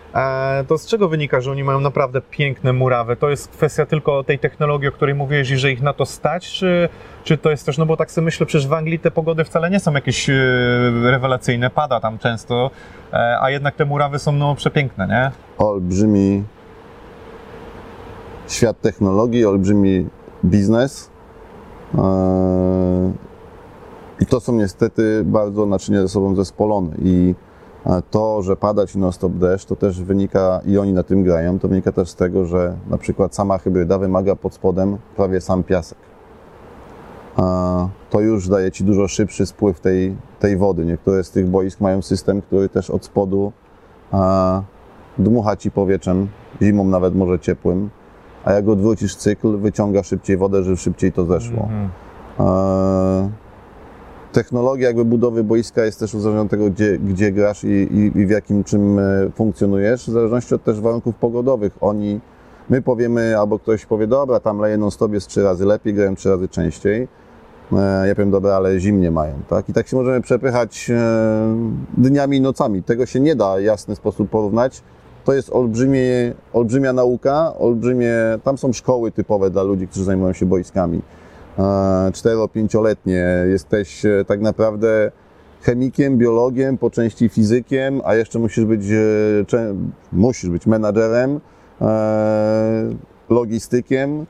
to 0.67 0.77
z 0.77 0.85
czego 0.85 1.09
wynika, 1.09 1.41
że 1.41 1.51
oni 1.51 1.63
mają 1.63 1.79
naprawdę 1.79 2.21
piękne 2.21 2.73
murawy? 2.73 3.15
To 3.15 3.29
jest 3.29 3.47
kwestia 3.47 3.85
tylko 3.85 4.23
tej 4.23 4.39
technologii, 4.39 4.87
o 4.87 4.91
której 4.91 5.15
mówiłeś, 5.15 5.51
i 5.51 5.57
że 5.57 5.71
ich 5.71 5.81
na 5.81 5.93
to 5.93 6.05
stać, 6.05 6.51
czy, 6.51 6.89
czy 7.23 7.37
to 7.37 7.49
jest 7.49 7.65
też, 7.65 7.77
no 7.77 7.85
bo 7.85 7.97
tak 7.97 8.11
sobie 8.11 8.25
myślę, 8.25 8.45
przecież 8.45 8.67
w 8.67 8.73
Anglii 8.73 8.99
te 8.99 9.11
pogody 9.11 9.43
wcale 9.43 9.69
nie 9.69 9.79
są 9.79 9.93
jakieś 9.93 10.29
e, 10.29 10.33
rewelacyjne, 11.03 11.69
pada 11.69 11.99
tam 11.99 12.17
często, 12.17 12.71
e, 13.13 13.37
a 13.41 13.49
jednak 13.49 13.75
te 13.75 13.85
murawy 13.85 14.19
są 14.19 14.31
no 14.31 14.55
przepiękne, 14.55 15.07
nie? 15.07 15.31
olbrzymi 15.57 16.43
świat 18.47 18.81
technologii, 18.81 19.45
olbrzymi 19.45 20.07
biznes. 20.45 21.09
I 24.21 24.25
to 24.25 24.39
są 24.39 24.53
niestety 24.53 25.21
bardzo 25.25 25.65
naczynia 25.65 26.01
ze 26.01 26.07
sobą 26.07 26.35
zespolone. 26.35 26.89
I 27.01 27.35
e, 27.35 27.48
to, 28.11 28.41
że 28.41 28.55
pada 28.55 28.87
ci 28.87 28.99
non-stop 28.99 29.33
deszcz, 29.33 29.65
to 29.65 29.75
też 29.75 30.01
wynika, 30.03 30.61
i 30.65 30.77
oni 30.77 30.93
na 30.93 31.03
tym 31.03 31.23
grają, 31.23 31.59
to 31.59 31.67
wynika 31.67 31.91
też 31.91 32.09
z 32.09 32.15
tego, 32.15 32.45
że 32.45 32.75
na 32.89 32.97
przykład 32.97 33.35
sama 33.35 33.57
hybryda 33.57 33.97
wymaga 33.97 34.35
pod 34.35 34.53
spodem 34.53 34.97
prawie 35.15 35.41
sam 35.41 35.63
piasek. 35.63 35.97
To 38.09 38.19
już 38.19 38.47
daje 38.47 38.71
ci 38.71 38.83
dużo 38.83 39.07
szybszy 39.07 39.45
spływ 39.45 39.79
tej, 39.79 40.15
tej 40.39 40.57
wody. 40.57 40.85
Niektóre 40.85 41.23
z 41.23 41.31
tych 41.31 41.47
boisk 41.47 41.81
mają 41.81 42.01
system, 42.01 42.41
który 42.41 42.69
też 42.69 42.89
od 42.89 43.05
spodu 43.05 43.51
dmucha 45.17 45.55
ci 45.55 45.71
powietrzem 45.71 46.27
zimą 46.61 46.83
nawet 46.83 47.15
może 47.15 47.39
ciepłym, 47.39 47.89
a 48.45 48.51
jak 48.53 48.67
odwrócisz 48.67 49.15
cykl, 49.15 49.57
wyciąga 49.57 50.03
szybciej 50.03 50.37
wodę, 50.37 50.63
żeby 50.63 50.77
szybciej 50.77 51.11
to 51.11 51.25
zeszło. 51.25 51.61
Mhm. 51.61 51.89
Technologia 54.31 54.87
jakby 54.87 55.05
budowy 55.05 55.43
boiska 55.43 55.85
jest 55.85 55.99
też 55.99 56.13
uzależniona 56.13 56.45
od 56.45 56.51
tego, 56.51 56.69
gdzie, 56.69 56.99
gdzie 56.99 57.31
grasz 57.31 57.63
i, 57.63 57.67
i, 57.67 58.19
i 58.19 58.25
w 58.25 58.29
jakim 58.29 58.63
czym 58.63 58.99
e, 58.99 59.03
funkcjonujesz, 59.35 60.01
w 60.01 60.11
zależności 60.11 60.55
od 60.55 60.63
też 60.63 60.79
warunków 60.81 61.15
pogodowych. 61.15 61.77
Oni, 61.81 62.19
my 62.69 62.81
powiemy, 62.81 63.39
albo 63.39 63.59
ktoś 63.59 63.85
powie, 63.85 64.07
dobra, 64.07 64.39
tam 64.39 64.59
leje 64.59 64.77
non 64.77 64.91
stop 64.91 65.13
jest 65.13 65.27
trzy 65.27 65.43
razy 65.43 65.65
lepiej, 65.65 65.93
grają 65.93 66.15
trzy 66.15 66.29
razy 66.29 66.47
częściej. 66.47 67.07
E, 67.73 68.07
Ja 68.07 68.15
powiem, 68.15 68.31
dobra, 68.31 68.53
ale 68.55 68.79
zimnie 68.79 69.11
mają, 69.11 69.33
tak? 69.49 69.69
I 69.69 69.73
tak 69.73 69.87
się 69.87 69.97
możemy 69.97 70.21
przepychać 70.21 70.89
e, 70.89 70.97
dniami 71.97 72.37
i 72.37 72.41
nocami. 72.41 72.83
Tego 72.83 73.05
się 73.05 73.19
nie 73.19 73.35
da 73.35 73.57
w 73.57 73.61
jasny 73.61 73.95
sposób 73.95 74.29
porównać. 74.29 74.81
To 75.25 75.33
jest 75.33 75.49
olbrzymie, 75.49 76.33
olbrzymia 76.53 76.93
nauka, 76.93 77.53
olbrzymie, 77.59 78.13
tam 78.43 78.57
są 78.57 78.73
szkoły 78.73 79.11
typowe 79.11 79.49
dla 79.49 79.63
ludzi, 79.63 79.87
którzy 79.87 80.05
zajmują 80.05 80.33
się 80.33 80.45
boiskami. 80.45 81.01
4-5-letnie. 82.11 83.25
Jesteś 83.49 84.05
e, 84.05 84.25
tak 84.27 84.41
naprawdę 84.41 85.11
chemikiem, 85.61 86.17
biologiem, 86.17 86.77
po 86.77 86.89
części 86.89 87.29
fizykiem, 87.29 88.01
a 88.05 88.15
jeszcze 88.15 88.39
musisz 88.39 88.65
być, 88.65 88.81
e, 88.91 89.75
musisz 90.11 90.49
być 90.49 90.67
menadżerem, 90.67 91.39
e, 91.81 92.89
logistykiem. 93.29 94.25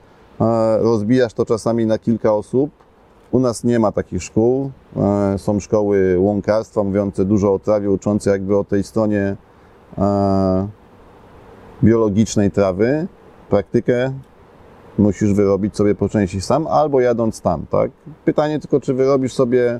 Rozbijasz 0.80 1.34
to 1.34 1.46
czasami 1.46 1.86
na 1.86 1.98
kilka 1.98 2.34
osób. 2.34 2.72
U 3.32 3.40
nas 3.40 3.64
nie 3.64 3.80
ma 3.80 3.92
takich 3.92 4.24
szkół. 4.24 4.72
Są 5.38 5.60
szkoły 5.60 6.20
łąkarstwa 6.20 6.84
mówiące 6.84 7.26
dużo 7.26 7.54
o 7.54 7.60
trawie, 7.60 7.92
uczące 7.92 8.30
jakby 8.30 8.58
o 8.58 8.64
tej 8.64 8.84
stronie 8.84 9.36
biologicznej 11.84 12.52
trawy. 12.52 13.08
Praktykę 13.50 14.14
musisz 15.00 15.34
wyrobić 15.34 15.76
sobie 15.76 15.96
po 15.96 16.10
części 16.10 16.42
sam, 16.42 16.68
albo 16.68 17.02
jadąc 17.02 17.42
tam, 17.42 17.66
tak? 17.70 17.92
Pytanie 18.26 18.60
tylko, 18.60 18.80
czy 18.80 18.94
wyrobisz 18.94 19.34
sobie 19.34 19.80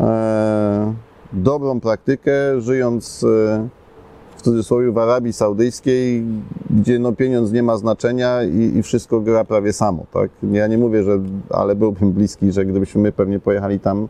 e, 0.00 0.94
dobrą 1.32 1.80
praktykę, 1.80 2.60
żyjąc 2.60 3.24
e, 3.24 3.68
w 4.36 4.42
cudzysłowie 4.42 4.92
w 4.92 4.98
Arabii 4.98 5.32
Saudyjskiej, 5.32 6.24
gdzie 6.70 6.98
no 6.98 7.12
pieniądz 7.12 7.52
nie 7.52 7.62
ma 7.62 7.76
znaczenia 7.76 8.42
i, 8.42 8.78
i 8.78 8.82
wszystko 8.82 9.20
gra 9.20 9.44
prawie 9.44 9.72
samo, 9.72 10.06
tak? 10.12 10.30
Ja 10.52 10.66
nie 10.66 10.78
mówię, 10.78 11.02
że, 11.02 11.20
ale 11.50 11.74
byłbym 11.74 12.12
bliski, 12.12 12.52
że 12.52 12.64
gdybyśmy 12.64 13.02
my 13.02 13.12
pewnie 13.12 13.40
pojechali 13.40 13.80
tam, 13.80 14.08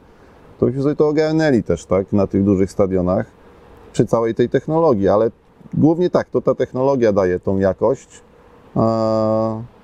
to 0.59 0.66
byśmy 0.66 0.82
sobie 0.82 0.96
to 0.96 1.09
ogarnęli 1.09 1.62
też, 1.62 1.85
tak? 1.85 2.12
Na 2.12 2.26
tych 2.26 2.44
dużych 2.44 2.70
stadionach, 2.70 3.26
przy 3.92 4.06
całej 4.06 4.35
tej 4.35 4.48
technologii, 4.48 5.09
ale 5.09 5.30
głównie 5.74 6.11
tak, 6.11 6.30
to 6.30 6.40
ta 6.40 6.54
technologia 6.54 7.12
daje 7.12 7.40
tą 7.40 7.59
jakość, 7.59 8.09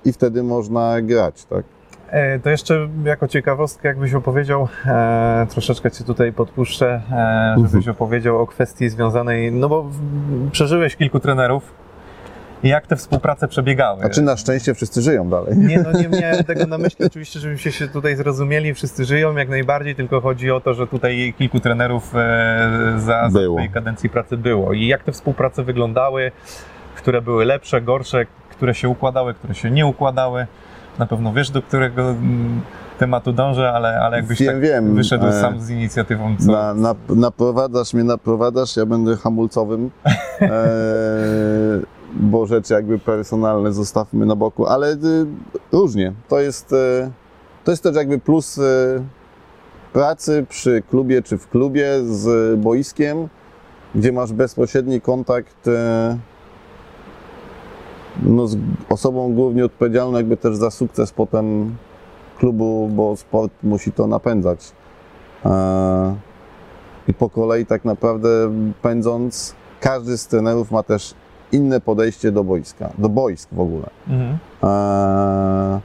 i 0.05 0.13
wtedy 0.13 0.43
można 0.43 1.01
grać, 1.03 1.45
tak? 1.45 1.65
E, 2.11 2.39
To 2.39 2.51
jeszcze 2.51 2.89
jako 3.05 3.29
ciekawostkę, 3.29 3.89
jakbyś 3.89 4.15
opowiedział, 4.15 4.69
e, 4.87 5.47
troszeczkę 5.51 5.91
Cię 5.91 6.05
tutaj 6.05 6.33
podpuszczę, 6.33 7.03
e, 7.13 7.55
żebyś 7.57 7.75
Mhm. 7.75 7.91
opowiedział 7.97 8.39
o 8.43 8.47
kwestii 8.47 8.89
związanej, 8.89 9.53
no 9.53 9.69
bo 9.69 9.91
przeżyłeś 10.53 10.97
kilku 10.97 11.21
trenerów 11.21 11.75
jak 12.63 12.87
te 12.87 12.97
współprace 12.97 13.49
przebiegały. 13.49 14.05
A 14.05 14.09
czy 14.11 14.23
na 14.23 14.37
szczęście 14.37 14.75
wszyscy 14.75 15.03
żyją 15.03 15.29
dalej? 15.29 15.59
Nie, 15.59 15.79
no 15.83 15.93
nie 15.93 16.09
miałem 16.09 16.45
tego 16.45 16.67
na 16.67 16.79
myśli, 16.79 17.05
oczywiście, 17.07 17.41
żebyśmy 17.41 17.73
się 17.73 17.89
tutaj 17.89 18.17
zrozumieli, 18.17 18.75
wszyscy 18.75 19.05
żyją 19.05 19.37
jak 19.37 19.49
najbardziej, 19.49 19.95
tylko 19.95 20.21
chodzi 20.21 20.51
o 20.51 20.61
to, 20.61 20.75
że 20.75 20.87
tutaj 20.87 21.35
kilku 21.39 21.61
trenerów 21.61 22.13
e, 22.17 22.71
za, 22.97 23.31
za 23.31 23.39
Było. 23.39 23.55
swojej 23.57 23.71
kadencji 23.71 24.11
pracy 24.11 24.37
było. 24.37 24.73
I 24.73 24.87
jak 24.87 25.03
te 25.03 25.13
współprace 25.13 25.63
wyglądały, 25.63 26.33
które 26.97 27.23
były 27.23 27.45
lepsze, 27.45 27.81
gorsze, 27.81 28.27
które 28.53 28.75
się 28.75 28.89
układały, 28.89 29.35
które 29.35 29.55
się 29.55 29.71
nie 29.71 29.87
układały. 29.87 30.47
Na 30.99 31.07
pewno 31.07 31.33
wiesz, 31.33 31.51
do 31.51 31.63
którego 31.63 32.03
mm, 32.03 32.61
tematu 32.99 33.33
dążę, 33.33 33.73
ale, 33.73 34.01
ale 34.01 34.17
jakbyś 34.17 34.39
Wiem, 34.39 34.53
tak 34.53 34.61
wiem. 34.61 34.95
wyszedł 34.95 35.27
E, 35.27 35.33
sam 35.33 35.61
z 35.61 35.71
inicjatywą, 35.71 36.37
co... 36.37 36.53
Na, 36.53 36.75
na, 36.75 36.95
naprowadzasz 37.09 37.95
mnie, 37.95 38.05
naprowadzasz, 38.05 38.77
ja 38.77 38.87
będę 38.87 39.17
hamulcowym, 39.17 39.91
e, 40.41 40.51
bo 42.15 42.47
rzeczy 42.47 42.75
jakby 42.75 42.99
personalne 42.99 43.73
zostawmy 43.73 44.27
na 44.27 44.37
boku, 44.37 44.67
ale 44.67 44.93
y, 44.93 44.97
różnie. 45.73 46.13
To 46.29 46.41
jest, 46.41 46.73
e, 46.73 47.11
to 47.65 47.71
jest 47.71 47.83
też 47.83 47.97
jakby 47.97 48.19
plus 48.19 48.59
e, 48.59 48.63
pracy 49.93 50.47
przy 50.49 50.83
klubie 50.91 51.23
czy 51.23 51.39
w 51.39 51.49
klubie 51.49 51.89
z 52.05 52.61
boiskiem, 52.61 53.29
gdzie 53.95 54.13
masz 54.13 54.33
bezpośredni 54.33 55.01
kontakt 55.01 55.69
no, 58.23 58.47
z 58.47 58.57
osobą 58.89 59.35
głównie 59.35 59.65
odpowiedzialną 59.65 60.17
jakby 60.17 60.37
też 60.37 60.57
za 60.57 60.71
sukces 60.71 61.13
potem 61.13 61.77
klubu, 62.39 62.89
bo 62.93 63.17
sport 63.17 63.53
musi 63.63 63.93
to 63.93 64.07
napędzać. 64.07 64.73
E, 65.45 66.15
I 67.09 67.15
po 67.15 67.31
kolei 67.31 67.67
tak 67.67 67.85
naprawdę 67.85 68.29
pędząc, 68.83 69.55
każdy 69.81 70.19
z 70.19 70.27
trenerów 70.27 70.71
ma 70.71 70.83
też 70.83 71.15
inne 71.53 71.81
podejście 71.81 72.33
do 72.33 72.45
boiska, 72.45 72.91
do 72.99 73.09
boisk 73.09 73.49
w 73.53 73.61
ogóle. 73.61 73.87
Mhm. 74.09 74.39
Eee, 74.63 75.81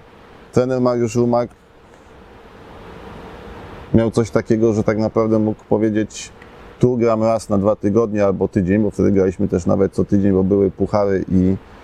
trener 0.53 0.81
Mariusz 0.81 1.15
Rumak 1.15 1.49
miał 3.93 4.11
coś 4.11 4.31
takiego, 4.31 4.73
że 4.73 4.83
tak 4.83 4.97
naprawdę 4.97 5.39
mógł 5.39 5.63
powiedzieć 5.69 6.31
tu 6.79 6.97
gram 6.97 7.23
raz 7.23 7.49
na 7.49 7.57
dwa 7.57 7.75
tygodnie 7.75 8.25
albo 8.25 8.47
tydzień, 8.47 8.83
bo 8.83 8.91
wtedy 8.91 9.11
graliśmy 9.11 9.47
też 9.47 9.65
nawet 9.65 9.93
co 9.93 10.05
tydzień, 10.05 10.31
bo 10.31 10.43
były 10.43 10.71
puchary 10.71 11.25
i, 11.31 11.55
e, 11.55 11.76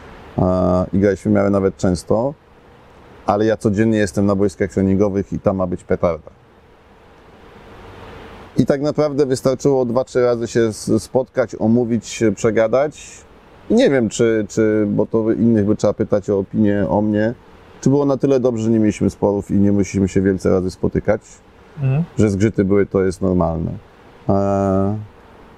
i 0.93 0.99
graliśmy 0.99 1.31
w 1.31 1.35
miarę 1.35 1.49
nawet 1.49 1.77
często, 1.77 2.33
ale 3.25 3.45
ja 3.45 3.57
codziennie 3.57 3.97
jestem 3.97 4.25
na 4.25 4.35
boiskach 4.35 4.71
treningowych 4.71 5.33
i 5.33 5.39
tam 5.39 5.55
ma 5.57 5.67
być 5.67 5.83
petarda. 5.83 6.31
I 8.57 8.65
tak 8.65 8.81
naprawdę 8.81 9.25
wystarczyło 9.25 9.85
dwa, 9.85 10.03
trzy 10.03 10.21
razy 10.25 10.47
się 10.47 10.73
spotkać, 10.99 11.55
omówić, 11.59 12.23
przegadać. 12.35 13.21
Nie 13.69 13.89
wiem, 13.89 14.09
czy, 14.09 14.45
czy, 14.49 14.85
bo 14.89 15.05
to 15.05 15.31
innych 15.31 15.65
by 15.65 15.75
trzeba 15.75 15.93
pytać 15.93 16.29
o 16.29 16.39
opinię 16.39 16.85
o 16.89 17.01
mnie, 17.01 17.33
czy 17.81 17.89
było 17.89 18.05
na 18.05 18.17
tyle 18.17 18.39
dobrze, 18.39 18.63
że 18.63 18.69
nie 18.69 18.79
mieliśmy 18.79 19.09
sporów 19.09 19.51
i 19.51 19.53
nie 19.53 19.71
musieliśmy 19.71 20.07
się 20.07 20.21
wielce 20.21 20.49
razy 20.49 20.71
spotykać, 20.71 21.21
Mhm. 21.81 22.03
że 22.17 22.29
zgrzyty 22.29 22.65
były, 22.65 22.85
to 22.85 23.03
jest 23.03 23.21
normalne. 23.21 23.71
Eee, 24.29 24.35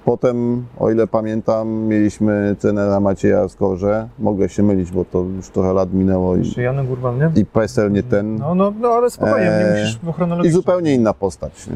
Potem, 0.06 0.66
o 0.78 0.90
ile 0.90 1.06
pamiętam, 1.06 1.68
mieliśmy 1.68 2.56
trenera 2.58 3.00
Macieja 3.00 3.48
Skorze. 3.48 4.08
Mogę 4.18 4.48
się 4.48 4.62
mylić, 4.62 4.90
bo 4.90 5.04
to 5.04 5.18
już 5.36 5.48
trochę 5.48 5.72
lat 5.72 5.92
minęło 5.92 6.36
i, 6.36 6.50
Czy 6.50 6.62
Janek 6.62 6.86
nie? 7.34 7.40
i 7.42 7.44
PESEL 7.46 7.92
nie 7.92 8.02
ten. 8.02 8.36
No, 8.36 8.54
no, 8.54 8.72
no 8.80 8.88
ale 8.88 9.10
spokojnie, 9.10 9.44
nie 9.46 9.50
Eee, 9.52 9.82
musisz 9.84 9.98
I 10.08 10.12
chronologicznie. 10.12 10.52
zupełnie 10.56 10.94
inna 10.94 11.12
postać. 11.14 11.66
Nie? 11.66 11.74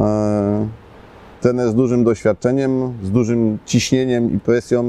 Eee, 0.00 0.68
Trener 1.40 1.70
z 1.70 1.74
dużym 1.74 2.04
doświadczeniem, 2.04 2.92
z 3.02 3.10
dużym 3.10 3.58
ciśnieniem 3.66 4.32
i 4.36 4.40
presją 4.40 4.84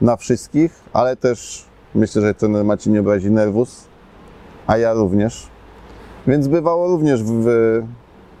na 0.00 0.16
wszystkich, 0.16 0.80
ale 0.92 1.16
też 1.16 1.64
myślę, 1.94 2.22
że 2.22 2.34
trener 2.34 2.64
Maciej 2.64 2.92
nie 2.92 3.00
obrazi 3.00 3.30
nerwus, 3.30 3.84
a 4.66 4.78
ja 4.78 4.92
również. 4.92 5.46
Więc 6.26 6.48
bywało 6.48 6.88
również 6.88 7.22
w, 7.22 7.30
w, 7.44 7.82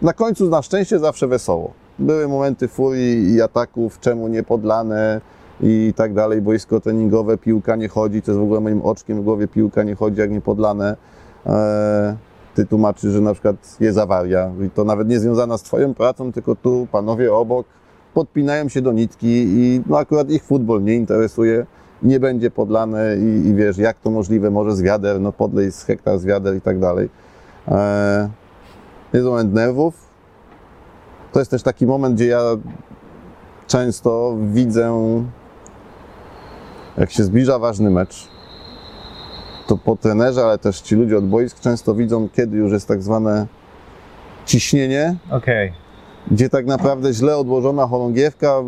na 0.02 0.12
końcu 0.12 0.48
na 0.48 0.62
szczęście 0.62 0.98
zawsze 0.98 1.26
wesoło. 1.26 1.72
Były 1.98 2.28
momenty 2.28 2.68
furii 2.68 3.34
i 3.34 3.42
ataków, 3.42 4.00
czemu 4.00 4.28
nie 4.28 4.42
podlane 4.42 5.20
i 5.60 5.92
tak 5.96 6.14
dalej. 6.14 6.42
Boisko 6.42 6.80
treningowe, 6.80 7.38
piłka 7.38 7.76
nie 7.76 7.88
chodzi, 7.88 8.22
to 8.22 8.30
jest 8.30 8.40
w 8.40 8.42
ogóle 8.42 8.60
moim 8.60 8.82
oczkiem 8.82 9.20
w 9.20 9.24
głowie, 9.24 9.48
piłka 9.48 9.82
nie 9.82 9.94
chodzi 9.94 10.20
jak 10.20 10.30
nie 10.30 10.40
podlane. 10.40 10.96
Eee, 11.46 12.14
ty 12.54 12.66
tłumaczysz, 12.66 13.12
że 13.12 13.20
na 13.20 13.32
przykład 13.32 13.56
jest 13.80 13.98
awaria 13.98 14.50
i 14.66 14.70
to 14.70 14.84
nawet 14.84 15.08
nie 15.08 15.20
związana 15.20 15.58
z 15.58 15.62
twoją 15.62 15.94
pracą, 15.94 16.32
tylko 16.32 16.56
tu 16.56 16.86
panowie 16.92 17.34
obok 17.34 17.66
podpinają 18.14 18.68
się 18.68 18.82
do 18.82 18.92
nitki 18.92 19.26
i 19.46 19.82
no 19.86 19.98
akurat 19.98 20.30
ich 20.30 20.44
futbol 20.44 20.82
nie 20.82 20.94
interesuje, 20.94 21.66
nie 22.02 22.20
będzie 22.20 22.50
podlane 22.50 23.16
i, 23.16 23.46
i 23.46 23.54
wiesz, 23.54 23.78
jak 23.78 24.00
to 24.00 24.10
możliwe, 24.10 24.50
może 24.50 24.76
z 24.76 24.82
wiader, 24.82 25.20
no 25.20 25.32
podlej 25.32 25.72
z 25.72 25.84
hektar 25.84 26.18
z 26.18 26.24
wiader 26.24 26.56
i 26.56 26.60
tak 26.60 26.78
dalej. 26.78 27.08
Eee, 27.68 28.28
jest 29.12 29.26
moment 29.26 29.54
nerwów. 29.54 30.05
To 31.36 31.40
jest 31.40 31.50
też 31.50 31.62
taki 31.62 31.86
moment, 31.86 32.14
gdzie 32.14 32.26
ja 32.26 32.40
często 33.66 34.36
widzę, 34.52 34.92
jak 36.98 37.10
się 37.10 37.24
zbliża 37.24 37.58
ważny 37.58 37.90
mecz, 37.90 38.28
to 39.66 39.76
po 39.76 39.96
trenerze, 39.96 40.44
ale 40.44 40.58
też 40.58 40.80
ci 40.80 40.94
ludzie 40.94 41.18
od 41.18 41.26
boisk 41.26 41.60
często 41.60 41.94
widzą, 41.94 42.28
kiedy 42.28 42.56
już 42.56 42.72
jest 42.72 42.88
tak 42.88 43.02
zwane 43.02 43.46
ciśnienie, 44.46 45.16
Okej. 45.30 45.72
gdzie 46.30 46.48
tak 46.48 46.66
naprawdę 46.66 47.12
źle 47.12 47.36
odłożona 47.36 47.86
chorągiewka 47.86 48.62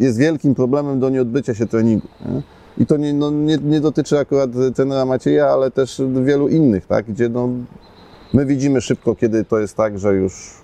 jest 0.00 0.18
wielkim 0.18 0.54
problemem 0.54 1.00
do 1.00 1.10
nieodbycia 1.10 1.54
się 1.54 1.66
treningu. 1.66 2.08
Nie? 2.26 2.42
I 2.78 2.86
to 2.86 2.96
nie, 2.96 3.14
no, 3.14 3.30
nie, 3.30 3.58
nie 3.58 3.80
dotyczy 3.80 4.18
akurat 4.18 4.50
trenera 4.74 5.04
Macieja, 5.04 5.46
ale 5.46 5.70
też 5.70 6.02
wielu 6.24 6.48
innych, 6.48 6.86
tak? 6.86 7.06
gdzie 7.06 7.28
no, 7.28 7.48
my 8.32 8.46
widzimy 8.46 8.80
szybko, 8.80 9.14
kiedy 9.14 9.44
to 9.44 9.58
jest 9.58 9.76
tak, 9.76 9.98
że 9.98 10.14
już 10.14 10.63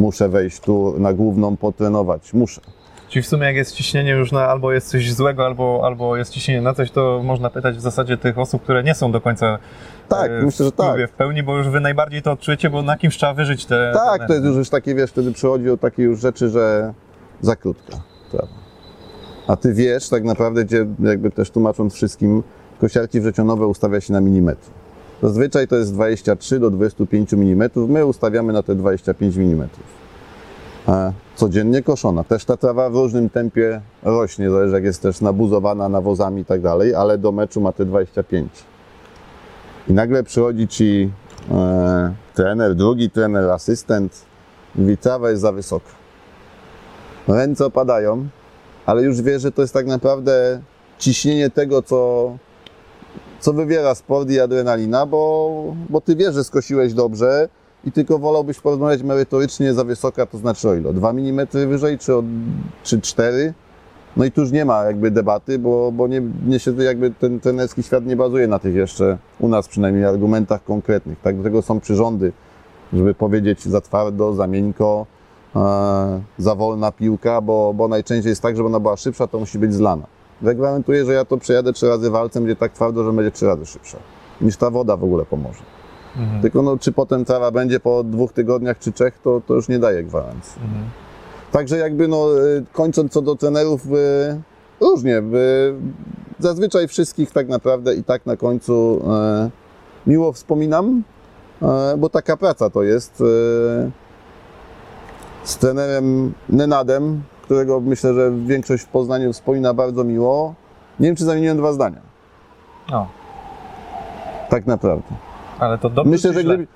muszę 0.00 0.28
wejść 0.28 0.60
tu 0.60 0.94
na 0.98 1.12
główną, 1.12 1.56
potrenować. 1.56 2.32
Muszę. 2.34 2.60
Czyli 3.08 3.22
w 3.22 3.26
sumie 3.26 3.46
jak 3.46 3.56
jest 3.56 3.74
ciśnienie 3.74 4.10
już 4.10 4.32
na 4.32 4.46
albo 4.46 4.72
jest 4.72 4.88
coś 4.88 5.12
złego, 5.12 5.46
albo, 5.46 5.80
albo 5.84 6.16
jest 6.16 6.32
ciśnienie 6.32 6.62
na 6.62 6.74
coś, 6.74 6.90
to 6.90 7.20
można 7.24 7.50
pytać 7.50 7.76
w 7.76 7.80
zasadzie 7.80 8.16
tych 8.16 8.38
osób, 8.38 8.62
które 8.62 8.82
nie 8.82 8.94
są 8.94 9.12
do 9.12 9.20
końca 9.20 9.58
Tak, 10.08 10.30
e, 10.30 10.42
myślę, 10.42 10.64
że 10.64 10.72
w 10.72 10.74
tak. 10.74 11.10
w 11.10 11.12
pełni, 11.12 11.42
bo 11.42 11.56
już 11.56 11.68
wy 11.68 11.80
najbardziej 11.80 12.22
to 12.22 12.32
odczujecie, 12.32 12.70
bo 12.70 12.82
na 12.82 12.96
kimś 12.96 13.16
trzeba 13.16 13.34
wyżyć 13.34 13.66
te... 13.66 13.92
Tak, 13.94 14.20
te 14.20 14.26
to 14.26 14.32
jest 14.32 14.44
już, 14.44 14.56
już 14.56 14.70
takie, 14.70 14.94
wiesz, 14.94 15.10
wtedy 15.10 15.32
przychodzi 15.32 15.70
o 15.70 15.76
takie 15.76 16.02
już 16.02 16.20
rzeczy, 16.20 16.48
że 16.48 16.94
za 17.40 17.56
krótka 17.56 17.96
trawa. 18.30 18.48
A 19.46 19.56
ty 19.56 19.74
wiesz 19.74 20.08
tak 20.08 20.24
naprawdę, 20.24 20.64
gdzie 20.64 20.86
jakby 21.02 21.30
też 21.30 21.50
tłumacząc 21.50 21.94
wszystkim, 21.94 22.42
kosiarki 22.80 23.20
wrzecionowe 23.20 23.66
ustawia 23.66 24.00
się 24.00 24.12
na 24.12 24.20
milimetr. 24.20 24.70
Zazwyczaj 25.22 25.68
to 25.68 25.76
jest 25.76 25.94
23 25.94 26.58
do 26.58 26.70
25 26.70 27.32
mm, 27.32 27.70
my 27.88 28.06
ustawiamy 28.06 28.52
na 28.52 28.62
te 28.62 28.74
25 28.74 29.36
mm. 29.36 29.68
Codziennie 31.36 31.82
koszona. 31.82 32.24
Też 32.24 32.44
ta 32.44 32.56
trawa 32.56 32.90
w 32.90 32.94
różnym 32.94 33.30
tempie 33.30 33.80
rośnie, 34.02 34.50
zależy 34.50 34.74
jak 34.74 34.84
jest 34.84 35.02
też 35.02 35.20
nabuzowana 35.20 35.88
nawozami 35.88 36.42
i 36.42 36.44
tak 36.44 36.60
dalej, 36.60 36.94
ale 36.94 37.18
do 37.18 37.32
meczu 37.32 37.60
ma 37.60 37.72
te 37.72 37.84
25. 37.84 38.52
I 39.88 39.92
nagle 39.92 40.22
przychodzi 40.22 40.68
ci 40.68 41.10
e, 41.50 42.12
trener, 42.34 42.74
drugi 42.74 43.10
trener, 43.10 43.50
asystent, 43.50 44.24
mówi, 44.74 44.96
trawa 44.96 45.30
jest 45.30 45.42
za 45.42 45.52
wysoka. 45.52 45.90
Ręce 47.28 47.66
opadają, 47.66 48.28
ale 48.86 49.02
już 49.02 49.22
wie, 49.22 49.38
że 49.38 49.52
to 49.52 49.62
jest 49.62 49.74
tak 49.74 49.86
naprawdę 49.86 50.60
ciśnienie 50.98 51.50
tego, 51.50 51.82
co, 51.82 52.30
co 53.40 53.52
wywiera 53.52 53.94
sport 53.94 54.30
i 54.30 54.40
adrenalina, 54.40 55.06
bo, 55.06 55.74
bo 55.90 56.00
ty 56.00 56.16
wiesz, 56.16 56.34
że 56.34 56.44
skosiłeś 56.44 56.94
dobrze 56.94 57.48
i 57.84 57.92
tylko 57.92 58.18
wolałbyś 58.18 58.60
porozmawiać 58.60 59.02
merytorycznie 59.02 59.74
za 59.74 59.84
wysoka, 59.84 60.26
to 60.26 60.38
znaczy 60.38 60.68
o 60.68 60.74
ile? 60.74 60.92
2 60.92 61.10
mm 61.10 61.46
wyżej 61.52 61.98
czy, 61.98 62.14
o, 62.14 62.22
czy 62.82 63.00
4? 63.00 63.54
No 64.16 64.24
i 64.24 64.32
tu 64.32 64.40
już 64.40 64.52
nie 64.52 64.64
ma 64.64 64.84
jakby 64.84 65.10
debaty, 65.10 65.58
bo, 65.58 65.92
bo 65.92 66.08
nie, 66.08 66.22
nie 66.46 66.58
się 66.58 66.82
jakby 66.82 67.10
ten 67.10 67.40
trenerski 67.40 67.82
świat 67.82 68.06
nie 68.06 68.16
bazuje 68.16 68.46
na 68.46 68.58
tych 68.58 68.74
jeszcze, 68.74 69.18
u 69.40 69.48
nas 69.48 69.68
przynajmniej, 69.68 70.04
argumentach 70.04 70.64
konkretnych. 70.64 71.20
Tak, 71.20 71.36
do 71.36 71.42
tego 71.42 71.62
są 71.62 71.80
przyrządy, 71.80 72.32
żeby 72.92 73.14
powiedzieć 73.14 73.64
za 73.64 73.80
twardo, 73.80 74.34
za 74.34 74.46
miękko, 74.46 75.06
e, 75.56 76.20
za 76.38 76.54
wolna 76.54 76.92
piłka, 76.92 77.40
bo, 77.40 77.74
bo 77.74 77.88
najczęściej 77.88 78.30
jest 78.30 78.42
tak, 78.42 78.56
żeby 78.56 78.68
ona 78.68 78.80
była 78.80 78.96
szybsza, 78.96 79.26
to 79.26 79.38
musi 79.38 79.58
być 79.58 79.74
zlana. 79.74 80.06
Reglamentuje, 80.42 81.04
że 81.04 81.12
ja 81.12 81.24
to 81.24 81.36
przejadę 81.38 81.72
trzy 81.72 81.88
razy 81.88 82.10
walcem, 82.10 82.42
będzie 82.42 82.56
tak 82.56 82.72
twardo, 82.72 83.04
że 83.04 83.12
będzie 83.12 83.30
trzy 83.30 83.46
razy 83.46 83.66
szybsza. 83.66 83.98
Niż 84.40 84.56
ta 84.56 84.70
woda 84.70 84.96
w 84.96 85.04
ogóle 85.04 85.24
pomoże. 85.24 85.62
Mhm. 86.16 86.42
Tylko 86.42 86.62
no, 86.62 86.78
czy 86.78 86.92
potem 86.92 87.24
trawa 87.24 87.50
będzie 87.50 87.80
po 87.80 88.04
dwóch 88.04 88.32
tygodniach 88.32 88.78
czy 88.78 88.92
trzech, 88.92 89.18
to, 89.18 89.42
to 89.46 89.54
już 89.54 89.68
nie 89.68 89.78
daje 89.78 90.04
gwarancji. 90.04 90.62
Mhm. 90.62 90.84
Także 91.52 91.78
jakby 91.78 92.08
no, 92.08 92.40
y, 92.46 92.64
kończąc 92.72 93.12
co 93.12 93.22
do 93.22 93.36
trenerów, 93.36 93.86
y, 93.86 94.40
różnie. 94.80 95.18
y, 95.18 95.22
Zazwyczaj 96.38 96.88
wszystkich 96.88 97.30
tak 97.30 97.48
naprawdę 97.48 97.94
i 97.94 98.04
tak 98.04 98.26
na 98.26 98.36
końcu 98.36 99.02
miło 100.06 100.32
wspominam, 100.32 101.02
bo 101.98 102.08
taka 102.08 102.36
praca 102.36 102.70
to 102.70 102.82
jest. 102.82 103.22
Z 105.44 105.56
trenerem 105.56 106.32
Nenadem, 106.48 107.22
którego 107.50 107.80
myślę, 107.80 108.14
że 108.14 108.30
większość 108.46 108.84
w 108.84 108.88
Poznaniu 108.88 109.32
wspomina 109.32 109.74
bardzo 109.74 110.04
miło. 110.04 110.54
Nie 111.00 111.06
wiem, 111.06 111.16
czy 111.16 111.24
zamieniłem 111.24 111.56
dwa 111.56 111.72
zdania. 111.72 112.00
O, 112.92 113.06
Tak 114.48 114.66
naprawdę. 114.66 115.08
ale 115.58 115.78
to 115.78 115.90
dobrze 115.90 116.10
Myślę, 116.10 116.32
że 116.32 116.44
gdyby, 116.44 116.66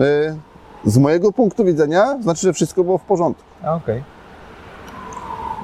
e, 0.00 0.36
z 0.84 0.98
mojego 0.98 1.32
punktu 1.32 1.64
widzenia 1.64 2.18
znaczy, 2.22 2.40
że 2.40 2.52
wszystko 2.52 2.84
było 2.84 2.98
w 2.98 3.02
porządku. 3.02 3.42
Okej. 3.66 4.02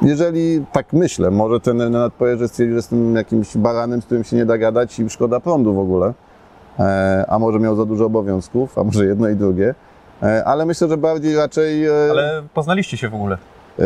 Jeżeli 0.03 0.65
tak 0.73 0.93
myślę, 0.93 1.31
może 1.31 1.61
ten 1.61 1.93
że 2.39 2.49
stwierdził, 2.49 2.75
że 2.75 2.77
jestem 2.77 3.17
jakimś 3.17 3.57
baranem, 3.57 4.03
z 4.03 4.05
którym 4.05 4.25
się 4.25 4.37
nie 4.37 4.47
da 4.47 4.59
gadać 4.59 4.99
i 4.99 5.11
szkoda 5.11 5.41
prądu 5.41 5.75
w 5.75 5.79
ogóle. 5.79 6.15
E, 6.79 7.25
a 7.29 7.39
może 7.39 7.59
miał 7.59 7.77
za 7.77 7.85
dużo 7.85 8.05
obowiązków, 8.07 8.79
a 8.79 8.85
może 8.85 9.05
jedno 9.05 9.29
i 9.29 9.37
drugie. 9.37 9.75
E, 10.23 10.45
ale 10.45 10.67
myślę, 10.67 10.89
że 10.89 10.97
bardziej 10.97 11.37
raczej. 11.37 11.87
E, 11.87 11.93
Ale 12.11 12.43
poznaliście 12.55 12.97
się 12.97 13.09
w 13.09 13.15
ogóle. 13.15 13.39
E, 13.81 13.85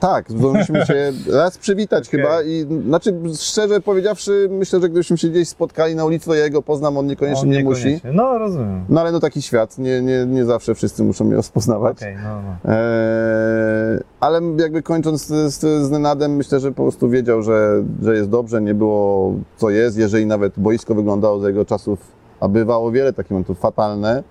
tak, 0.00 0.30
zdążyliśmy 0.30 0.86
się 0.86 1.12
raz 1.32 1.58
przywitać 1.58 2.08
Okej. 2.08 2.20
chyba 2.20 2.42
i 2.42 2.66
znaczy 2.86 3.14
szczerze 3.36 3.80
powiedziawszy, 3.80 4.48
myślę, 4.50 4.80
że 4.80 4.88
gdybyśmy 4.88 5.18
się 5.18 5.28
gdzieś 5.28 5.48
spotkali 5.48 5.94
na 5.94 6.04
ulicy, 6.04 6.26
to 6.26 6.34
ja 6.34 6.44
jego 6.44 6.62
poznam, 6.62 6.98
on 6.98 7.06
niekoniecznie 7.06 7.42
On 7.42 7.48
nie 7.48 7.64
musi. 7.64 7.84
niekoniecznie. 7.84 8.12
No, 8.12 8.38
rozumiem. 8.38 8.84
No 8.88 9.00
ale 9.00 9.12
no 9.12 9.20
taki 9.20 9.42
świat, 9.42 9.78
nie, 9.78 10.02
nie, 10.02 10.26
nie 10.26 10.44
zawsze 10.44 10.74
wszyscy 10.74 11.04
muszą 11.04 11.24
mnie 11.24 11.36
rozpoznawać. 11.36 11.96
Okej, 11.96 12.16
no, 12.22 12.42
no. 12.42 12.72
Eee, 12.74 14.00
ale 14.20 14.40
jakby 14.56 14.82
kończąc 14.82 15.26
z, 15.26 15.54
z, 15.54 15.60
z 15.86 15.90
Nenadem, 15.90 16.36
myślę, 16.36 16.60
że 16.60 16.72
po 16.72 16.82
prostu 16.82 17.08
wiedział, 17.08 17.42
że, 17.42 17.82
że 18.02 18.16
jest 18.16 18.28
dobrze, 18.30 18.60
nie 18.62 18.74
było 18.74 19.34
co 19.56 19.70
jest. 19.70 19.98
Jeżeli 19.98 20.26
nawet 20.26 20.52
boisko 20.56 20.94
wyglądało 20.94 21.40
za 21.40 21.48
jego 21.48 21.64
czasów, 21.64 21.98
a 22.40 22.48
bywało 22.48 22.90
wiele 22.90 23.12
takich 23.12 23.30
momentów 23.30 23.58
fatalne, 23.58 24.22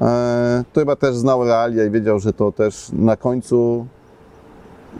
eee, 0.00 0.64
to 0.72 0.80
chyba 0.80 0.96
też 0.96 1.16
znał 1.16 1.44
realia 1.44 1.84
i 1.84 1.90
wiedział, 1.90 2.18
że 2.18 2.32
to 2.32 2.52
też 2.52 2.90
na 2.92 3.16
końcu 3.16 3.86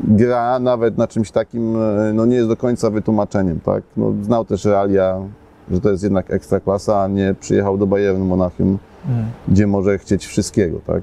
gra 0.01 0.59
nawet 0.59 0.99
na 0.99 1.07
czymś 1.09 1.31
takim, 1.31 1.77
e, 1.77 2.13
no 2.15 2.27
nie 2.27 2.37
jest 2.37 2.49
do 2.49 2.57
końca 2.57 2.91
wytłumaczeniem, 2.91 3.61
tak? 3.61 3.83
No, 3.97 4.13
znał 4.23 4.45
też 4.45 4.65
realia, 4.65 5.21
że 5.71 5.81
to 5.81 5.91
jest 5.91 6.03
jednak 6.03 6.31
ekstraklasa, 6.31 7.03
a 7.03 7.09
nie 7.09 7.35
przyjechał 7.41 7.79
do 7.79 7.87
Bayernu 7.87 8.25
Monachium, 8.25 8.79
Mhm. 9.09 9.27
gdzie 9.49 9.67
może 9.67 9.99
chcieć 9.99 10.27
wszystkiego, 10.27 10.81
tak? 10.87 11.03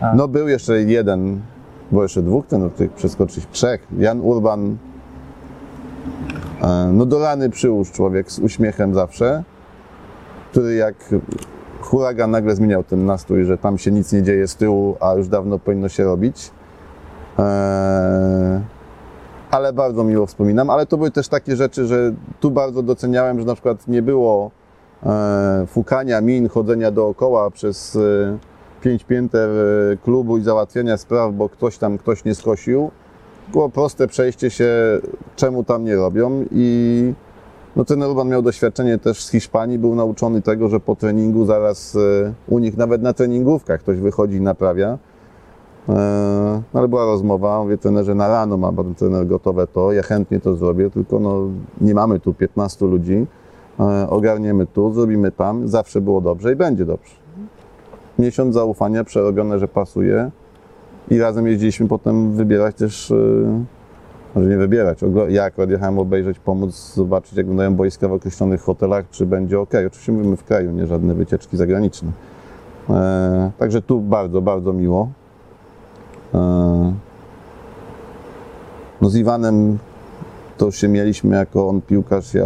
A. 0.00 0.14
No 0.14 0.28
był 0.28 0.48
jeszcze 0.48 0.82
jeden, 0.82 1.40
bo 1.92 2.02
jeszcze 2.02 2.22
dwóch 2.22 2.46
ten 2.46 2.70
tych 2.70 2.92
przeskoczyć, 2.92 3.46
trzech. 3.52 3.86
Jan 3.98 4.20
Urban, 4.20 4.76
e, 6.62 6.90
no 6.92 7.06
do 7.06 7.18
rany 7.18 7.50
przyłóż 7.50 7.92
człowiek 7.92 8.32
z 8.32 8.38
uśmiechem 8.38 8.94
zawsze, 8.94 9.42
który 10.50 10.74
jak 10.74 10.94
huragan 11.80 12.30
nagle 12.30 12.56
zmieniał 12.56 12.84
ten 12.84 13.06
nastrój, 13.06 13.44
że 13.44 13.58
tam 13.58 13.78
się 13.78 13.90
nic 13.90 14.12
nie 14.12 14.22
dzieje 14.22 14.48
z 14.48 14.56
tyłu, 14.56 14.96
a 15.00 15.14
już 15.14 15.28
dawno 15.28 15.58
powinno 15.58 15.88
się 15.88 16.04
robić. 16.04 16.50
E, 17.38 18.60
ale 19.50 19.72
bardzo 19.72 20.04
miło 20.04 20.26
wspominam, 20.26 20.70
ale 20.70 20.86
to 20.86 20.96
były 20.96 21.10
też 21.10 21.28
takie 21.28 21.56
rzeczy, 21.56 21.86
że 21.86 22.12
tu 22.40 22.50
bardzo 22.50 22.82
doceniałem, 22.82 23.40
że 23.40 23.46
na 23.46 23.54
przykład 23.54 23.88
nie 23.88 24.02
było 24.02 24.50
e, 25.06 25.64
fukania 25.66 26.20
min, 26.20 26.48
chodzenia 26.48 26.90
dookoła 26.90 27.50
przez 27.50 27.96
e, 27.96 28.38
pięć 28.80 29.04
pięter 29.04 29.50
e, 29.50 29.96
klubu 29.96 30.38
i 30.38 30.42
załatwiania 30.42 30.96
spraw, 30.96 31.34
bo 31.34 31.48
ktoś 31.48 31.78
tam 31.78 31.98
ktoś 31.98 32.24
nie 32.24 32.34
skosił. 32.34 32.90
Było 33.52 33.68
proste 33.68 34.06
przejście 34.08 34.50
się, 34.50 34.70
czemu 35.36 35.64
tam 35.64 35.84
nie 35.84 35.96
robią 35.96 36.44
i 36.50 37.12
no 37.76 37.84
ten 37.84 38.02
Urban 38.02 38.28
miał 38.28 38.42
doświadczenie 38.42 38.98
też 38.98 39.24
z 39.24 39.30
Hiszpanii, 39.30 39.78
był 39.78 39.94
nauczony 39.94 40.42
tego, 40.42 40.68
że 40.68 40.80
po 40.80 40.96
treningu 40.96 41.46
zaraz 41.46 41.96
e, 41.96 42.32
u 42.48 42.58
nich 42.58 42.76
nawet 42.76 43.02
na 43.02 43.12
treningówkach 43.12 43.80
ktoś 43.80 43.98
wychodzi 43.98 44.36
i 44.36 44.40
naprawia. 44.40 44.98
E, 45.88 46.62
no 46.74 46.80
ale 46.80 46.88
była 46.88 47.04
rozmowa, 47.04 47.62
mówię 47.62 47.78
trenerze 47.78 48.14
na 48.14 48.28
rano 48.28 48.56
ma 48.56 48.72
pan 48.72 48.94
trener 48.94 49.26
gotowe 49.26 49.66
to, 49.66 49.92
ja 49.92 50.02
chętnie 50.02 50.40
to 50.40 50.56
zrobię, 50.56 50.90
tylko 50.90 51.20
no 51.20 51.40
nie 51.80 51.94
mamy 51.94 52.20
tu 52.20 52.34
15 52.34 52.86
ludzi, 52.86 53.26
e, 53.80 54.10
ogarniemy 54.10 54.66
tu, 54.66 54.92
zrobimy 54.92 55.32
tam, 55.32 55.68
zawsze 55.68 56.00
było 56.00 56.20
dobrze 56.20 56.52
i 56.52 56.56
będzie 56.56 56.86
dobrze. 56.86 57.14
Miesiąc 58.18 58.54
zaufania, 58.54 59.04
przerobione, 59.04 59.58
że 59.58 59.68
pasuje 59.68 60.30
i 61.10 61.18
razem 61.18 61.46
jeździliśmy 61.46 61.88
potem 61.88 62.32
wybierać 62.32 62.76
też, 62.76 63.10
e, 63.10 63.14
może 64.34 64.48
nie 64.48 64.56
wybierać, 64.56 64.98
ja 65.28 65.44
akurat 65.44 65.70
jechałem 65.70 65.98
obejrzeć, 65.98 66.38
pomóc, 66.38 66.94
zobaczyć 66.94 67.32
jak 67.32 67.46
wyglądają 67.46 67.74
boiska 67.74 68.08
w 68.08 68.12
określonych 68.12 68.62
hotelach, 68.62 69.04
czy 69.10 69.26
będzie 69.26 69.60
ok. 69.60 69.72
Oczywiście 69.86 70.12
mówimy 70.12 70.36
w 70.36 70.44
kraju, 70.44 70.70
nie 70.72 70.86
żadne 70.86 71.14
wycieczki 71.14 71.56
zagraniczne. 71.56 72.12
Także 73.58 73.82
tu 73.82 74.00
bardzo, 74.00 74.42
bardzo 74.42 74.72
miło. 74.72 75.08
E, 76.34 76.92
No 79.00 79.10
z 79.10 79.16
Iwanem 79.16 79.78
to 80.58 80.66
już 80.66 80.76
się 80.76 80.88
mieliśmy 80.88 81.36
jako 81.36 81.68
on 81.68 81.80
piłkarz, 81.80 82.34
ja 82.34 82.44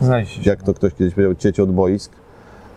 Znaliście 0.00 0.42
się. 0.42 0.50
jak 0.50 0.62
to 0.62 0.74
ktoś 0.74 0.94
kiedyś 0.94 1.14
powiedział, 1.14 1.34
cieć 1.34 1.60
od 1.60 1.72
boisk. 1.72 2.12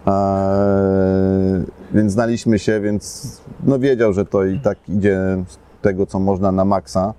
E, 0.08 1.64
więc 1.94 2.12
znaliśmy 2.12 2.60
się, 2.60 2.82
więc 2.82 3.32
no 3.64 3.80
wiedział, 3.80 4.14
że 4.14 4.26
to 4.26 4.46
i 4.46 4.60
tak 4.60 4.90
idzie 4.90 5.20
z 5.48 5.58
tego, 5.82 6.06
co 6.06 6.20
można 6.20 6.52
na 6.52 6.66
maksa. 6.66 7.14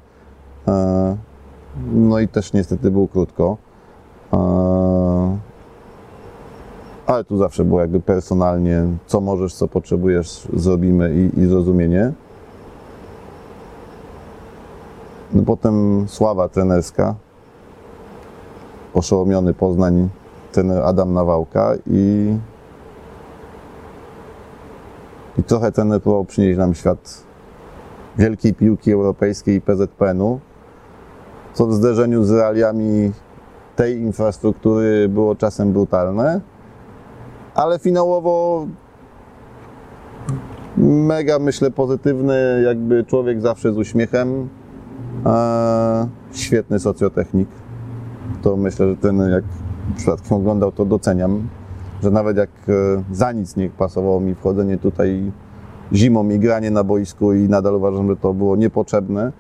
E, 0.69 1.17
no 1.93 2.19
i 2.21 2.29
też 2.29 2.53
niestety 2.53 2.91
był 2.91 3.09
krótko. 3.09 3.57
Ale 7.07 7.25
tu 7.25 7.37
zawsze 7.37 7.65
było 7.65 7.81
jakby 7.81 8.01
personalnie, 8.01 8.83
co 9.07 9.21
możesz, 9.21 9.55
co 9.55 9.69
potrzebujesz, 9.69 10.49
zrobimy 10.55 11.31
i, 11.37 11.41
i 11.41 11.47
zrozumienie. 11.47 12.13
No 15.37 15.43
potem 15.43 16.05
sława 16.09 16.49
trenerska. 16.49 17.15
Oszołomiony 18.95 19.55
Poznań, 19.55 20.09
trener 20.53 20.83
Adam 20.83 21.13
Nawałka 21.13 21.75
i, 21.87 22.37
i 25.39 25.43
trochę 25.43 25.73
trener 25.73 26.03
próbował 26.03 26.25
przynieść 26.25 26.59
nam 26.59 26.75
świat 26.75 27.23
wielkiej 28.19 28.55
piłki 28.55 28.93
europejskiej 28.93 29.57
i 29.57 29.61
PZPN-u, 29.61 30.41
co 31.55 31.67
w 31.67 31.75
zderzeniu 31.75 32.25
z 32.25 32.31
realiami 32.31 33.13
tej 33.77 33.99
infrastruktury 33.99 35.09
było 35.09 35.35
czasem 35.35 35.73
brutalne, 35.73 36.41
ale 37.55 37.79
finałowo 37.79 38.67
mega, 40.77 41.39
myślę, 41.39 41.71
pozytywny, 41.71 42.63
jakby 42.65 43.05
człowiek 43.05 43.41
zawsze 43.41 43.73
z 43.73 43.79
uśmiechem, 43.79 44.49
e, 45.27 46.09
świetny 46.33 46.79
socjotechnik. 46.79 47.49
To 48.43 48.57
myślę, 48.57 48.89
że 48.89 48.97
ten, 48.97 49.31
jak 49.31 49.45
przypadkiem 49.97 50.37
oglądał, 50.37 50.73
to 50.73 50.85
doceniam, 50.85 51.49
że 52.03 52.11
nawet 52.11 52.37
jak 52.37 52.51
e, 52.69 52.73
za 53.13 53.33
nic 53.33 53.57
nie 53.57 53.71
pasowało 53.71 54.21
mi 54.21 54.35
wchodzenie 54.35 54.79
tutaj 54.79 55.33
zimą 55.93 56.29
i 56.29 56.39
granie 56.39 56.71
na 56.71 56.85
boisku 56.85 57.33
i 57.33 57.49
nadal 57.49 57.75
uważam, 57.75 58.09
że 58.09 58.17
to 58.17 58.35
było 58.35 58.57
niepotrzebne, 58.57 59.33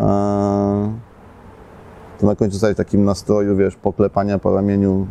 e, 0.00 0.04
to 2.18 2.26
na 2.26 2.36
końcu 2.36 2.58
stać 2.58 2.74
w 2.74 2.76
takim 2.76 3.04
nastroju, 3.04 3.56
wiesz, 3.56 3.76
poklepania 3.76 4.38
po 4.38 4.54
ramieniu, 4.54 5.06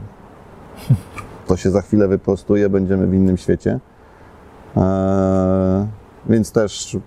to 1.48 1.58
się 1.58 1.72
za 1.72 1.82
chwilę 1.82 2.08
wyprostuje, 2.08 2.70
będziemy 2.70 3.08
w 3.08 3.14
innym 3.14 3.38
świecie. 3.38 3.80
Eee, 4.78 5.88
więc 6.30 6.52
też 6.52 6.98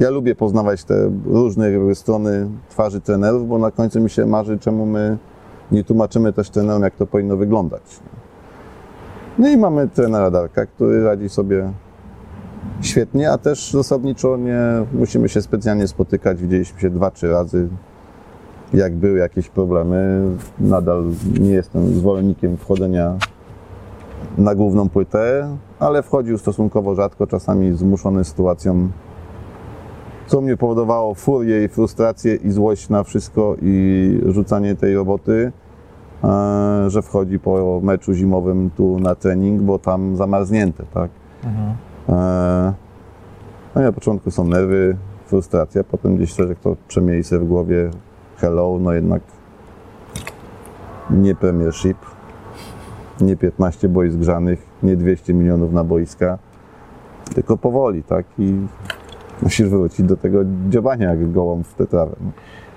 ja 0.00 0.10
lubię 0.10 0.34
poznawać 0.34 0.84
te 0.84 1.10
różne 1.26 1.94
strony 1.94 2.48
twarzy 2.68 3.00
trenerów, 3.00 3.48
bo 3.48 3.58
na 3.58 3.70
końcu 3.70 4.00
mi 4.00 4.10
się 4.10 4.26
marzy, 4.26 4.58
czemu 4.58 4.86
my 4.86 5.18
nie 5.72 5.84
tłumaczymy 5.84 6.32
też 6.32 6.50
trenerom, 6.50 6.82
jak 6.82 6.94
to 6.94 7.06
powinno 7.06 7.36
wyglądać. 7.36 7.82
No 9.38 9.48
i 9.48 9.56
mamy 9.56 9.88
trenera 9.88 10.30
Darka, 10.30 10.66
który 10.66 11.04
radzi 11.04 11.28
sobie 11.28 11.72
świetnie, 12.80 13.30
a 13.30 13.38
też 13.38 13.72
zasadniczo 13.72 14.36
nie 14.36 14.60
musimy 14.92 15.28
się 15.28 15.42
specjalnie 15.42 15.88
spotykać. 15.88 16.42
Widzieliśmy 16.42 16.80
się 16.80 16.90
dwa, 16.90 17.10
trzy 17.10 17.30
razy. 17.30 17.68
Jak 18.74 18.96
były 18.96 19.18
jakieś 19.18 19.48
problemy, 19.48 20.22
nadal 20.60 21.04
nie 21.40 21.50
jestem 21.50 21.94
zwolennikiem 21.94 22.56
wchodzenia 22.56 23.16
na 24.38 24.54
główną 24.54 24.88
płytę, 24.88 25.56
ale 25.78 26.02
wchodził 26.02 26.38
stosunkowo 26.38 26.94
rzadko, 26.94 27.26
czasami 27.26 27.76
zmuszony 27.76 28.24
sytuacją, 28.24 28.88
co 30.30 30.40
mnie 30.40 30.56
powodowało 30.56 31.14
furię 31.14 31.64
i 31.64 31.68
frustrację 31.68 32.34
i 32.34 32.50
złość 32.50 32.88
na 32.88 33.04
wszystko 33.04 33.56
i 33.62 34.20
rzucanie 34.26 34.74
tej 34.74 34.94
roboty, 34.94 35.52
e, 36.24 36.84
że 36.90 37.02
wchodzi 37.02 37.38
po 37.38 37.80
meczu 37.82 38.14
zimowym 38.14 38.70
tu 38.76 38.98
na 38.98 39.14
trening, 39.14 39.62
bo 39.62 39.78
tam 39.78 40.16
zamarznięte, 40.16 40.84
tak? 40.94 41.10
E, 42.08 42.72
No 43.74 43.80
i 43.80 43.84
na 43.84 43.92
początku 43.92 44.30
są 44.30 44.44
nerwy, 44.44 44.96
frustracja, 45.26 45.84
potem 45.84 46.16
gdzieś 46.16 46.34
coś, 46.34 46.48
jak 46.48 46.58
to 46.58 46.76
przemieli 46.88 47.24
sobie 47.24 47.40
w 47.40 47.48
głowie 47.48 47.90
hello, 48.36 48.78
no 48.80 48.92
jednak 48.92 49.22
nie 51.10 51.34
Premiership, 51.34 51.98
nie 53.20 53.36
15 53.36 53.88
boisk 53.88 54.16
grzanych, 54.16 54.66
nie 54.82 54.96
200 54.96 55.34
milionów 55.34 55.72
na 55.72 55.84
boiska, 55.84 56.38
tylko 57.34 57.56
powoli, 57.56 58.02
tak? 58.02 58.26
I 58.38 58.54
musisz 59.42 59.68
wrócić 59.68 60.06
do 60.06 60.16
tego 60.16 60.38
dziobania 60.68 61.08
jak 61.08 61.32
gołąb 61.32 61.66
w 61.66 61.74
tę 61.74 61.86
trawę. 61.86 62.16
no. 62.20 62.30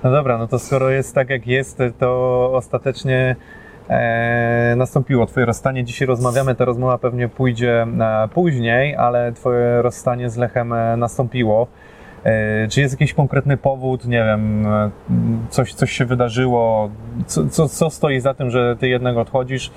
No 0.04 0.12
dobra, 0.12 0.38
no 0.38 0.48
to 0.48 0.60
skoro 0.60 0.90
jest 0.90 1.16
tak 1.16 1.30
jak 1.30 1.48
jest, 1.48 1.80
to 2.00 2.50
ostatecznie 2.54 3.36
e, 3.90 4.74
nastąpiło 4.78 5.26
Twoje 5.26 5.46
rozstanie. 5.46 5.84
Dzisiaj 5.84 6.08
rozmawiamy, 6.08 6.56
ta 6.56 6.66
rozmowa 6.66 6.98
pewnie 6.98 7.30
pójdzie 7.30 7.82
e, 7.82 8.28
później, 8.34 8.96
ale 8.96 9.32
Twoje 9.32 9.82
rozstanie 9.82 10.30
z 10.30 10.38
Lechem 10.38 10.74
e, 10.74 10.98
nastąpiło. 10.98 11.68
E, 12.24 12.68
czy 12.68 12.82
jest 12.82 12.94
jakiś 12.94 13.14
konkretny 13.14 13.58
powód, 13.58 14.06
nie 14.06 14.24
wiem, 14.24 14.66
e, 14.68 14.90
coś, 15.50 15.74
coś 15.74 15.92
się 15.92 16.06
wydarzyło? 16.06 16.90
Co, 17.26 17.48
co, 17.48 17.70
co 17.70 17.90
stoi 17.90 18.20
za 18.20 18.34
tym, 18.34 18.50
że 18.50 18.76
Ty 18.80 18.88
jednak 18.88 19.18
odchodzisz? 19.18 19.72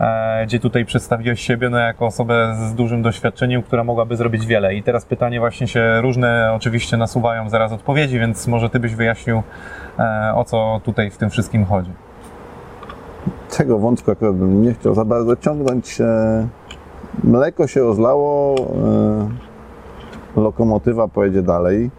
E, 0.00 0.46
gdzie 0.46 0.60
tutaj 0.60 0.84
przedstawiłeś 0.84 1.40
siebie 1.40 1.70
no, 1.70 1.78
jako 1.78 2.06
osobę 2.06 2.54
z 2.68 2.74
dużym 2.74 3.02
doświadczeniem, 3.02 3.62
która 3.62 3.84
mogłaby 3.84 4.16
zrobić 4.16 4.46
wiele. 4.46 4.74
I 4.74 4.82
teraz 4.82 5.04
pytanie 5.04 5.40
właśnie 5.40 5.68
się 5.68 6.00
różne 6.00 6.52
oczywiście 6.54 6.96
nasuwają 6.96 7.50
zaraz 7.50 7.72
odpowiedzi, 7.72 8.18
więc 8.18 8.46
może 8.46 8.70
Ty 8.70 8.80
byś 8.80 8.94
wyjaśnił, 8.94 9.42
e, 9.98 10.32
o 10.34 10.44
co 10.44 10.80
tutaj 10.84 11.10
w 11.10 11.16
tym 11.16 11.30
wszystkim 11.30 11.64
chodzi. 11.64 11.90
Tego 13.56 13.78
wątku 13.78 14.10
akurat 14.10 14.36
bym 14.36 14.62
nie 14.62 14.74
chciał 14.74 14.94
za 14.94 15.04
bardzo 15.04 15.36
ciągnąć. 15.36 16.00
e, 16.00 16.48
Mleko 17.24 17.66
się 17.66 17.80
rozlało, 17.80 18.54
lokomotywa 20.36 21.08
pojedzie 21.08 21.42
dalej. 21.42 21.90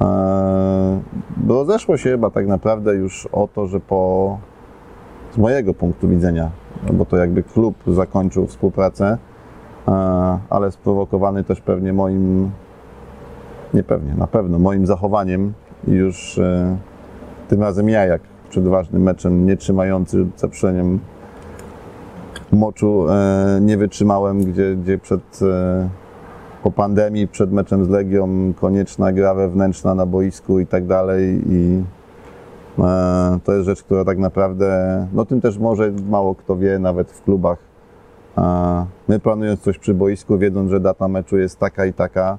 E, 0.00 1.00
Rozeszło 1.48 1.96
się 1.96 2.10
chyba 2.10 2.30
tak 2.30 2.46
naprawdę 2.46 2.94
już 2.94 3.28
o 3.32 3.48
to, 3.54 3.66
że 3.66 3.80
po, 3.80 4.38
z 5.32 5.38
mojego 5.38 5.74
punktu 5.74 6.08
widzenia, 6.08 6.50
bo 6.92 7.04
to 7.04 7.16
jakby 7.16 7.42
klub 7.42 7.74
zakończył 7.86 8.46
współpracę, 8.46 9.18
e, 9.88 9.92
ale 10.50 10.70
sprowokowany 10.70 11.44
też 11.44 11.60
pewnie 11.60 11.92
moim, 11.92 12.50
nie 13.74 13.82
pewnie, 13.82 14.14
na 14.14 14.26
pewno 14.26 14.58
moim 14.58 14.86
zachowaniem 14.86 15.52
już 15.88 16.38
e, 16.38 16.76
tym 17.48 17.60
razem 17.62 17.88
ja 17.88 18.04
jak 18.04 18.22
przed 18.50 18.68
ważnym 18.68 19.02
meczem 19.02 19.46
nie 19.46 19.56
trzymający 19.56 20.24
za 20.36 20.48
przeproszeniem 20.48 20.98
moczu 22.52 23.08
e, 23.08 23.58
nie 23.60 23.76
wytrzymałem, 23.76 24.44
gdzie, 24.44 24.76
gdzie 24.76 24.98
przed 24.98 25.40
po 26.62 26.70
pandemii, 26.70 27.28
przed 27.28 27.52
meczem 27.52 27.84
z 27.84 27.88
Legią 27.88 28.52
konieczna 28.60 29.12
gra 29.12 29.34
wewnętrzna 29.34 29.94
na 29.94 30.06
boisku 30.06 30.60
i 30.60 30.66
tak 30.66 30.86
dalej 30.86 31.42
i 31.46 31.82
to 33.44 33.52
jest 33.52 33.66
rzecz, 33.66 33.82
która 33.82 34.04
tak 34.04 34.18
naprawdę, 34.18 35.06
no 35.12 35.24
tym 35.24 35.40
też 35.40 35.58
może 35.58 35.92
mało 36.08 36.34
kto 36.34 36.56
wie, 36.56 36.78
nawet 36.78 37.12
w 37.12 37.22
klubach. 37.22 37.58
E, 38.38 38.86
my 39.08 39.18
planując 39.18 39.60
coś 39.60 39.78
przy 39.78 39.94
boisku, 39.94 40.38
wiedząc, 40.38 40.70
że 40.70 40.80
data 40.80 41.08
meczu 41.08 41.38
jest 41.38 41.58
taka 41.58 41.84
i 41.86 41.92
taka, 41.92 42.38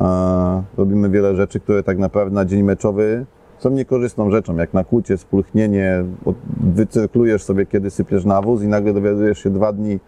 e, 0.00 0.62
robimy 0.76 1.10
wiele 1.10 1.36
rzeczy, 1.36 1.60
które 1.60 1.82
tak 1.82 1.98
naprawdę 1.98 2.34
na 2.34 2.44
dzień 2.44 2.62
meczowy 2.62 3.26
są 3.58 3.70
niekorzystną 3.70 4.30
rzeczą, 4.30 4.56
jak 4.56 4.74
nakłucie, 4.74 5.18
spulchnienie, 5.18 6.04
wycyrklujesz 6.60 7.44
sobie, 7.44 7.66
kiedy 7.66 7.90
sypiesz 7.90 8.24
nawóz 8.24 8.62
i 8.62 8.68
nagle 8.68 8.92
dowiadujesz 8.92 9.38
się 9.38 9.50
dwa 9.50 9.72
dni 9.72 10.00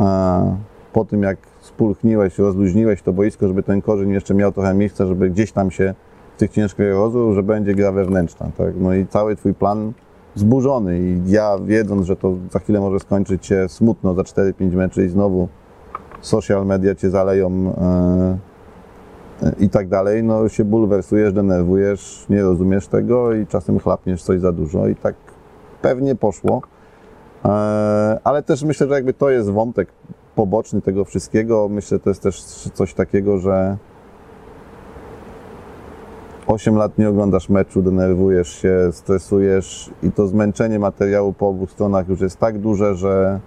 e, 0.00 0.56
po 0.92 1.04
tym, 1.04 1.22
jak 1.22 1.38
spulchniłeś, 1.60 2.38
rozluźniłeś 2.38 3.02
to 3.02 3.12
boisko, 3.12 3.48
żeby 3.48 3.62
ten 3.62 3.82
korzeń 3.82 4.10
jeszcze 4.10 4.34
miał 4.34 4.52
trochę 4.52 4.74
miejsca, 4.74 5.06
żeby 5.06 5.30
gdzieś 5.30 5.52
tam 5.52 5.70
się 5.70 5.94
tych 6.38 6.50
ciężkich 6.50 6.90
rozruch, 6.90 7.34
że 7.34 7.42
będzie 7.42 7.74
gra 7.74 7.92
wewnętrzna, 7.92 8.50
tak? 8.58 8.74
No 8.76 8.94
i 8.94 9.06
cały 9.06 9.36
twój 9.36 9.54
plan 9.54 9.92
zburzony 10.34 10.98
i 10.98 11.20
ja 11.26 11.58
wiedząc, 11.64 12.06
że 12.06 12.16
to 12.16 12.34
za 12.50 12.58
chwilę 12.58 12.80
może 12.80 13.00
skończyć 13.00 13.46
się 13.46 13.68
smutno 13.68 14.14
za 14.14 14.22
4-5 14.22 14.72
meczy 14.72 15.04
i 15.04 15.08
znowu 15.08 15.48
social 16.20 16.66
media 16.66 16.94
cię 16.94 17.10
zaleją 17.10 17.74
e, 17.78 18.38
i 19.58 19.68
tak 19.68 19.88
dalej, 19.88 20.22
no 20.22 20.48
się 20.48 20.64
bulwersujesz, 20.64 21.32
denerwujesz, 21.32 22.26
nie 22.30 22.42
rozumiesz 22.42 22.86
tego 22.86 23.32
i 23.32 23.46
czasem 23.46 23.78
chlapniesz 23.78 24.22
coś 24.22 24.40
za 24.40 24.52
dużo 24.52 24.88
i 24.88 24.96
tak 24.96 25.14
pewnie 25.82 26.14
poszło. 26.14 26.62
E, 27.44 27.48
Ale 28.24 28.42
też 28.42 28.62
myślę, 28.62 28.88
że 28.88 28.94
jakby 28.94 29.12
to 29.12 29.30
jest 29.30 29.50
wątek 29.50 29.88
poboczny 30.34 30.82
tego 30.82 31.04
wszystkiego. 31.04 31.68
Myślę, 31.68 31.96
że 31.98 32.00
to 32.00 32.10
jest 32.10 32.22
też 32.22 32.42
coś 32.74 32.94
takiego, 32.94 33.38
że 33.38 33.76
8 36.52 36.76
lat 36.76 36.98
nie 36.98 37.08
oglądasz 37.08 37.48
meczu, 37.48 37.82
denerwujesz 37.82 38.48
się, 38.48 38.88
stresujesz 38.92 39.90
i 40.02 40.12
to 40.12 40.26
zmęczenie 40.26 40.78
materiału 40.78 41.32
po 41.32 41.48
obu 41.48 41.66
stronach 41.66 42.08
już 42.08 42.20
jest 42.20 42.38
tak 42.38 42.58
duże, 42.58 42.94
że, 42.94 43.40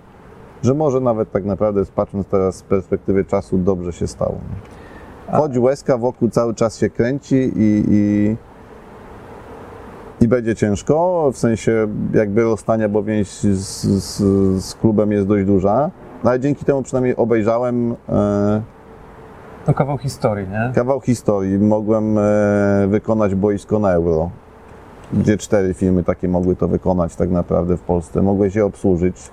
że 0.64 0.74
może 0.74 1.00
nawet 1.00 1.32
tak 1.32 1.46
naprawdę 1.46 1.82
patrząc 1.96 2.28
teraz 2.28 2.56
z 2.56 2.64
perspektywy 2.64 3.26
czasu 3.26 3.58
dobrze 3.58 3.94
się 3.94 4.08
stało. 4.08 4.38
Chodź 5.32 5.58
łezka, 5.58 5.98
wokół 5.98 6.30
cały 6.30 6.54
czas 6.54 6.78
się 6.78 6.90
kręci 6.90 7.36
i, 7.36 7.84
i, 7.90 8.36
i 10.22 10.28
będzie 10.28 10.56
ciężko, 10.56 11.30
w 11.34 11.38
sensie 11.38 11.88
jakby 12.14 12.44
rozstania, 12.44 12.90
bo 12.90 13.04
więź 13.04 13.28
z, 13.28 13.58
z, 13.84 14.18
z 14.66 14.76
klubem 14.76 15.12
jest 15.12 15.28
dość 15.28 15.46
duża, 15.46 15.92
no 16.24 16.30
ale 16.30 16.40
dzięki 16.40 16.66
temu 16.66 16.84
przynajmniej 16.84 17.16
obejrzałem 17.16 17.96
e, 18.10 18.75
To 19.66 19.74
kawał 19.74 19.98
historii, 19.98 20.48
nie? 20.48 20.72
kawał 20.76 21.02
historii. 21.02 21.60
Mogłem 21.60 22.18
e, 22.18 22.22
wykonać 22.88 23.36
boisko 23.36 23.80
na 23.80 23.92
euro, 23.92 24.30
gdzie 25.14 25.38
cztery 25.38 25.74
firmy 25.74 26.04
takie 26.04 26.28
mogły 26.28 26.56
to 26.56 26.68
wykonać 26.68 27.16
tak 27.16 27.30
naprawdę 27.30 27.78
w 27.78 27.82
Polsce. 27.82 28.22
Mogłeś 28.22 28.56
je 28.56 28.66
obsłużyć. 28.66 29.30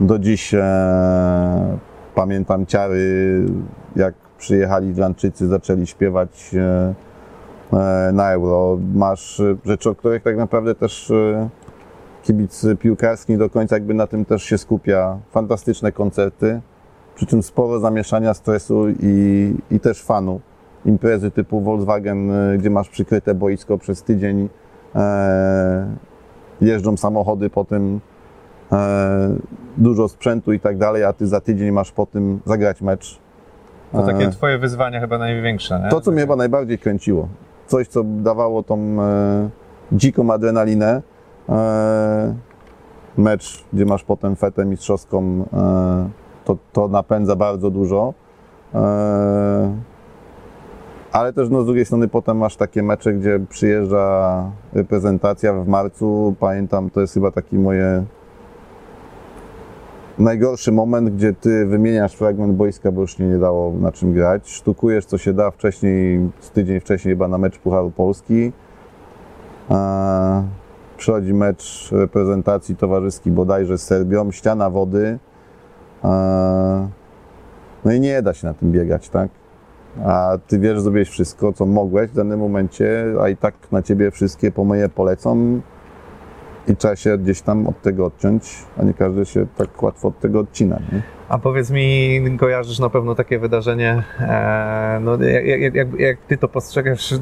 Do 0.00 0.18
dziś 0.18 0.54
e, 0.54 1.78
pamiętam 2.14 2.66
ciary, 2.66 3.44
jak 3.96 4.14
przyjechali 4.38 4.88
Irlandczycy, 4.88 5.46
zaczęli 5.48 5.86
śpiewać 5.86 6.54
e, 6.54 6.94
e, 7.72 8.12
na 8.12 8.32
euro. 8.32 8.78
Masz 8.94 9.40
e, 9.40 9.56
rzeczy, 9.64 9.90
o 9.90 9.94
których 9.94 10.22
tak 10.22 10.36
naprawdę 10.36 10.74
też 10.74 11.10
e, 11.10 11.48
kibic 12.22 12.66
piłkarski 12.80 13.38
do 13.38 13.50
końca 13.50 13.76
jakby 13.76 13.94
na 13.94 14.06
tym 14.06 14.24
też 14.24 14.42
się 14.42 14.58
skupia. 14.58 15.18
Fantastyczne 15.30 15.92
koncerty, 15.92 16.60
przy 17.16 17.26
czym 17.26 17.42
sporo 17.42 17.80
zamieszania, 17.80 18.34
stresu 18.34 18.84
i, 19.00 19.54
i 19.70 19.80
też 19.80 20.02
fanu. 20.02 20.40
imprezy 20.84 21.30
typu 21.30 21.60
Volkswagen, 21.60 22.30
e, 22.30 22.58
gdzie 22.58 22.70
masz 22.70 22.88
przykryte 22.88 23.34
boisko 23.34 23.78
przez 23.78 24.02
tydzień, 24.02 24.48
e, 24.94 25.86
jeżdżą 26.60 26.96
samochody 26.96 27.50
po 27.50 27.64
tym, 27.64 28.00
e, 28.72 29.28
dużo 29.76 30.08
sprzętu 30.08 30.52
i 30.52 30.60
tak 30.60 30.78
dalej, 30.78 31.04
a 31.04 31.12
ty 31.12 31.26
za 31.26 31.40
tydzień 31.40 31.70
masz 31.70 31.92
po 31.92 32.06
tym 32.06 32.40
zagrać 32.44 32.80
mecz. 32.80 33.18
To 33.92 34.02
takie 34.02 34.24
E, 34.24 34.30
twoje 34.30 34.58
wyzwania 34.58 35.00
chyba 35.00 35.18
największe, 35.18 35.80
nie? 35.84 35.90
to, 35.90 36.00
co 36.00 36.10
mnie 36.10 36.20
chyba 36.20 36.36
najbardziej 36.36 36.78
kręciło, 36.78 37.28
coś, 37.66 37.88
co 37.88 38.04
dawało 38.04 38.62
tą 38.62 39.02
e, 39.02 39.48
dziką 39.92 40.32
adrenalinę, 40.32 41.02
e, 41.48 42.34
mecz, 43.18 43.64
gdzie 43.72 43.84
masz 43.84 44.04
potem 44.04 44.36
fetę 44.36 44.64
mistrzowską, 44.64 45.44
e, 45.52 46.25
to, 46.46 46.56
to 46.72 46.88
napędza 46.88 47.36
bardzo 47.36 47.70
dużo. 47.70 48.14
E, 48.74 49.76
ale 51.12 51.32
też 51.32 51.48
no, 51.50 51.62
z 51.62 51.66
drugiej 51.66 51.84
strony 51.84 52.08
potem 52.08 52.36
masz 52.36 52.56
takie 52.56 52.82
mecze, 52.82 53.12
gdzie 53.12 53.40
przyjeżdża 53.48 54.44
reprezentacja 54.72 55.52
w 55.52 55.68
marcu. 55.68 56.34
Pamiętam, 56.40 56.90
to 56.90 57.00
jest 57.00 57.14
chyba 57.14 57.30
taki 57.30 57.58
moje 57.58 58.04
najgorszy 60.18 60.72
moment, 60.72 61.10
gdzie 61.10 61.32
ty 61.32 61.66
wymieniasz 61.66 62.14
fragment 62.14 62.54
boiska, 62.54 62.92
bo 62.92 63.00
już 63.00 63.18
nie, 63.18 63.38
dało 63.38 63.72
na 63.72 63.92
czym 63.92 64.12
grać. 64.12 64.50
Sztukujesz 64.50 65.06
co 65.06 65.18
się 65.18 65.32
da 65.32 65.50
wcześniej, 65.50 66.30
z 66.40 66.50
tydzień 66.50 66.80
wcześniej 66.80 67.14
chyba 67.14 67.28
na 67.28 67.38
mecz 67.38 67.58
Pucharu 67.58 67.90
Polski. 67.90 68.52
E, 69.70 70.44
przychodzi 70.96 71.34
mecz 71.34 71.88
reprezentacji 71.92 72.76
towarzyskiej 72.76 73.32
bodajże 73.32 73.78
z 73.78 73.82
Serbią, 73.82 74.30
ściana 74.30 74.70
wody. 74.70 75.18
No 77.84 77.92
i 77.92 78.00
nie 78.00 78.22
da 78.22 78.34
się 78.34 78.46
na 78.46 78.54
tym 78.54 78.72
biegać, 78.72 79.08
tak? 79.08 79.28
A 80.04 80.38
ty 80.46 80.58
wiesz, 80.58 80.80
zrobiłeś 80.80 81.08
wszystko, 81.08 81.52
co 81.52 81.66
mogłeś 81.66 82.10
w 82.10 82.14
danym 82.14 82.40
momencie, 82.40 83.04
a 83.22 83.28
i 83.28 83.36
tak 83.36 83.54
na 83.72 83.82
ciebie 83.82 84.10
wszystkie 84.10 84.52
pomyje 84.52 84.88
polecą 84.88 85.60
i 86.68 86.76
trzeba 86.76 86.96
się 86.96 87.18
gdzieś 87.18 87.42
tam 87.42 87.66
od 87.66 87.82
tego 87.82 88.06
odciąć, 88.06 88.64
a 88.78 88.82
nie 88.82 88.94
każdy 88.94 89.24
się 89.24 89.46
tak 89.56 89.82
łatwo 89.82 90.08
od 90.08 90.20
tego 90.20 90.40
odcina. 90.40 90.78
Nie? 90.92 91.02
A 91.28 91.38
powiedz 91.38 91.70
mi, 91.70 92.20
kojarzysz 92.38 92.78
na 92.78 92.90
pewno 92.90 93.14
takie 93.14 93.38
wydarzenie, 93.38 94.02
e, 94.20 94.98
no, 95.02 95.22
jak, 95.22 95.46
jak, 95.46 95.74
jak, 95.74 96.00
jak 96.00 96.18
ty 96.28 96.36
to 96.36 96.48
postrzegasz, 96.48 97.14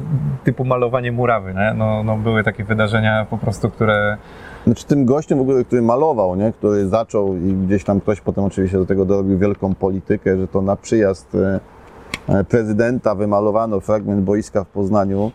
typu 0.43 0.65
malowanie 0.65 1.11
murawy, 1.11 1.53
nie? 1.53 1.73
No, 1.77 2.03
no, 2.03 2.17
były 2.17 2.43
takie 2.43 2.63
wydarzenia 2.63 3.25
po 3.29 3.37
prostu, 3.37 3.69
które... 3.69 4.17
Znaczy 4.65 4.85
tym 4.85 5.05
gościem 5.05 5.37
w 5.37 5.41
ogóle, 5.41 5.63
który 5.63 5.81
malował, 5.81 6.35
nie? 6.35 6.53
który 6.53 6.87
zaczął 6.87 7.35
i 7.35 7.53
gdzieś 7.53 7.83
tam 7.83 8.01
ktoś 8.01 8.21
potem 8.21 8.43
oczywiście 8.43 8.77
do 8.77 8.85
tego 8.85 9.05
dorobił 9.05 9.37
wielką 9.37 9.75
politykę, 9.75 10.37
że 10.37 10.47
to 10.47 10.61
na 10.61 10.75
przyjazd 10.75 11.35
e, 11.35 11.59
e, 12.27 12.43
prezydenta 12.43 13.15
wymalowano 13.15 13.79
fragment 13.79 14.21
boiska 14.21 14.63
w 14.63 14.67
Poznaniu. 14.67 15.31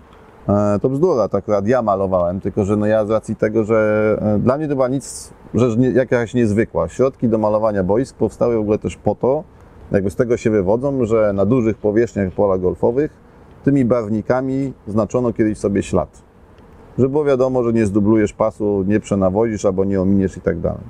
E, 0.49 0.79
To 0.83 0.89
bzdura, 0.89 1.29
to 1.29 1.37
akurat 1.39 1.67
ja 1.67 1.83
malowałem, 1.83 2.41
tylko 2.41 2.65
że 2.65 2.77
no 2.77 2.87
ja 2.87 3.07
z 3.07 3.11
racji 3.11 3.37
tego, 3.37 3.65
że 3.65 4.19
dla 4.39 4.57
mnie 4.57 4.69
to 4.69 4.75
była 4.75 4.89
nic, 4.89 5.31
rzecz 5.55 5.77
nie, 5.77 5.91
jakaś 5.91 6.35
niezwykła. 6.35 6.89
Środki 6.89 7.29
do 7.29 7.39
malowania 7.39 7.85
boisk 7.85 8.17
powstały 8.17 8.57
w 8.57 8.61
ogóle 8.61 8.79
też 8.79 8.97
po 8.97 9.15
to, 9.15 9.45
jakby 9.93 10.11
z 10.11 10.17
tego 10.17 10.37
się 10.37 10.51
wywodzą, 10.51 11.05
że 11.05 11.33
na 11.33 11.47
dużych 11.47 11.77
powierzchniach 11.77 12.33
pola 12.33 12.59
golfowych 12.59 13.11
tymi 13.65 13.85
barwnikami 13.85 14.73
znaczono 14.87 15.33
kiedyś 15.33 15.59
sobie 15.59 15.83
ślad. 15.83 16.30
Żeby 16.99 17.09
było 17.09 17.25
wiadomo, 17.25 17.65
że 17.65 17.73
nie 17.73 17.87
zdublujesz 17.87 18.33
pasu, 18.33 18.85
nie 18.87 19.01
przenawozisz 19.01 19.65
albo 19.65 19.85
nie 19.85 20.01
ominiesz 20.01 20.37
i 20.37 20.41
tak 20.41 20.61
dalej. 20.61 20.85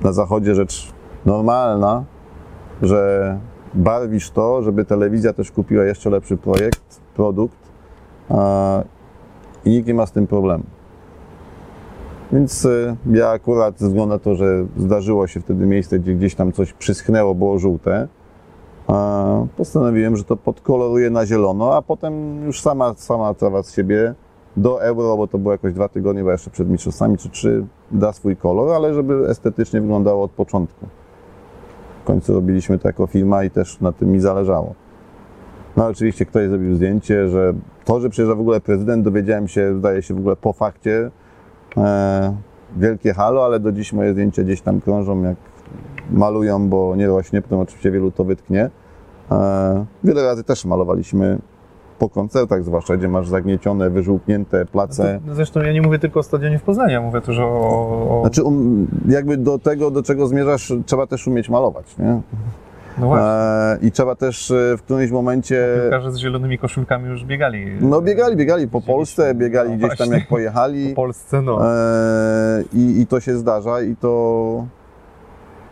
Na 0.00 0.12
zachodzie 0.12 0.54
rzecz 0.54 0.92
normalna, 1.26 2.04
że 2.82 3.38
barwisz 3.74 4.30
to, 4.30 4.62
żeby 4.62 4.84
telewizja 4.84 5.32
też 5.32 5.50
kupiła 5.50 5.84
jeszcze 5.84 6.10
lepszy 6.10 6.36
projekt, 6.36 7.00
produkt 7.14 7.58
a, 8.28 8.82
i 9.64 9.70
nikt 9.70 9.88
nie 9.88 9.94
ma 9.94 10.06
z 10.06 10.12
tym 10.12 10.26
problemu. 10.26 10.64
Więc 12.32 12.64
y, 12.64 12.96
ja 13.12 13.28
akurat 13.28 13.78
ze 13.78 13.86
względu 13.86 14.08
na 14.08 14.18
to, 14.18 14.34
że 14.34 14.66
zdarzyło 14.76 15.26
się 15.26 15.40
wtedy 15.40 15.66
miejsce, 15.66 15.98
gdzie 15.98 16.14
gdzieś 16.14 16.34
tam 16.34 16.52
coś 16.52 16.72
przyschnęło, 16.72 17.34
było 17.34 17.58
żółte, 17.58 18.08
postanowiłem, 19.56 20.16
że 20.16 20.24
to 20.24 20.36
podkoloruję 20.36 21.10
na 21.10 21.26
zielono, 21.26 21.76
a 21.76 21.82
potem 21.82 22.44
już 22.44 22.60
sama, 22.60 22.94
sama 22.94 23.34
trawa 23.34 23.62
z 23.62 23.74
siebie 23.74 24.14
do 24.56 24.82
euro, 24.82 25.16
bo 25.16 25.26
to 25.26 25.38
było 25.38 25.52
jakoś 25.52 25.72
dwa 25.72 25.88
tygodnie, 25.88 26.24
bo 26.24 26.30
jeszcze 26.30 26.50
przed 26.50 26.68
mistrzostwami 26.68 27.18
czy 27.18 27.30
trzy, 27.30 27.66
da 27.90 28.12
swój 28.12 28.36
kolor, 28.36 28.72
ale 28.72 28.94
żeby 28.94 29.28
estetycznie 29.28 29.80
wyglądało 29.80 30.24
od 30.24 30.30
początku. 30.30 30.86
W 32.02 32.06
końcu 32.06 32.34
robiliśmy 32.34 32.78
to 32.78 32.88
jako 32.88 33.06
firma 33.06 33.44
i 33.44 33.50
też 33.50 33.80
na 33.80 33.92
tym 33.92 34.12
mi 34.12 34.20
zależało. 34.20 34.74
No 35.76 35.86
oczywiście 35.86 36.26
ktoś 36.26 36.48
zrobił 36.48 36.74
zdjęcie, 36.74 37.28
że 37.28 37.54
to, 37.84 38.00
że 38.00 38.10
przyjeżdża 38.10 38.34
w 38.34 38.40
ogóle 38.40 38.60
prezydent, 38.60 39.04
dowiedziałem 39.04 39.48
się, 39.48 39.78
zdaje 39.78 40.02
się 40.02 40.14
w 40.14 40.18
ogóle 40.18 40.36
po 40.36 40.52
fakcie, 40.52 41.10
e, 41.76 42.36
wielkie 42.76 43.14
halo, 43.14 43.44
ale 43.44 43.60
do 43.60 43.72
dziś 43.72 43.92
moje 43.92 44.12
zdjęcia 44.12 44.42
gdzieś 44.42 44.60
tam 44.60 44.80
krążą, 44.80 45.22
jak 45.22 45.36
malują, 46.10 46.68
bo 46.68 46.96
nie 46.96 47.06
rośnie, 47.06 47.42
potem 47.42 47.58
oczywiście 47.58 47.90
wielu 47.90 48.10
to 48.10 48.24
wytknie. 48.24 48.70
E, 49.30 49.84
wiele 50.04 50.22
razy 50.22 50.44
też 50.44 50.64
malowaliśmy 50.64 51.38
po 51.98 52.08
koncertach 52.08 52.64
zwłaszcza, 52.64 52.96
gdzie 52.96 53.08
masz 53.08 53.28
zagniecione, 53.28 53.90
wyżółknięte 53.90 54.66
place. 54.66 55.20
No, 55.26 55.34
zresztą 55.34 55.60
ja 55.60 55.72
nie 55.72 55.82
mówię 55.82 55.98
tylko 55.98 56.20
o 56.20 56.22
stadionie 56.22 56.58
w 56.58 56.62
Poznaniu, 56.62 56.92
ja 56.92 57.00
mówię 57.00 57.20
też 57.20 57.38
o... 57.38 57.44
o... 57.44 58.20
Znaczy, 58.20 58.42
um, 58.42 58.86
jakby 59.08 59.36
do 59.36 59.58
tego, 59.58 59.90
do 59.90 60.02
czego 60.02 60.26
zmierzasz, 60.26 60.72
trzeba 60.86 61.06
też 61.06 61.26
umieć 61.26 61.48
malować, 61.48 61.98
nie? 61.98 62.20
no 62.98 63.06
właśnie, 63.06 63.26
E, 63.26 63.78
I 63.82 63.92
trzeba 63.92 64.14
też 64.14 64.50
e, 64.50 64.76
w 64.78 64.82
którymś 64.82 65.10
momencie... 65.10 65.78
piłkarze 65.82 66.12
z 66.12 66.18
zielonymi 66.18 66.58
koszulkami 66.58 67.08
już 67.08 67.24
biegali. 67.24 67.66
No 67.80 68.02
biegali, 68.02 68.36
biegali 68.36 68.68
po. 68.68 68.80
Polsce, 68.80 69.34
biegali 69.34 69.70
No 69.70 69.76
gdzieś 69.76 69.98
tam 69.98 70.12
jak 70.12 70.28
pojechali. 70.28 70.92
W 70.92 70.94
Polsce, 70.94 71.42
no. 71.42 71.70
E, 71.70 72.62
i, 72.72 73.00
I 73.00 73.06
to 73.06 73.20
się 73.20 73.36
zdarza 73.36 73.82
i 73.82 73.96
to 73.96 74.64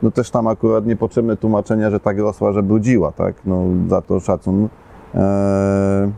no 0.03 0.11
też 0.11 0.31
tam 0.31 0.47
akurat 0.47 0.87
niepotrzebne 0.87 1.37
tłumaczenia, 1.37 1.91
że 1.91 2.01
tak 2.01 2.18
rosła, 2.18 2.53
że 2.53 2.62
brudziła, 2.62 3.12
tak? 3.12 3.35
No 3.45 3.64
za 3.89 4.03
to 4.03 4.20
szacun. 4.20 4.68
E, 5.15 6.13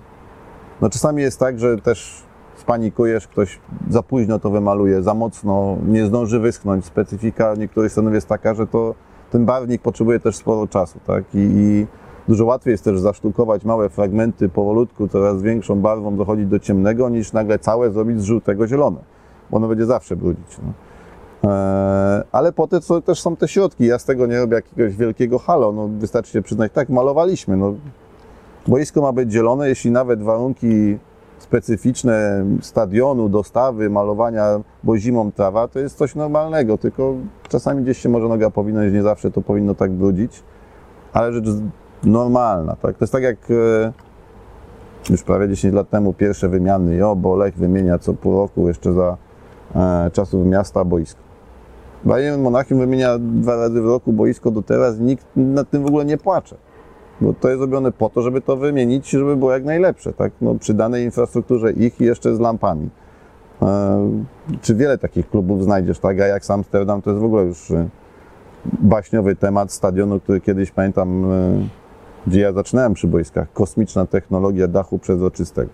no 0.81 0.91
czasami 0.91 1.23
jest 1.23 1.39
tak, 1.39 1.59
że 1.59 1.77
też 1.77 2.23
spanikujesz, 2.57 3.29
ktoś 3.29 3.61
za 3.91 4.03
późno 4.03 4.39
to 4.39 4.51
wymaluje, 4.51 5.03
za 5.03 5.15
mocno, 5.15 5.77
nie 5.87 6.07
zdąży 6.07 6.41
wyschnąć. 6.41 6.85
Specyfika 6.85 7.55
niektórych 7.55 7.93
stanów 7.93 8.15
jest 8.15 8.29
taka, 8.29 8.55
że 8.55 8.67
to 8.67 8.95
ten 9.31 9.45
barwnik 9.45 9.83
potrzebuje 9.83 10.21
też 10.21 10.37
sporo 10.37 10.67
czasu, 10.67 10.99
tak? 11.07 11.25
I, 11.35 11.39
i 11.39 11.87
dużo 12.29 12.45
łatwiej 12.45 12.73
jest 12.73 12.85
też 12.85 13.01
zasztukować 13.01 13.65
małe 13.65 13.89
fragmenty 13.89 14.49
powolutku, 14.49 15.09
coraz 15.09 15.43
większą 15.43 15.81
barwą 15.81 16.17
dochodzić 16.17 16.47
do 16.47 16.59
ciemnego, 16.59 17.09
niż 17.09 17.33
nagle 17.33 17.59
całe 17.59 17.91
zrobić 17.91 18.21
z 18.21 18.25
żółtego 18.25 18.67
zielone, 18.67 18.99
bo 19.51 19.57
ono 19.57 19.69
będzie 19.69 19.87
zawsze 19.87 20.17
brudzić. 20.17 20.59
No. 20.63 20.73
Eee, 21.45 22.23
ale 22.33 22.53
potem 22.53 22.81
co, 22.81 23.01
też 23.01 23.21
są 23.21 23.37
te 23.37 23.49
środki. 23.49 23.87
Ja 23.87 23.99
z 23.99 24.05
tego 24.05 24.27
nie 24.27 24.39
robię 24.39 24.55
jakiegoś 24.55 24.97
wielkiego 24.97 25.39
halo. 25.39 25.73
No, 25.73 25.89
wystarczy 25.89 26.33
się 26.33 26.43
przyznać, 26.43 26.73
tak, 26.73 26.89
malowaliśmy. 26.89 27.57
No, 27.57 27.75
boisko 28.69 29.03
ma 29.03 29.13
być 29.13 29.33
zielone, 29.33 29.69
jeśli 29.69 29.91
nawet 29.91 30.23
warunki 30.23 30.99
specyficzne 31.39 32.45
stadionu, 32.61 33.29
dostawy, 33.29 33.91
malowania, 33.91 34.61
bo 34.85 34.99
zimą 34.99 35.33
trawa, 35.33 35.69
to 35.69 35.79
jest 35.79 35.99
coś 35.99 36.15
normalnego, 36.15 36.79
tylko 36.79 37.15
czasami 37.49 37.83
gdzieś 37.83 37.99
się 37.99 38.09
może 38.09 38.29
noga 38.29 38.51
powinąć, 38.51 38.93
nie 38.93 39.03
zawsze 39.03 39.31
to 39.31 39.43
powinno 39.43 39.75
tak 39.75 39.93
brudzić, 39.93 40.43
ale 41.13 41.33
rzecz 41.33 41.45
normalna, 42.05 42.77
tak? 42.77 42.97
To 42.97 43.05
jest 43.05 43.13
tak 43.13 43.23
jak 43.23 43.37
e, 43.51 43.93
już 45.11 45.23
prawie 45.23 45.49
10 45.49 45.75
lat 45.75 45.91
temu 45.91 46.13
pierwsze 46.13 46.49
wymiany, 46.49 46.97
jo, 46.97 47.17
bo 47.17 47.37
Lech 47.37 47.55
wymienia 47.55 47.99
co 47.99 48.15
pół 48.15 48.33
roku 48.33 48.69
jeszcze 48.69 48.93
za 48.93 49.17
e, 49.75 50.11
czasów 50.11 50.47
miasta 50.47 50.85
boisko. 50.85 51.21
Bayern 52.05 52.43
Monachium 52.43 52.79
wymienia 52.79 53.19
dwa 53.19 53.57
razy 53.57 53.83
w 53.83 53.87
roku 53.87 54.13
boisko 54.13 54.51
do 54.51 54.63
teraz 54.63 54.99
nikt 54.99 55.27
nad 55.37 55.71
tym 55.71 55.83
w 55.83 55.87
ogóle 55.87 56.05
nie 56.05 56.19
płacze. 56.19 56.57
Bo 57.21 57.33
to 57.33 57.49
jest 57.49 57.61
zrobione 57.61 57.93
po 57.93 58.11
to, 58.11 58.23
żeby 58.23 58.41
to 58.41 58.57
wymienić, 58.57 59.11
żeby 59.11 59.37
było 59.37 59.53
jak 59.53 59.65
najlepsze, 59.65 60.13
tak? 60.13 60.33
No, 60.41 60.55
przy 60.55 60.75
danej 60.75 61.05
infrastrukturze 61.05 61.73
ich 61.73 62.01
i 62.01 62.05
jeszcze 62.05 62.37
z 62.37 62.41
lampami. 62.41 62.91
E, 63.63 64.11
czy 64.63 64.75
wiele 64.75 64.99
takich 64.99 65.31
klubów 65.31 65.65
znajdziesz, 65.65 65.99
tak? 65.99 66.21
A 66.21 66.27
jak 66.27 66.51
Amsterdam 66.51 67.03
to 67.03 67.11
jest 67.11 67.23
w 67.23 67.25
ogóle 67.25 67.45
już 67.45 67.71
e, 67.71 67.89
baśniowy 68.81 69.37
temat 69.37 69.73
stadionu, 69.73 70.21
który 70.21 70.41
kiedyś 70.41 70.71
pamiętam, 70.71 71.33
e, 71.33 71.69
gdzie 72.27 72.41
ja 72.41 72.53
zaczynałem 72.53 72.95
przy 72.95 73.07
boiskach. 73.07 73.53
Kosmiczna 73.53 74.07
technologia 74.07 74.69
dachu 74.69 74.99
przezroczystego. 74.99 75.71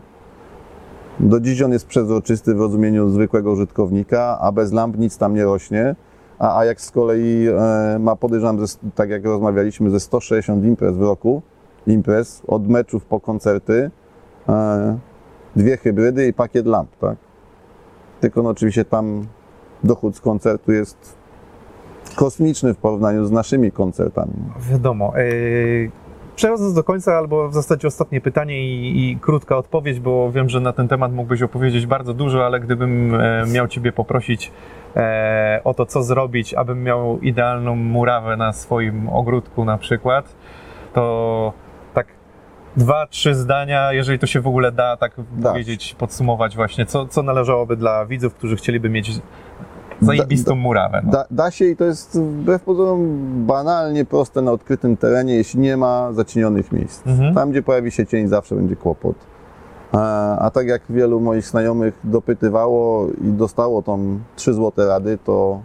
Do 1.21 1.41
dziś 1.41 1.63
on 1.63 1.73
jest 1.73 1.87
przezroczysty 1.87 2.55
w 2.55 2.61
rozumieniu 2.61 3.09
zwykłego 3.09 3.51
użytkownika, 3.53 4.39
a 4.41 4.53
bez 4.53 4.73
lamp 4.73 4.99
nic 4.99 5.19
tam 5.19 5.35
nie 5.35 5.45
rośnie. 5.45 5.95
A 6.41 6.59
Ajax 6.59 6.85
z 6.85 6.91
kolei 6.91 7.49
e, 7.49 7.99
ma, 7.99 8.17
podejrzewam, 8.17 8.67
ze, 8.67 8.79
tak 8.95 9.11
jak 9.11 9.25
rozmawialiśmy, 9.25 9.91
ze 9.91 10.01
160 10.01 10.65
imprez 10.65 10.97
w 10.97 11.03
roku, 11.03 11.43
imprez, 11.87 12.43
od 12.47 12.69
meczów 12.69 13.05
po 13.05 13.21
koncerty, 13.21 13.91
e, 14.49 14.99
dwie 15.57 15.77
hybrydy 15.77 16.27
i 16.27 16.33
pakiet 16.33 16.67
lamp, 16.67 16.97
tak? 17.01 17.17
Tylko 18.21 18.43
no, 18.43 18.49
oczywiście 18.49 18.85
tam 18.85 19.27
dochód 19.85 20.17
z 20.17 20.21
koncertu 20.21 20.73
jest 20.73 21.17
kosmiczny 22.17 22.75
w 22.75 22.77
porównaniu 22.77 23.25
z 23.25 23.31
naszymi 23.31 23.73
koncertami. 23.73 24.33
Wiadomo. 24.71 25.13
Yy, 25.17 25.91
Przechodząc 26.41 26.75
do 26.75 26.85
końca, 26.85 27.17
albo 27.17 27.49
w 27.49 27.55
zasadzie 27.55 27.89
ostatnie 27.89 28.21
pytanie 28.21 28.61
i, 28.61 29.11
i 29.11 29.19
krótka 29.21 29.57
odpowiedź, 29.57 30.01
bo 30.01 30.33
wiem, 30.33 30.49
że 30.49 30.61
na 30.61 30.73
ten 30.73 30.89
temat 30.89 31.13
mógłbyś 31.13 31.43
opowiedzieć 31.43 31.87
bardzo 31.87 32.15
dużo, 32.15 32.47
ale 32.47 32.61
gdybym 32.61 33.15
e, 33.15 33.45
miał 33.47 33.69
Ciebie 33.69 33.93
poprosić 33.93 34.53
e, 34.97 35.61
o 35.65 35.75
to, 35.75 35.87
co 35.87 36.03
zrobić, 36.03 36.55
abym 36.55 36.83
miał 36.83 37.19
idealną 37.21 37.77
murawę 37.77 38.37
na 38.37 38.53
swoim 38.53 39.09
ogródku 39.09 39.65
na 39.65 39.79
przykład, 39.79 40.37
to 40.93 41.53
tak 41.95 42.07
dwa, 42.77 43.07
trzy 43.07 43.35
zdania, 43.35 43.93
jeżeli 43.93 44.19
to 44.19 44.27
się 44.27 44.41
w 44.41 44.47
ogóle 44.47 44.73
da, 44.73 44.97
tak 44.97 45.13
Da. 45.33 45.51
powiedzieć, 45.51 45.95
podsumować 45.99 46.57
właśnie, 46.57 46.87
co, 46.87 47.07
co 47.07 47.23
należałoby 47.23 47.77
dla 47.77 48.07
widzów, 48.07 48.35
którzy 48.35 48.57
chcieliby 48.57 48.89
mieć 48.89 49.11
zajebistą 50.01 50.55
murawę. 50.55 51.03
No. 51.05 51.13
Da, 51.13 51.25
da 51.31 51.51
się 51.51 51.65
i 51.65 51.77
to 51.77 51.85
jest 51.85 52.21
wbrew 52.21 52.63
pozorom 52.63 53.19
banalnie 53.47 54.05
proste 54.05 54.43
na 54.43 54.53
odkrytym 54.53 54.97
terenie, 54.97 55.35
jeśli 55.35 55.61
nie 55.61 55.77
ma 55.77 56.13
zacienionych 56.13 56.73
miejsc. 56.73 57.07
Mhm. 57.07 57.35
Tam, 57.35 57.51
gdzie 57.51 57.63
pojawi 57.63 57.91
się 57.91 58.07
cień, 58.07 58.29
zawsze 58.29 58.55
będzie 58.55 58.77
kłopot. 58.77 59.17
A, 59.93 60.39
a 60.39 60.51
tak 60.51 60.67
jak 60.67 60.83
wielu 60.91 61.21
moich 61.21 61.47
znajomych 61.47 61.99
dopytywało 62.05 63.07
i 63.09 63.33
dostało 63.33 63.83
tą 63.83 64.21
3 64.37 64.55
złote 64.55 64.87
rady, 64.87 65.19
to 65.25 65.61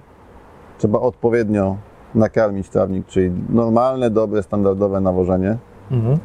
trzeba 0.77 0.99
odpowiednio 0.99 1.77
nakarmić 2.15 2.69
trawnik, 2.69 3.07
czyli 3.07 3.31
normalne, 3.49 4.09
dobre, 4.09 4.43
standardowe 4.43 5.01
nawożenie. 5.01 5.57
Mhm. 5.91 6.19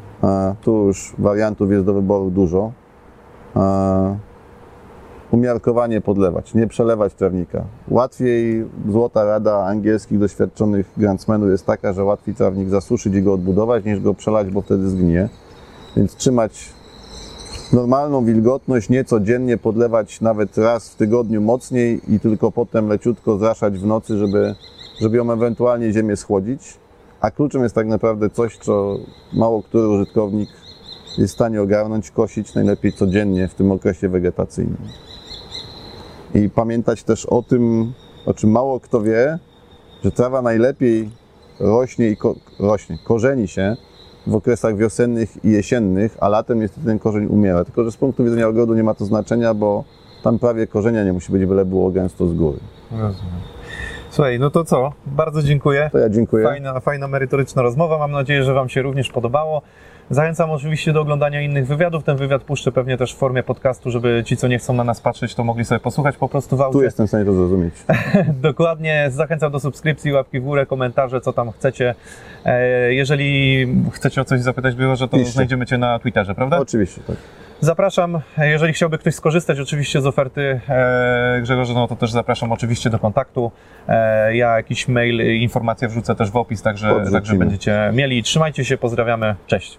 Tu 0.62 0.86
już 0.86 1.14
wariantów 1.18 1.70
jest 1.70 1.84
do 1.84 1.94
wyboru 1.94 2.30
dużo. 2.30 2.72
Umiarkowanie 5.32 6.00
podlewać, 6.00 6.54
nie 6.54 6.66
przelewać 6.66 7.14
trawnika. 7.14 7.64
Łatwiej, 7.88 8.64
złota 8.88 9.24
rada 9.24 9.64
angielskich 9.64 10.18
doświadczonych 10.18 10.90
grantsmenów 10.96 11.50
jest 11.50 11.66
taka, 11.66 11.92
że 11.92 12.04
łatwiej 12.04 12.34
trawnik 12.34 12.68
zasuszyć 12.68 13.14
i 13.14 13.22
go 13.22 13.32
odbudować, 13.32 13.84
niż 13.84 14.00
go 14.00 14.14
przelać, 14.14 14.50
bo 14.50 14.62
wtedy 14.62 14.88
zgnie. 14.88 15.28
Więc 15.96 16.14
trzymać 16.14 16.72
normalną 17.72 18.24
wilgotność, 18.24 18.88
nie 18.88 19.04
codziennie 19.04 19.58
podlewać 19.58 20.20
nawet 20.20 20.58
raz 20.58 20.90
w 20.90 20.96
tygodniu 20.96 21.40
mocniej 21.40 22.00
i 22.14 22.20
tylko 22.20 22.52
potem 22.52 22.88
leciutko 22.88 23.38
zraszać 23.38 23.78
w 23.78 23.86
nocy, 23.86 24.18
żeby, 24.18 24.54
żeby 25.00 25.16
ją 25.16 25.32
ewentualnie 25.32 25.92
ziemię 25.92 26.16
schłodzić. 26.16 26.78
A 27.20 27.30
kluczem 27.30 27.62
jest 27.62 27.74
tak 27.74 27.86
naprawdę 27.86 28.30
coś, 28.30 28.58
co 28.58 28.96
mało 29.32 29.62
który 29.62 29.88
użytkownik 29.88 30.48
jest 31.18 31.32
w 31.32 31.36
stanie 31.36 31.62
ogarnąć, 31.62 32.10
kosić 32.10 32.54
najlepiej 32.54 32.92
codziennie 32.92 33.48
w 33.48 33.54
tym 33.54 33.72
okresie 33.72 34.08
wegetacyjnym. 34.08 35.09
I 36.34 36.50
pamiętać 36.50 37.02
też 37.02 37.26
o 37.26 37.42
tym, 37.42 37.92
o 38.26 38.34
czym 38.34 38.50
mało 38.50 38.80
kto 38.80 39.02
wie, 39.02 39.38
że 40.04 40.10
trawa 40.10 40.42
najlepiej 40.42 41.10
rośnie 41.60 42.08
i 42.08 42.16
ko- 42.16 42.34
rośnie, 42.60 42.98
korzeni 43.04 43.48
się 43.48 43.76
w 44.26 44.34
okresach 44.34 44.76
wiosennych 44.76 45.44
i 45.44 45.50
jesiennych, 45.50 46.16
a 46.20 46.28
latem 46.28 46.60
niestety 46.60 46.86
ten 46.86 46.98
korzeń 46.98 47.26
umiera. 47.26 47.64
Tylko, 47.64 47.84
że 47.84 47.92
z 47.92 47.96
punktu 47.96 48.24
widzenia 48.24 48.48
ogrodu 48.48 48.74
nie 48.74 48.82
ma 48.82 48.94
to 48.94 49.04
znaczenia, 49.04 49.54
bo 49.54 49.84
tam 50.22 50.38
prawie 50.38 50.66
korzenia 50.66 51.04
nie 51.04 51.12
musi 51.12 51.32
być, 51.32 51.46
byle 51.46 51.64
było 51.64 51.90
gęsto 51.90 52.26
z 52.26 52.34
góry. 52.34 52.58
Rozumiem. 52.90 53.34
Słuchaj, 54.10 54.38
no 54.38 54.50
to 54.50 54.64
co? 54.64 54.92
Bardzo 55.06 55.42
dziękuję. 55.42 55.88
To 55.92 55.98
ja 55.98 56.08
dziękuję. 56.08 56.44
Fajna, 56.44 56.80
fajna, 56.80 57.08
merytoryczna 57.08 57.62
rozmowa. 57.62 57.98
Mam 57.98 58.12
nadzieję, 58.12 58.44
że 58.44 58.54
Wam 58.54 58.68
się 58.68 58.82
również 58.82 59.10
podobało. 59.10 59.62
Zachęcam 60.10 60.50
oczywiście 60.50 60.92
do 60.92 61.00
oglądania 61.00 61.40
innych 61.40 61.66
wywiadów. 61.66 62.04
Ten 62.04 62.16
wywiad 62.16 62.42
puszczę 62.42 62.72
pewnie 62.72 62.96
też 62.96 63.14
w 63.14 63.16
formie 63.16 63.42
podcastu, 63.42 63.90
żeby 63.90 64.22
ci, 64.26 64.36
co 64.36 64.48
nie 64.48 64.58
chcą 64.58 64.72
na 64.74 64.84
nas 64.84 65.00
patrzeć, 65.00 65.34
to 65.34 65.44
mogli 65.44 65.64
sobie 65.64 65.78
posłuchać 65.80 66.16
po 66.16 66.28
prostu 66.28 66.56
w 66.56 66.60
aucie. 66.60 66.72
Tu 66.72 66.82
jestem 66.82 67.06
w 67.06 67.08
stanie 67.08 67.24
to 67.24 67.32
zrozumieć. 67.32 67.74
Dokładnie. 68.42 69.06
Zachęcam 69.10 69.52
do 69.52 69.60
subskrypcji, 69.60 70.12
łapki 70.12 70.40
w 70.40 70.44
górę, 70.44 70.66
komentarze, 70.66 71.20
co 71.20 71.32
tam 71.32 71.52
chcecie. 71.52 71.94
E, 72.44 72.94
Jeżeli 72.94 73.66
chcecie 73.92 74.20
o 74.20 74.24
coś 74.24 74.40
zapytać, 74.40 74.74
było, 74.74 74.96
że 74.96 75.08
to 75.08 75.16
Piszcie. 75.16 75.32
znajdziemy 75.32 75.66
Cię 75.66 75.78
na 75.78 75.98
Twitterze, 75.98 76.34
prawda? 76.34 76.58
Oczywiście, 76.58 77.00
tak. 77.06 77.16
Zapraszam, 77.60 78.20
jeżeli 78.38 78.72
chciałby 78.72 78.98
ktoś 78.98 79.14
skorzystać 79.14 79.60
oczywiście 79.60 80.00
z 80.00 80.06
oferty 80.06 80.60
e, 80.68 81.38
Grzegorza, 81.42 81.74
no 81.74 81.88
to 81.88 81.96
też 81.96 82.10
zapraszam 82.12 82.52
oczywiście 82.52 82.90
do 82.90 82.98
kontaktu. 82.98 83.52
E, 83.88 84.36
ja 84.36 84.56
jakiś 84.56 84.88
mail, 84.88 85.40
informacje 85.40 85.88
wrzucę 85.88 86.14
też 86.14 86.30
w 86.30 86.36
opis, 86.36 86.62
także, 86.62 86.88
Podrzucimy. 86.88 87.12
także 87.12 87.34
będziecie 87.34 87.90
mieli. 87.94 88.22
Trzymajcie 88.22 88.64
się, 88.64 88.78
pozdrawiamy, 88.78 89.34
cześć. 89.46 89.78